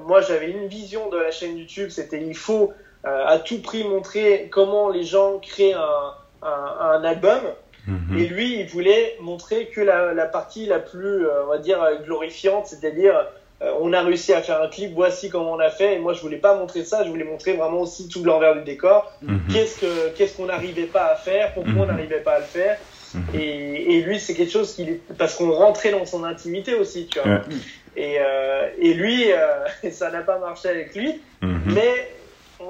moi 0.05 0.21
j'avais 0.21 0.49
une 0.49 0.67
vision 0.67 1.09
de 1.09 1.17
la 1.17 1.29
chaîne 1.29 1.57
YouTube, 1.57 1.89
c'était 1.91 2.19
il 2.19 2.35
faut 2.35 2.73
à 3.03 3.37
tout 3.37 3.61
prix 3.61 3.83
montrer 3.83 4.47
comment 4.49 4.89
les 4.89 5.03
gens 5.03 5.37
créent 5.39 5.73
un, 5.73 6.15
un, 6.41 6.77
un 6.79 7.03
album 7.03 7.41
Mhm. 7.87 8.17
Et 8.17 8.27
lui, 8.27 8.59
il 8.59 8.67
voulait 8.67 9.17
montrer 9.19 9.67
que 9.67 9.81
la, 9.81 10.13
la 10.13 10.25
partie 10.25 10.65
la 10.65 10.79
plus, 10.79 11.25
euh, 11.25 11.43
on 11.45 11.49
va 11.49 11.57
dire, 11.57 11.79
glorifiante, 12.05 12.67
c'est-à-dire 12.67 13.27
euh, 13.63 13.71
on 13.79 13.93
a 13.93 14.01
réussi 14.01 14.33
à 14.33 14.41
faire 14.41 14.61
un 14.61 14.67
clip, 14.67 14.93
voici 14.93 15.29
comment 15.29 15.53
on 15.53 15.59
a 15.59 15.69
fait. 15.69 15.95
Et 15.95 15.99
moi, 15.99 16.13
je 16.13 16.21
voulais 16.21 16.37
pas 16.37 16.55
montrer 16.55 16.83
ça, 16.83 17.03
je 17.03 17.09
voulais 17.09 17.23
montrer 17.23 17.53
vraiment 17.53 17.81
aussi 17.81 18.09
tout 18.09 18.23
l'envers 18.23 18.55
du 18.55 18.63
décor. 18.63 19.11
Mhm. 19.21 19.39
Qu'est-ce 19.51 19.79
que 19.79 20.09
qu'est-ce 20.15 20.37
qu'on 20.37 20.47
n'arrivait 20.47 20.85
pas 20.85 21.05
à 21.05 21.15
faire, 21.15 21.53
pourquoi 21.53 21.73
on 21.73 21.85
mhm. 21.85 21.87
n'arrivait 21.87 22.21
pas 22.21 22.33
à 22.33 22.39
le 22.39 22.45
faire. 22.45 22.77
Et, 23.35 23.97
et, 23.97 24.01
lui, 24.01 24.19
c'est 24.19 24.33
quelque 24.33 24.51
chose 24.51 24.73
qu'il 24.73 24.97
parce 25.19 25.35
qu'on 25.35 25.51
rentrait 25.51 25.91
dans 25.91 26.03
son 26.03 26.23
intimité 26.23 26.73
aussi, 26.73 27.05
tu 27.05 27.19
vois. 27.19 27.41
Et, 27.95 28.17
euh, 28.19 28.69
et 28.79 28.95
lui, 28.95 29.31
euh, 29.31 29.67
ça 29.91 30.09
n'a 30.09 30.21
pas 30.21 30.39
marché 30.39 30.67
avec 30.69 30.95
lui, 30.95 31.21
mais 31.41 32.11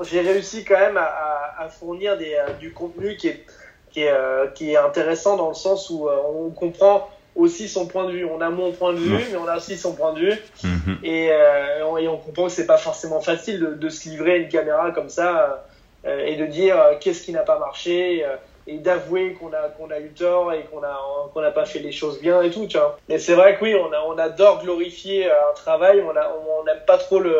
j'ai 0.01 0.19
réussi 0.19 0.65
quand 0.65 0.77
même 0.77 0.97
à, 0.97 1.05
à, 1.05 1.63
à 1.63 1.69
fournir 1.69 2.17
des, 2.17 2.35
du 2.59 2.73
contenu 2.73 3.15
qui 3.15 3.29
est 3.29 3.45
qui 3.93 4.01
est, 4.01 4.11
euh, 4.11 4.47
qui 4.47 4.71
est 4.71 4.77
intéressant 4.77 5.37
dans 5.37 5.49
le 5.49 5.53
sens 5.53 5.89
où 5.89 6.09
euh, 6.09 6.17
on 6.35 6.49
comprend 6.49 7.09
aussi 7.35 7.67
son 7.69 7.87
point 7.87 8.05
de 8.05 8.11
vue. 8.11 8.25
On 8.25 8.41
a 8.41 8.49
mon 8.49 8.71
point 8.71 8.93
de 8.93 8.97
vue, 8.97 9.23
mais 9.31 9.37
on 9.37 9.47
a 9.47 9.57
aussi 9.57 9.77
son 9.77 9.93
point 9.93 10.13
de 10.13 10.19
vue. 10.19 10.39
Mhm. 10.63 10.97
Et, 11.03 11.29
euh, 11.31 11.85
on, 11.85 11.97
et, 11.97 12.07
on, 12.07 12.17
comprend 12.17 12.45
que 12.45 12.51
c'est 12.51 12.65
pas 12.65 12.77
forcément 12.77 13.21
facile 13.21 13.59
de, 13.59 13.73
de, 13.73 13.89
se 13.89 14.09
livrer 14.09 14.39
une 14.39 14.49
caméra 14.49 14.91
comme 14.91 15.09
ça 15.09 15.63
euh, 16.05 16.25
et 16.25 16.35
de 16.35 16.45
dire 16.45 16.77
qu'est-ce 16.99 17.23
qui 17.23 17.31
n'a 17.31 17.41
pas 17.41 17.59
marché 17.59 18.25
et 18.65 18.77
d'avouer 18.77 19.33
qu'on 19.33 19.51
a 19.51 19.67
qu'on 19.77 19.91
a 19.91 19.99
eu 19.99 20.11
tort 20.11 20.53
et 20.53 20.63
qu'on 20.71 20.81
a 20.83 20.97
qu'on 21.33 21.41
n'a 21.41 21.51
pas 21.51 21.65
fait 21.65 21.79
les 21.79 21.91
choses 21.91 22.21
bien 22.21 22.41
et 22.41 22.49
tout. 22.49 22.65
Tu 22.65 22.77
vois. 22.77 22.97
Mais 23.09 23.19
c'est 23.19 23.33
vrai 23.33 23.57
que 23.57 23.63
oui, 23.63 23.75
on 23.75 23.91
a 23.91 24.01
on 24.07 24.17
adore 24.17 24.63
glorifier 24.63 25.29
un 25.29 25.53
travail. 25.55 26.01
On 26.01 26.15
a 26.15 26.31
on 26.59 26.63
n'aime 26.63 26.81
pas 26.87 26.97
trop 26.97 27.19
le 27.19 27.35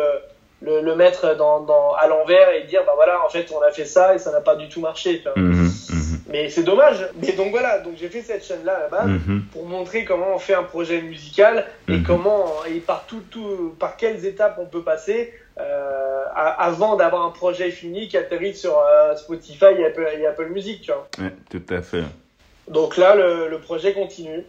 le, 0.60 0.80
le 0.80 0.94
mettre 0.94 1.36
dans, 1.36 1.60
dans, 1.60 1.92
à 1.94 2.06
l'envers 2.06 2.50
et 2.50 2.64
dire 2.64 2.82
bah 2.86 2.92
voilà 2.94 3.24
en 3.24 3.28
fait 3.28 3.52
on 3.54 3.60
a 3.62 3.70
fait 3.70 3.84
ça 3.84 4.14
et 4.14 4.18
ça 4.18 4.32
n'a 4.32 4.40
pas 4.40 4.56
du 4.56 4.68
tout 4.68 4.80
marché. 4.80 5.22
Tu 5.22 5.24
vois. 5.24 5.34
Mais 6.34 6.50
c'est 6.50 6.64
dommage. 6.64 7.08
Mais 7.22 7.30
donc 7.30 7.52
voilà, 7.52 7.78
donc 7.78 7.94
j'ai 7.96 8.08
fait 8.08 8.20
cette 8.20 8.44
chaîne 8.44 8.64
là 8.64 8.76
là-bas 8.80 9.04
mhm. 9.04 9.44
pour 9.52 9.66
montrer 9.66 10.04
comment 10.04 10.34
on 10.34 10.40
fait 10.40 10.54
un 10.54 10.64
projet 10.64 11.00
musical 11.00 11.64
et 11.86 11.98
mhm. 11.98 12.02
comment 12.02 12.46
et 12.68 12.80
par 12.80 13.06
tout, 13.06 13.22
tout, 13.30 13.72
par 13.78 13.96
quelles 13.96 14.26
étapes 14.26 14.58
on 14.60 14.66
peut 14.66 14.82
passer 14.82 15.32
euh, 15.60 16.24
avant 16.34 16.96
d'avoir 16.96 17.24
un 17.24 17.30
projet 17.30 17.70
fini 17.70 18.08
qui 18.08 18.16
atterrit 18.16 18.56
sur 18.56 18.76
euh, 18.76 19.14
Spotify 19.14 19.66
et 19.78 19.86
Apple, 19.86 20.08
et 20.18 20.26
Apple 20.26 20.48
Music, 20.48 20.80
tu 20.80 20.90
vois. 20.90 21.06
Ouais, 21.20 21.32
tout 21.48 21.72
à 21.72 21.82
fait. 21.82 22.02
Donc 22.66 22.96
là, 22.96 23.14
le, 23.14 23.48
le 23.48 23.58
projet 23.60 23.92
continue. 23.92 24.42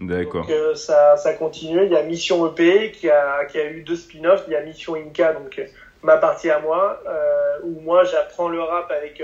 D'accord. 0.00 0.42
Donc 0.42 0.50
euh, 0.50 0.74
ça, 0.74 1.16
ça 1.18 1.34
continue. 1.34 1.84
Il 1.84 1.92
y 1.92 1.96
a 1.96 2.02
Mission 2.02 2.44
EP 2.48 2.90
qui 2.90 3.08
a, 3.08 3.44
qui 3.44 3.60
a 3.60 3.70
eu 3.70 3.82
deux 3.82 3.94
spin-offs. 3.94 4.42
Il 4.48 4.54
y 4.54 4.56
a 4.56 4.62
Mission 4.62 4.96
Inca, 4.96 5.34
donc 5.34 5.62
ma 6.02 6.16
partie 6.16 6.50
à 6.50 6.58
moi, 6.58 7.00
où 7.62 7.80
moi 7.80 8.02
j'apprends 8.02 8.48
le 8.48 8.60
rap 8.60 8.90
avec 8.90 9.22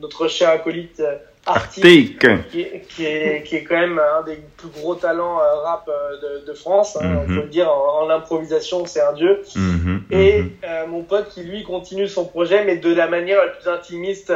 notre 0.00 0.28
cher 0.28 0.50
acolyte 0.50 1.02
euh, 1.48 1.52
Arctic, 1.52 2.18
qui, 2.50 2.60
est, 2.60 2.86
qui, 2.88 3.06
est, 3.06 3.42
qui 3.46 3.56
est 3.56 3.64
quand 3.64 3.78
même 3.78 3.98
un 3.98 4.22
des 4.22 4.38
plus 4.58 4.68
gros 4.68 4.94
talents 4.94 5.40
euh, 5.40 5.54
rap 5.62 5.88
euh, 5.88 6.40
de, 6.40 6.46
de, 6.46 6.52
France, 6.52 6.98
hein, 7.00 7.22
on 7.24 7.28
mhm. 7.28 7.36
peut 7.36 7.42
le 7.42 7.48
dire, 7.48 7.72
en, 7.72 8.10
improvisation, 8.10 8.84
c'est 8.84 9.00
un 9.00 9.14
dieu. 9.14 9.40
Mhm, 9.56 10.02
Et 10.10 10.42
mhm. 10.42 10.50
mon 10.88 11.02
pote 11.02 11.30
qui 11.30 11.42
lui 11.42 11.62
continue 11.62 12.08
son 12.08 12.26
projet, 12.26 12.64
mais 12.64 12.76
de 12.76 12.92
la 12.94 13.08
manière 13.08 13.38
la 13.38 13.52
plus 13.52 13.68
intimiste 13.68 14.32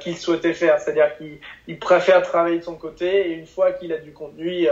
qu'il 0.00 0.16
souhaitait 0.16 0.54
faire, 0.54 0.78
c'est-à-dire 0.78 1.16
qu'il 1.16 1.38
il 1.66 1.78
préfère 1.78 2.22
travailler 2.22 2.58
de 2.58 2.64
son 2.64 2.76
côté, 2.76 3.30
et 3.30 3.32
une 3.32 3.46
fois 3.46 3.72
qu'il 3.72 3.92
a 3.92 3.98
du 3.98 4.12
contenu, 4.12 4.68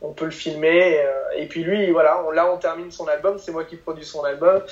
on 0.00 0.12
peut 0.12 0.26
le 0.26 0.30
filmer. 0.30 1.00
Et, 1.36 1.46
puis 1.46 1.64
lui, 1.64 1.90
voilà, 1.90 2.22
on, 2.26 2.30
là 2.30 2.50
on 2.50 2.58
termine 2.58 2.90
son 2.90 3.06
album, 3.08 3.38
c'est 3.38 3.52
moi 3.52 3.64
qui 3.64 3.76
produis 3.76 4.04
son 4.04 4.22
album 4.24 4.62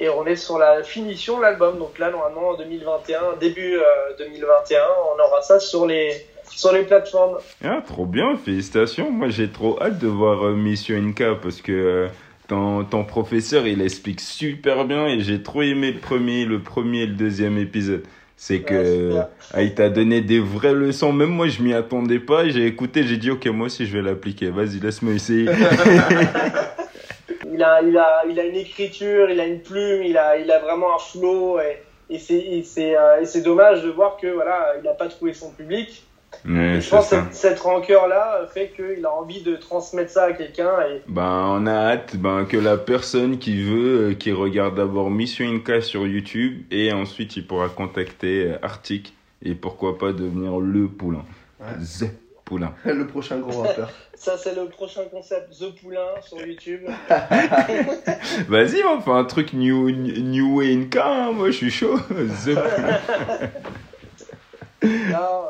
et 0.00 0.08
on 0.08 0.26
est 0.26 0.36
sur 0.36 0.58
la 0.58 0.82
finition 0.82 1.36
de 1.36 1.42
l'album. 1.42 1.78
Donc 1.78 1.98
là, 1.98 2.10
normalement, 2.10 2.48
en 2.48 2.56
2021, 2.56 3.36
début 3.38 3.78
2021, 4.18 4.78
euh, 4.78 4.82
on 5.14 5.22
aura 5.22 5.42
ça 5.42 5.60
sur 5.60 5.86
les, 5.86 6.26
sur 6.50 6.72
les 6.72 6.82
plateformes. 6.82 7.38
Ah, 7.62 7.82
trop 7.86 8.06
bien, 8.06 8.36
félicitations. 8.36 9.10
Moi, 9.10 9.28
j'ai 9.28 9.50
trop 9.50 9.80
hâte 9.80 9.98
de 9.98 10.08
voir 10.08 10.46
euh, 10.46 10.54
Mission 10.54 10.96
NK 10.96 11.40
parce 11.42 11.60
que 11.60 11.72
euh, 11.72 12.08
ton, 12.48 12.84
ton, 12.84 13.04
professeur, 13.04 13.66
il 13.66 13.82
explique 13.82 14.20
super 14.20 14.86
bien 14.86 15.06
et 15.06 15.20
j'ai 15.20 15.42
trop 15.42 15.62
aimé 15.62 15.92
le 15.92 16.00
premier, 16.00 16.46
le 16.46 16.60
premier 16.60 17.02
et 17.02 17.06
le 17.06 17.14
deuxième 17.14 17.58
épisode. 17.58 18.02
C'est 18.42 18.60
que 18.60 19.16
ah, 19.52 19.62
il 19.62 19.74
t'a 19.74 19.90
donné 19.90 20.22
des 20.22 20.40
vraies 20.40 20.72
leçons. 20.72 21.12
Même 21.12 21.28
moi, 21.28 21.48
je 21.48 21.62
m'y 21.62 21.74
attendais 21.74 22.18
pas. 22.18 22.48
J'ai 22.48 22.64
écouté, 22.64 23.02
j'ai 23.02 23.18
dit, 23.18 23.30
ok, 23.30 23.44
moi 23.48 23.66
aussi, 23.66 23.84
je 23.84 23.92
vais 23.98 24.02
l'appliquer. 24.02 24.48
Vas-y, 24.48 24.80
laisse-moi 24.80 25.12
essayer. 25.12 25.44
il 27.60 27.64
a, 27.64 27.82
il 27.82 27.98
a, 27.98 28.22
il 28.28 28.40
a 28.40 28.44
une 28.44 28.56
écriture, 28.56 29.30
il 29.30 29.38
a 29.38 29.46
une 29.46 29.60
plume, 29.60 30.02
il 30.02 30.16
a, 30.16 30.38
il 30.38 30.50
a 30.50 30.58
vraiment 30.60 30.94
un 30.94 30.98
flow 30.98 31.60
et, 31.60 31.82
et 32.08 32.18
c'est, 32.18 32.62
c'est, 32.64 32.96
euh, 32.96 33.24
c'est 33.24 33.42
dommage 33.42 33.82
de 33.82 33.90
voir 33.90 34.16
que 34.16 34.28
voilà, 34.28 34.74
il 34.78 34.84
n'a 34.84 34.94
pas 34.94 35.08
trouvé 35.08 35.34
son 35.34 35.50
public. 35.50 36.02
je 36.44 36.88
pense 36.88 37.10
que 37.10 37.16
cette, 37.32 37.60
rancœur-là 37.60 38.46
fait 38.52 38.72
qu'il 38.74 39.04
a 39.04 39.12
envie 39.12 39.42
de 39.42 39.56
transmettre 39.56 40.10
ça 40.10 40.24
à 40.24 40.32
quelqu'un. 40.32 40.72
Et... 40.88 41.02
Ben, 41.06 41.44
on 41.48 41.66
a 41.66 41.92
hâte 41.92 42.16
ben, 42.16 42.46
que 42.46 42.56
la 42.56 42.78
personne 42.78 43.38
qui 43.38 43.62
veut, 43.62 44.10
euh, 44.10 44.14
qui 44.14 44.32
regarde 44.32 44.76
d'abord 44.76 45.10
Mission 45.10 45.46
Inca 45.46 45.82
sur 45.82 46.06
YouTube 46.06 46.62
et 46.70 46.92
ensuite 46.92 47.36
il 47.36 47.46
pourra 47.46 47.68
contacter 47.68 48.46
euh, 48.46 48.58
Arctic 48.62 49.14
et 49.42 49.54
pourquoi 49.54 49.98
pas 49.98 50.12
devenir 50.12 50.58
le 50.58 50.88
poulain. 50.88 51.24
Ouais. 51.60 52.08
Le 52.84 53.06
prochain 53.06 53.38
gros 53.38 53.62
rappeur. 53.62 53.90
Ça, 54.14 54.36
c'est 54.36 54.54
le 54.54 54.66
prochain 54.66 55.02
concept. 55.10 55.50
The 55.58 55.74
Poulain 55.80 56.06
sur 56.20 56.38
YouTube. 56.46 56.82
Vas-y, 58.48 58.84
on 58.84 59.00
fait 59.00 59.10
un 59.10 59.24
truc 59.24 59.52
New, 59.54 59.90
new 59.90 60.58
Way 60.58 60.88
hein. 60.98 61.32
Moi, 61.32 61.46
je 61.50 61.56
suis 61.56 61.70
chaud. 61.70 61.98
The 62.08 62.54
Poulain. 62.54 63.00
Non, 64.82 65.44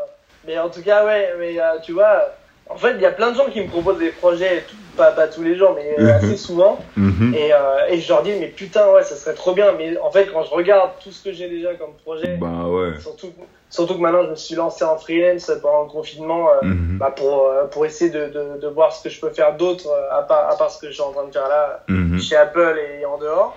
mais 0.46 0.58
en 0.58 0.68
tout 0.68 0.82
cas, 0.82 1.04
ouais, 1.04 1.34
mais 1.38 1.60
euh, 1.60 1.78
tu 1.82 1.92
vois, 1.92 2.32
en 2.68 2.76
fait, 2.76 2.94
il 2.94 3.00
y 3.00 3.06
a 3.06 3.12
plein 3.12 3.30
de 3.32 3.36
gens 3.36 3.46
qui 3.50 3.60
me 3.60 3.68
proposent 3.68 3.98
des 3.98 4.10
projets, 4.10 4.64
tout- 4.68 4.76
pas, 4.96 5.12
pas 5.12 5.28
tous 5.28 5.42
les 5.42 5.56
jours, 5.56 5.74
mais 5.76 5.94
euh, 6.02 6.14
assez 6.16 6.36
souvent. 6.36 6.78
Mhm. 6.96 7.34
Et, 7.34 7.52
euh, 7.52 7.86
et 7.88 8.00
je 8.00 8.08
leur 8.08 8.22
dis, 8.22 8.32
mais 8.38 8.48
putain, 8.48 8.88
ouais, 8.92 9.02
ça 9.04 9.16
serait 9.16 9.34
trop 9.34 9.52
bien. 9.52 9.72
Mais 9.78 9.96
en 9.98 10.10
fait, 10.10 10.26
quand 10.32 10.42
je 10.44 10.50
regarde 10.50 10.90
tout 11.02 11.10
ce 11.12 11.22
que 11.24 11.32
j'ai 11.32 11.48
déjà 11.48 11.74
comme 11.74 11.94
projet, 12.04 12.36
Bah 12.36 12.66
ouais. 12.66 12.98
surtout, 13.00 13.32
surtout 13.70 13.94
que 13.94 14.00
maintenant 14.00 14.24
je 14.24 14.30
me 14.30 14.35
suis 14.37 14.54
lancé 14.56 14.85
en 14.85 14.96
freelance 14.98 15.50
pendant 15.62 15.83
le 15.85 15.88
confinement 15.88 16.50
euh, 16.50 16.61
Mhm. 16.62 16.98
bah, 16.98 17.12
pour, 17.16 17.46
euh, 17.46 17.64
pour 17.66 17.87
essayer 17.87 18.11
de, 18.11 18.28
de, 18.28 18.56
de 18.59 18.68
voir 18.68 18.92
ce 18.92 19.02
que 19.02 19.09
je 19.09 19.18
peux 19.20 19.30
faire 19.30 19.54
d'autre 19.56 19.87
euh, 19.88 20.18
à 20.18 20.22
part, 20.22 20.50
à 20.50 20.56
part 20.56 20.70
ce 20.70 20.78
que 20.78 20.88
je 20.88 20.92
suis 20.92 21.02
en 21.02 21.12
train 21.12 21.24
de 21.24 21.33
faire 21.33 21.48
là 21.48 21.83
Mhm. 21.88 22.18
chez 22.18 22.37
Apple 22.37 22.78
et 22.78 23.04
en 23.06 23.16
dehors. 23.18 23.56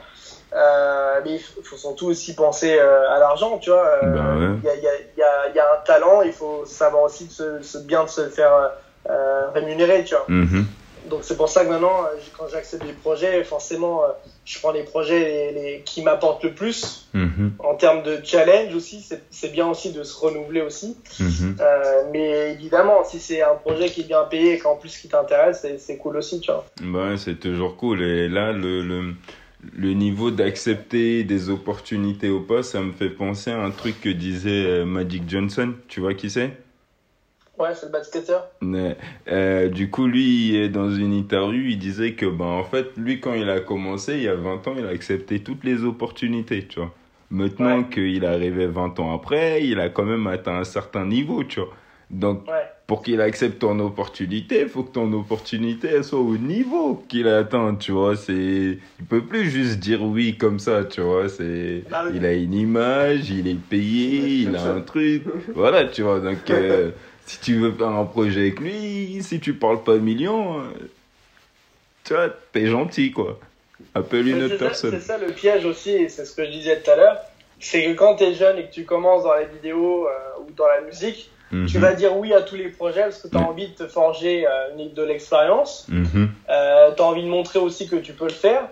Euh, 0.55 1.19
mais 1.25 1.33
il 1.33 1.39
faut, 1.39 1.75
surtout 1.75 2.07
aussi 2.09 2.35
penser 2.35 2.77
à 2.79 3.17
l'argent, 3.17 3.57
tu 3.57 3.71
vois. 3.71 3.89
Bah 4.03 4.35
ouais. 4.37 4.55
Il 4.61 4.65
y, 4.65 4.69
a, 4.69 4.75
il 4.75 4.83
y, 4.83 4.87
a, 4.87 4.91
il 5.15 5.17
y, 5.17 5.23
a, 5.23 5.49
y 5.55 5.59
a 5.59 5.73
un 5.73 5.77
talent, 5.83 6.21
il 6.21 6.31
faut 6.31 6.63
savoir 6.65 7.03
aussi 7.03 7.25
de 7.25 7.31
se, 7.31 7.61
se- 7.63 7.79
bien 7.79 8.03
de 8.03 8.09
se 8.09 8.29
faire 8.29 8.71
euh, 9.09 9.49
rémunérer, 9.49 10.03
tu 10.03 10.13
vois. 10.13 10.25
Mhm. 10.27 10.65
Donc 11.05 11.23
c'est 11.23 11.35
pour 11.35 11.49
ça 11.49 11.65
que 11.65 11.69
maintenant, 11.69 12.05
quand 12.37 12.47
j'accepte 12.47 12.85
des 12.85 12.93
projets, 12.93 13.43
forcément, 13.43 14.03
je 14.45 14.59
prends 14.59 14.71
les 14.71 14.83
projets 14.83 15.51
les, 15.53 15.61
les, 15.61 15.81
qui 15.85 16.01
m'apportent 16.01 16.43
le 16.43 16.51
plus. 16.53 17.07
Mhm. 17.13 17.53
En 17.59 17.75
termes 17.75 18.03
de 18.03 18.19
challenge 18.23 18.73
aussi, 18.75 19.05
c'est 19.29 19.51
bien 19.51 19.67
aussi 19.67 19.91
de 19.93 20.03
se 20.03 20.17
renouveler 20.19 20.61
aussi. 20.61 20.97
Mhm. 21.19 21.55
Euh, 21.59 22.03
mais 22.11 22.51
évidemment, 22.53 23.03
si 23.05 23.19
c'est 23.19 23.41
un 23.41 23.55
projet 23.55 23.89
qui 23.89 24.01
est 24.01 24.07
bien 24.07 24.23
payé 24.23 24.53
et 24.53 24.57
qu'en 24.57 24.75
plus 24.75 24.97
qui 24.97 25.07
t'intéresse, 25.07 25.65
c'est- 25.77 25.97
cool 25.97 26.17
aussi, 26.17 26.39
tu 26.41 26.51
vois. 26.51 26.65
Bah 26.81 27.15
c'est 27.17 27.39
toujours 27.39 27.77
cool. 27.77 28.01
Et 28.01 28.27
là, 28.27 28.51
le, 28.51 28.81
le, 28.81 29.13
le 29.77 29.93
niveau 29.93 30.31
d'accepter 30.31 31.23
des 31.23 31.49
opportunités 31.49 32.29
ou 32.29 32.41
pas, 32.41 32.63
ça 32.63 32.81
me 32.81 32.91
fait 32.91 33.09
penser 33.09 33.51
à 33.51 33.59
un 33.61 33.71
truc 33.71 34.01
que 34.01 34.09
disait 34.09 34.65
euh, 34.65 34.85
Magic 34.85 35.23
Johnson. 35.29 35.73
Tu 35.87 35.99
vois 35.99 36.13
qui 36.15 36.29
c'est? 36.29 36.51
Ouais, 37.59 37.69
c'est 37.75 37.85
le 37.85 37.91
basketteur. 37.91 38.47
Mais, 38.61 38.97
euh, 39.27 39.69
du 39.69 39.89
coup, 39.89 40.07
lui, 40.07 40.69
dans 40.69 40.89
une 40.89 41.13
interview, 41.13 41.61
il 41.69 41.77
disait 41.77 42.13
que, 42.13 42.25
ben, 42.25 42.45
en 42.45 42.63
fait, 42.63 42.87
lui, 42.97 43.19
quand 43.19 43.33
il 43.33 43.49
a 43.49 43.59
commencé, 43.59 44.13
il 44.15 44.23
y 44.23 44.27
a 44.27 44.35
20 44.35 44.67
ans, 44.67 44.73
il 44.77 44.85
a 44.85 44.89
accepté 44.89 45.39
toutes 45.39 45.63
les 45.63 45.83
opportunités, 45.83 46.65
tu 46.67 46.79
vois. 46.79 46.93
Maintenant 47.29 47.79
Ouais. 47.79 47.85
qu'il 47.91 48.25
arrivé 48.25 48.65
20 48.67 48.99
ans 48.99 49.13
après, 49.15 49.63
il 49.65 49.79
a 49.79 49.89
quand 49.89 50.03
même 50.05 50.25
atteint 50.27 50.57
un 50.57 50.63
certain 50.63 51.05
niveau, 51.05 51.43
tu 51.43 51.59
vois. 51.59 51.69
Donc, 52.09 52.47
Ouais. 52.47 52.53
pour 52.85 53.01
qu'il 53.01 53.21
accepte 53.21 53.59
ton 53.59 53.79
opportunité, 53.79 54.61
il 54.61 54.67
faut 54.67 54.83
que 54.83 54.91
ton 54.91 55.11
opportunité 55.13 55.87
elle 55.95 56.03
soit 56.03 56.19
au 56.19 56.37
niveau 56.37 57.03
qu'il 57.07 57.27
a 57.27 57.37
atteint, 57.39 57.73
tu 57.75 57.91
vois. 57.91 58.13
Il 58.29 58.77
peut 59.09 59.21
plus 59.25 59.49
juste 59.49 59.79
dire 59.79 60.03
oui 60.03 60.37
comme 60.37 60.59
ça, 60.59 60.83
tu 60.85 61.01
vois. 61.01 61.25
Ah 61.91 62.03
oui. 62.05 62.11
il 62.15 62.25
a 62.25 62.33
une 62.33 62.53
image, 62.53 63.29
il 63.31 63.47
est 63.47 63.59
payé, 63.59 64.41
il 64.43 64.55
a 64.55 64.73
un 64.73 64.81
truc, 64.81 65.23
voilà, 65.55 65.85
tu 65.85 66.01
vois. 66.03 66.19
Donc, 66.19 66.49
euh, 66.51 66.91
si 67.25 67.39
tu 67.39 67.59
veux 67.59 67.71
faire 67.71 67.87
un 67.89 68.05
projet 68.05 68.41
avec 68.41 68.59
lui, 68.59 69.19
si 69.21 69.39
tu 69.39 69.53
parles 69.53 69.83
pas 69.83 69.95
millions, 69.97 70.59
euh, 70.59 70.63
tu 72.03 72.13
vois, 72.13 72.29
t'es 72.51 72.65
gentil, 72.67 73.11
quoi. 73.11 73.39
Appelle 73.95 74.27
une 74.27 74.43
autre 74.43 74.57
ça- 74.57 74.65
personne. 74.65 74.91
C'est 74.91 74.99
ça 75.07 75.17
le 75.17 75.27
piège 75.27 75.65
aussi, 75.65 75.91
et 75.91 76.09
c'est 76.09 76.25
ce 76.25 76.35
que 76.35 76.45
je 76.45 76.51
disais 76.51 76.81
tout 76.81 76.91
à 76.91 76.95
l'heure. 76.95 77.17
C'est 77.59 77.83
que 77.85 77.93
quand 77.93 78.15
tu 78.17 78.23
es 78.25 78.33
jeune 78.33 78.57
et 78.57 78.65
que 78.65 78.73
tu 78.73 78.83
commences 78.83 79.23
dans 79.23 79.35
les 79.35 79.45
vidéos 79.45 80.07
euh, 80.07 80.11
ou 80.41 80.51
dans 80.51 80.67
la 80.67 80.81
musique, 80.81 81.29
tu 81.49 81.55
Mhm. 81.57 81.67
vas 81.81 81.93
dire 81.93 82.17
oui 82.17 82.33
à 82.33 82.41
tous 82.41 82.55
les 82.55 82.69
projets 82.69 83.01
parce 83.03 83.21
que 83.21 83.27
tu 83.27 83.37
as 83.37 83.39
Ouais. 83.39 83.45
envie 83.45 83.67
de 83.67 83.73
te 83.75 83.87
forger 83.87 84.45
euh, 84.47 84.87
de 84.93 85.03
l'expérience. 85.03 85.85
Mhm. 85.87 86.29
Euh, 86.49 86.91
tu 86.95 87.01
as 87.01 87.05
envie 87.05 87.21
de 87.23 87.27
montrer 87.29 87.59
aussi 87.59 87.87
que 87.87 87.95
tu 87.97 88.13
peux 88.13 88.25
le 88.25 88.31
faire. 88.31 88.67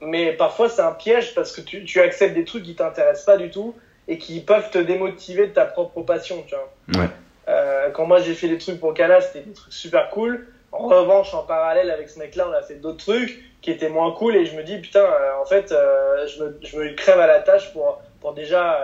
Mais 0.00 0.32
parfois, 0.32 0.68
c'est 0.70 0.80
un 0.82 0.92
piège 0.92 1.34
parce 1.34 1.52
que 1.52 1.60
tu, 1.60 1.84
tu 1.84 2.00
acceptes 2.00 2.34
des 2.34 2.44
trucs 2.44 2.64
qui 2.64 2.74
t'intéressent 2.74 3.26
pas 3.26 3.36
du 3.36 3.50
tout 3.50 3.74
et 4.08 4.16
qui 4.18 4.40
peuvent 4.40 4.70
te 4.70 4.78
démotiver 4.78 5.48
de 5.48 5.52
ta 5.52 5.64
propre 5.66 6.00
passion. 6.02 6.42
Tu 6.48 6.54
vois. 6.54 7.02
Ouais. 7.02 7.10
Euh, 7.54 7.90
quand 7.90 8.06
moi 8.06 8.18
j'ai 8.18 8.34
fait 8.34 8.48
des 8.48 8.58
trucs 8.58 8.80
pour 8.80 8.92
Cana, 8.94 9.20
c'était 9.20 9.40
des 9.40 9.52
trucs 9.52 9.72
super 9.72 10.10
cool. 10.10 10.46
En 10.72 10.88
revanche, 10.88 11.32
en 11.34 11.42
parallèle 11.44 11.90
avec 11.90 12.08
ce 12.08 12.18
mec-là, 12.18 12.48
on 12.50 12.52
a 12.52 12.62
fait 12.62 12.74
d'autres 12.74 13.04
trucs 13.04 13.38
qui 13.62 13.70
étaient 13.70 13.88
moins 13.88 14.10
cool 14.12 14.34
et 14.36 14.44
je 14.44 14.56
me 14.56 14.62
dis 14.64 14.78
putain, 14.78 15.04
euh, 15.04 15.40
en 15.40 15.44
fait, 15.46 15.70
euh, 15.72 16.26
je, 16.26 16.42
me, 16.42 16.58
je 16.62 16.76
me 16.76 16.92
crève 16.94 17.20
à 17.20 17.26
la 17.28 17.40
tâche 17.40 17.72
pour, 17.72 18.00
pour 18.20 18.34
déjà 18.34 18.80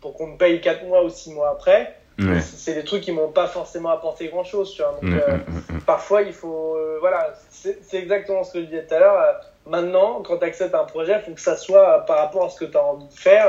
pour 0.00 0.14
qu'on 0.14 0.28
me 0.28 0.36
paye 0.36 0.60
4 0.60 0.84
mois 0.84 1.02
ou 1.02 1.08
6 1.10 1.32
mois 1.32 1.50
après. 1.50 1.92
Ouais. 2.20 2.40
C'est 2.40 2.74
des 2.74 2.84
trucs 2.84 3.02
qui 3.02 3.12
m'ont 3.12 3.28
pas 3.30 3.46
forcément 3.46 3.90
apporté 3.90 4.26
grand-chose, 4.28 4.72
tu 4.72 4.82
vois. 4.82 4.92
Donc, 4.92 5.02
Mhm. 5.04 5.20
euh, 5.28 5.36
parfois 5.86 6.22
il 6.22 6.32
faut 6.32 6.76
voilà 7.00 7.32
c'est 7.50 7.78
exactement 7.94 8.42
ce 8.44 8.52
que 8.52 8.60
je 8.60 8.64
disais 8.66 8.84
tout 8.84 8.94
à 8.94 8.98
l'heure 9.00 9.40
maintenant 9.68 10.22
quand 10.22 10.38
tu 10.38 10.44
acceptes 10.44 10.74
un 10.74 10.84
projet 10.84 11.16
il 11.20 11.24
faut 11.24 11.34
que 11.34 11.40
ça 11.40 11.56
soit 11.56 12.04
par 12.06 12.18
rapport 12.18 12.44
à 12.44 12.48
ce 12.50 12.58
que 12.58 12.64
tu 12.64 12.76
as 12.76 12.84
envie 12.84 13.08
de 13.08 13.12
faire 13.12 13.46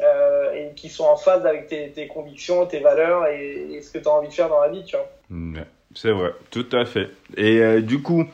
euh, 0.00 0.52
et 0.52 0.74
qui 0.74 0.88
soit 0.88 1.10
en 1.10 1.16
phase 1.16 1.44
avec 1.46 1.66
tes, 1.68 2.08
convictions 2.08 2.66
tes 2.66 2.80
valeurs 2.80 3.26
et, 3.26 3.80
ce 3.82 3.90
que 3.90 3.98
tu 3.98 4.08
as 4.08 4.12
envie 4.12 4.28
de 4.28 4.32
faire 4.32 4.48
dans 4.48 4.60
la 4.60 4.68
vie 4.68 4.84
tu 4.84 4.96
vois 4.96 5.64
c'est 5.94 6.12
vrai, 6.12 6.32
tout 6.50 6.66
à 6.72 6.84
fait. 6.84 7.10
Et 7.36 7.58
euh, 7.58 7.80
du 7.80 8.00
coup, 8.00 8.24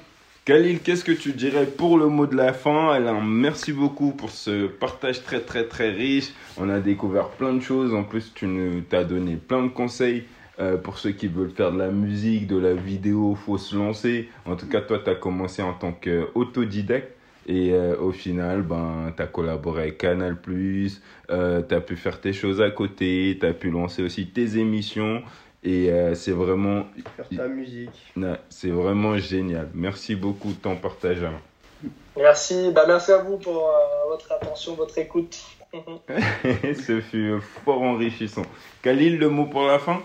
Khalil, 0.44 0.81
qu'est-ce 0.81 1.05
que 1.05 1.12
tu 1.12 1.33
dirais 1.33 1.64
pour 1.64 1.96
le 1.96 2.07
mot 2.07 2.27
de 2.27 2.37
la 2.37 2.53
fin? 2.53 2.90
Alain, 2.90 3.20
merci 3.22 3.72
beaucoup 3.72 4.12
pour 4.12 4.31
ce 4.31 4.66
partage 4.66 5.22
très 5.22 5.40
très 5.40 5.64
très 5.64 5.90
riche. 5.90 6.33
On 6.59 6.68
a 6.68 6.81
découvert 6.81 7.29
plein 7.29 7.55
de 7.55 7.61
choses. 7.61 7.94
En 7.94 8.05
plus, 8.05 8.33
tu 8.35 8.46
nous 8.46 8.83
as 8.92 9.05
donné 9.05 9.37
plein 9.37 9.62
de 9.62 9.68
conseils 9.68 10.25
euh, 10.61 10.77
pour 10.77 10.99
ceux 10.99 11.12
qui 11.12 11.29
veulent 11.29 11.51
faire 11.51 11.72
de 11.72 11.79
la 11.79 11.88
musique, 11.88 12.46
de 12.46 12.59
la 12.59 12.75
vidéo. 12.75 13.35
faut 13.35 13.57
se 13.57 13.75
lancer. 13.75 14.29
En 14.44 14.57
tout 14.57 14.68
cas, 14.68 14.83
toi, 14.83 15.01
tu 15.03 15.09
as 15.09 15.14
commencé 15.14 15.62
en 15.62 15.72
tant 15.72 15.92
qu'autodidacte. 15.92 17.15
Et 17.46 17.72
euh, 17.72 17.96
au 17.98 18.11
final, 18.12 18.62
ben, 18.62 19.12
tu 19.16 19.22
as 19.22 19.26
collaboré 19.26 19.82
avec 19.82 19.98
Canal+, 19.98 20.37
euh, 21.30 21.62
tu 21.62 21.74
as 21.74 21.80
pu 21.80 21.96
faire 21.96 22.20
tes 22.20 22.32
choses 22.32 22.61
à 22.61 22.70
côté, 22.70 23.37
tu 23.40 23.46
as 23.46 23.54
pu 23.54 23.70
lancer 23.70 24.02
aussi 24.02 24.26
tes 24.26 24.59
émissions. 24.59 25.22
Et 25.62 25.90
euh, 25.90 26.14
c'est 26.14 26.32
vraiment 26.32 26.87
Faire 27.16 27.28
ta 27.28 27.48
musique. 27.48 28.12
C'est 28.48 28.70
vraiment 28.70 29.16
génial. 29.18 29.68
Merci 29.74 30.16
beaucoup 30.16 30.50
de 30.50 30.59
ton 30.59 30.76
partage. 30.76 31.26
Merci 32.16 32.72
bah 32.72 32.85
merci 32.87 33.12
à 33.12 33.18
vous 33.18 33.37
pour 33.37 33.68
euh, 33.68 34.09
votre 34.09 34.32
attention 34.32 34.74
votre 34.74 34.96
écoute 34.96 35.38
Ce 35.74 37.00
fut 37.00 37.35
fort 37.64 37.82
enrichissant. 37.82 38.46
Khalil, 38.82 39.18
le 39.18 39.28
mot 39.28 39.46
pour 39.46 39.66
la 39.66 39.78
fin? 39.78 40.00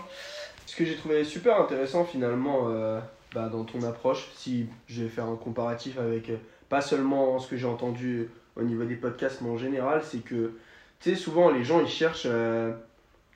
Ce 0.66 0.76
que 0.76 0.84
j'ai 0.84 0.96
trouvé 0.96 1.24
super 1.24 1.60
intéressant 1.60 2.04
finalement 2.04 2.68
euh, 2.68 3.00
bah, 3.34 3.48
dans 3.48 3.64
ton 3.64 3.82
approche, 3.82 4.28
si 4.34 4.66
je 4.86 5.02
vais 5.02 5.08
faire 5.08 5.26
un 5.26 5.36
comparatif 5.36 5.98
avec 5.98 6.30
euh, 6.30 6.36
pas 6.72 6.80
seulement 6.80 7.38
ce 7.38 7.48
que 7.48 7.56
j'ai 7.58 7.66
entendu 7.66 8.30
au 8.56 8.62
niveau 8.62 8.84
des 8.84 8.94
podcasts, 8.94 9.42
mais 9.42 9.50
en 9.50 9.58
général, 9.58 10.00
c'est 10.02 10.20
que 10.20 10.52
tu 11.00 11.10
sais, 11.10 11.16
souvent 11.16 11.50
les 11.50 11.64
gens 11.64 11.82
ils 11.82 11.86
cherchent 11.86 12.24
euh, 12.24 12.72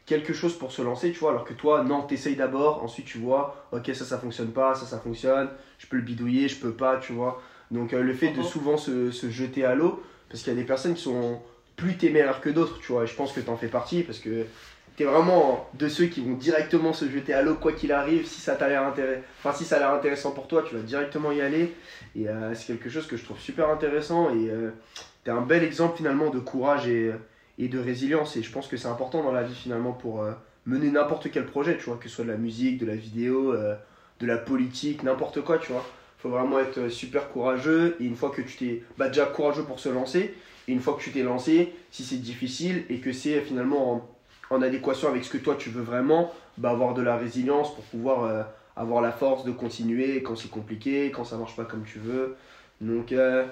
quelque 0.06 0.32
chose 0.32 0.56
pour 0.56 0.72
se 0.72 0.80
lancer, 0.80 1.12
tu 1.12 1.18
vois, 1.18 1.32
alors 1.32 1.44
que 1.44 1.52
toi, 1.52 1.84
non, 1.84 2.00
t'essayes 2.00 2.36
d'abord, 2.36 2.82
ensuite 2.82 3.04
tu 3.04 3.18
vois, 3.18 3.68
ok, 3.72 3.90
ça 3.92 4.06
ça 4.06 4.16
fonctionne 4.16 4.52
pas, 4.52 4.74
ça 4.74 4.86
ça 4.86 4.98
fonctionne, 4.98 5.50
je 5.76 5.86
peux 5.86 5.98
le 5.98 6.02
bidouiller, 6.02 6.48
je 6.48 6.58
peux 6.58 6.72
pas, 6.72 6.96
tu 6.96 7.12
vois. 7.12 7.42
Donc 7.70 7.92
euh, 7.92 8.00
le 8.00 8.14
fait 8.14 8.30
de 8.30 8.42
souvent 8.42 8.78
se, 8.78 9.10
se 9.10 9.28
jeter 9.28 9.66
à 9.66 9.74
l'eau, 9.74 10.02
parce 10.30 10.42
qu'il 10.42 10.54
y 10.54 10.56
a 10.56 10.58
des 10.58 10.66
personnes 10.66 10.94
qui 10.94 11.02
sont 11.02 11.42
plus 11.76 11.98
téméraires 11.98 12.40
que 12.40 12.48
d'autres, 12.48 12.78
tu 12.78 12.90
vois, 12.92 13.04
et 13.04 13.06
je 13.06 13.14
pense 13.14 13.34
que 13.34 13.40
t'en 13.40 13.58
fais 13.58 13.68
partie, 13.68 14.02
parce 14.02 14.18
que 14.18 14.46
t'es 14.96 15.04
vraiment 15.04 15.68
de 15.74 15.88
ceux 15.88 16.06
qui 16.06 16.22
vont 16.22 16.34
directement 16.34 16.92
se 16.92 17.08
jeter 17.08 17.34
à 17.34 17.42
l'eau 17.42 17.54
quoi 17.54 17.72
qu'il 17.72 17.92
arrive 17.92 18.26
si 18.26 18.40
ça 18.40 18.54
t'a 18.54 18.68
l'air 18.68 18.92
enfin 19.38 19.56
si 19.56 19.64
ça 19.64 19.76
a 19.76 19.78
l'air 19.78 19.90
intéressant 19.92 20.30
pour 20.30 20.48
toi 20.48 20.64
tu 20.66 20.74
vas 20.74 20.82
directement 20.82 21.32
y 21.32 21.40
aller. 21.40 21.74
Et 22.14 22.28
euh, 22.28 22.54
c'est 22.54 22.66
quelque 22.66 22.88
chose 22.88 23.06
que 23.06 23.16
je 23.16 23.24
trouve 23.24 23.38
super 23.38 23.68
intéressant 23.68 24.30
et 24.30 24.48
euh, 24.48 24.70
t'es 25.24 25.30
un 25.30 25.42
bel 25.42 25.62
exemple 25.64 25.96
finalement 25.96 26.30
de 26.30 26.38
courage 26.38 26.88
et, 26.88 27.12
et 27.58 27.68
de 27.68 27.78
résilience. 27.78 28.36
Et 28.36 28.42
je 28.42 28.50
pense 28.50 28.68
que 28.68 28.76
c'est 28.76 28.88
important 28.88 29.22
dans 29.22 29.32
la 29.32 29.42
vie 29.42 29.54
finalement 29.54 29.92
pour 29.92 30.22
euh, 30.22 30.32
mener 30.66 30.90
n'importe 30.90 31.30
quel 31.30 31.46
projet 31.46 31.76
tu 31.78 31.84
vois 31.84 31.96
que 31.96 32.08
ce 32.08 32.16
soit 32.16 32.24
de 32.24 32.30
la 32.30 32.36
musique 32.36 32.78
de 32.78 32.86
la 32.86 32.96
vidéo 32.96 33.52
euh, 33.52 33.74
de 34.20 34.26
la 34.26 34.36
politique 34.36 35.02
n'importe 35.02 35.42
quoi 35.42 35.58
tu 35.58 35.72
vois. 35.72 35.86
Faut 36.18 36.28
vraiment 36.28 36.58
être 36.58 36.78
euh, 36.78 36.90
super 36.90 37.28
courageux 37.30 37.96
et 38.00 38.04
une 38.04 38.16
fois 38.16 38.30
que 38.30 38.42
tu 38.42 38.56
t'es 38.56 38.82
bah 38.98 39.08
déjà 39.08 39.26
courageux 39.26 39.62
pour 39.62 39.80
se 39.80 39.88
lancer 39.88 40.34
et 40.68 40.72
une 40.72 40.80
fois 40.80 40.94
que 40.94 41.02
tu 41.02 41.12
t'es 41.12 41.22
lancé 41.22 41.72
si 41.90 42.04
c'est 42.04 42.16
difficile 42.16 42.84
et 42.90 42.98
que 42.98 43.12
c'est 43.12 43.40
finalement 43.40 44.08
en, 44.50 44.62
adéquation 44.62 45.08
avec 45.08 45.24
ce 45.24 45.30
que 45.30 45.38
toi 45.38 45.56
tu 45.58 45.70
veux 45.70 45.82
vraiment, 45.82 46.32
bah, 46.58 46.70
avoir 46.70 46.94
de 46.94 47.02
la 47.02 47.16
résilience 47.16 47.74
pour 47.74 47.84
pouvoir 47.84 48.24
euh, 48.24 48.42
avoir 48.76 49.00
la 49.00 49.10
force 49.10 49.44
de 49.44 49.52
continuer 49.52 50.22
quand 50.22 50.36
c'est 50.36 50.50
compliqué, 50.50 51.10
quand 51.10 51.24
ça 51.24 51.36
marche 51.36 51.56
pas 51.56 51.64
comme 51.64 51.84
tu 51.84 51.98
veux. 51.98 52.36
Donc 52.80 53.12
euh, 53.12 53.44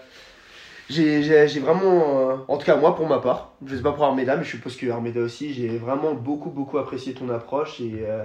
j'ai 0.91 1.61
vraiment, 1.61 2.31
euh, 2.31 2.37
en 2.47 2.59
tout 2.59 2.67
cas 2.67 2.77
moi 2.77 2.95
pour 2.95 3.09
ma 3.09 3.19
part, 3.19 3.53
je 3.65 3.75
sais 3.75 3.83
pas 3.83 3.93
pour 3.93 4.05
Armeda, 4.05 4.37
mais 4.37 4.45
je 4.45 4.51
suppose 4.51 4.77
que 4.77 4.89
Armeda 4.91 5.21
aussi, 5.21 5.55
j'ai 5.55 5.79
vraiment 5.79 6.13
beaucoup 6.15 6.51
beaucoup 6.51 6.79
apprécié 6.79 7.15
ton 7.15 7.31
approche 7.31 7.81
et 7.81 8.05
euh, 8.07 8.25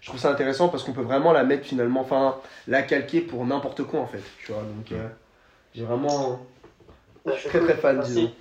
je 0.00 0.08
trouve 0.08 0.20
ça 0.20 0.30
intéressant 0.30 0.68
parce 0.68 0.84
qu'on 0.84 0.92
peut 0.92 1.02
vraiment 1.02 1.32
la 1.32 1.42
mettre 1.42 1.66
finalement, 1.66 2.00
enfin 2.00 2.36
la 2.68 2.82
calquer 2.82 3.20
pour 3.20 3.44
n'importe 3.44 3.82
quoi 3.82 4.00
en 4.00 4.06
fait, 4.06 4.22
tu 4.44 4.52
vois. 4.52 4.62
Donc 4.62 4.96
j'ai 5.74 5.84
vraiment, 5.84 6.46
je 7.26 7.32
suis 7.32 7.48
très 7.48 7.60
très 7.60 7.74
fan. 7.74 8.00
disons. 8.00 8.32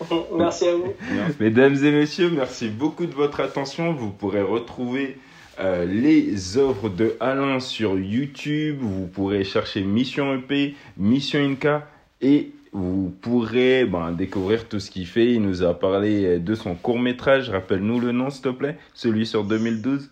merci 0.36 0.66
à 0.66 0.74
vous 0.74 0.92
Mesdames 1.40 1.76
et 1.84 1.90
messieurs, 1.90 2.30
merci 2.30 2.68
beaucoup 2.68 3.06
de 3.06 3.14
votre 3.14 3.40
attention. 3.40 3.92
Vous 3.92 4.10
pourrez 4.10 4.42
retrouver 4.42 5.18
euh, 5.58 5.84
les 5.84 6.58
œuvres 6.58 6.88
de 6.88 7.16
Alain 7.20 7.60
sur 7.60 7.98
YouTube. 7.98 8.78
Vous 8.80 9.06
pourrez 9.06 9.44
chercher 9.44 9.82
Mission 9.82 10.34
EP, 10.34 10.74
Mission 10.96 11.40
Inca 11.40 11.86
et 12.20 12.52
vous 12.72 13.14
pourrez 13.22 13.86
ben, 13.86 14.12
découvrir 14.12 14.68
tout 14.68 14.80
ce 14.80 14.90
qu'il 14.90 15.06
fait. 15.06 15.32
Il 15.32 15.42
nous 15.42 15.62
a 15.62 15.78
parlé 15.78 16.38
de 16.38 16.54
son 16.54 16.74
court 16.74 16.98
métrage. 16.98 17.48
Rappelle-nous 17.48 18.00
le 18.00 18.12
nom, 18.12 18.28
s'il 18.28 18.42
te 18.42 18.48
plaît. 18.50 18.76
Celui 18.92 19.24
sur 19.24 19.44
2012. 19.44 20.10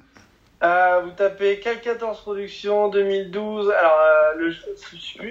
Euh, 0.64 1.00
vous 1.04 1.10
tapez 1.10 1.60
Cal 1.60 1.80
14 1.80 2.20
Productions 2.20 2.88
2012. 2.88 3.70
Alors, 3.70 3.98
euh, 4.00 4.38
le, 4.38 4.46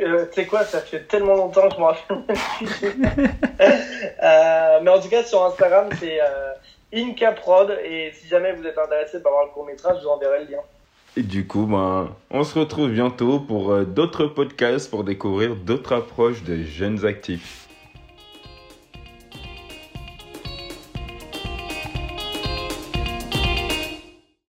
euh, 0.05 0.25
tu 0.27 0.34
sais 0.34 0.45
quoi, 0.45 0.63
ça 0.63 0.79
fait 0.79 1.07
tellement 1.07 1.36
longtemps 1.36 1.69
que 1.69 1.75
je 1.75 1.79
me 1.79 1.86
rappelle 1.86 2.23
euh, 4.23 4.79
mais 4.84 4.91
en 4.91 4.99
tout 4.99 5.09
cas, 5.09 5.23
sur 5.23 5.43
Instagram, 5.43 5.89
c'est 5.99 6.21
euh, 6.21 6.53
Incaprod. 6.93 7.79
Et 7.84 8.11
si 8.13 8.27
jamais 8.27 8.53
vous 8.53 8.65
êtes 8.67 8.77
intéressé 8.77 9.23
par 9.23 9.31
voir 9.31 9.45
le 9.45 9.51
court 9.51 9.65
métrage, 9.65 9.97
je 10.01 10.03
vous 10.03 10.11
enverrai 10.11 10.45
le 10.45 10.51
lien. 10.51 10.61
Et 11.17 11.23
du 11.23 11.47
coup, 11.47 11.65
ben, 11.65 12.15
on 12.29 12.43
se 12.43 12.59
retrouve 12.59 12.89
bientôt 12.89 13.39
pour 13.39 13.75
d'autres 13.86 14.25
podcasts 14.25 14.89
pour 14.89 15.03
découvrir 15.03 15.55
d'autres 15.55 15.93
approches 15.93 16.43
des 16.43 16.65
jeunes 16.65 17.05
actifs. 17.05 17.62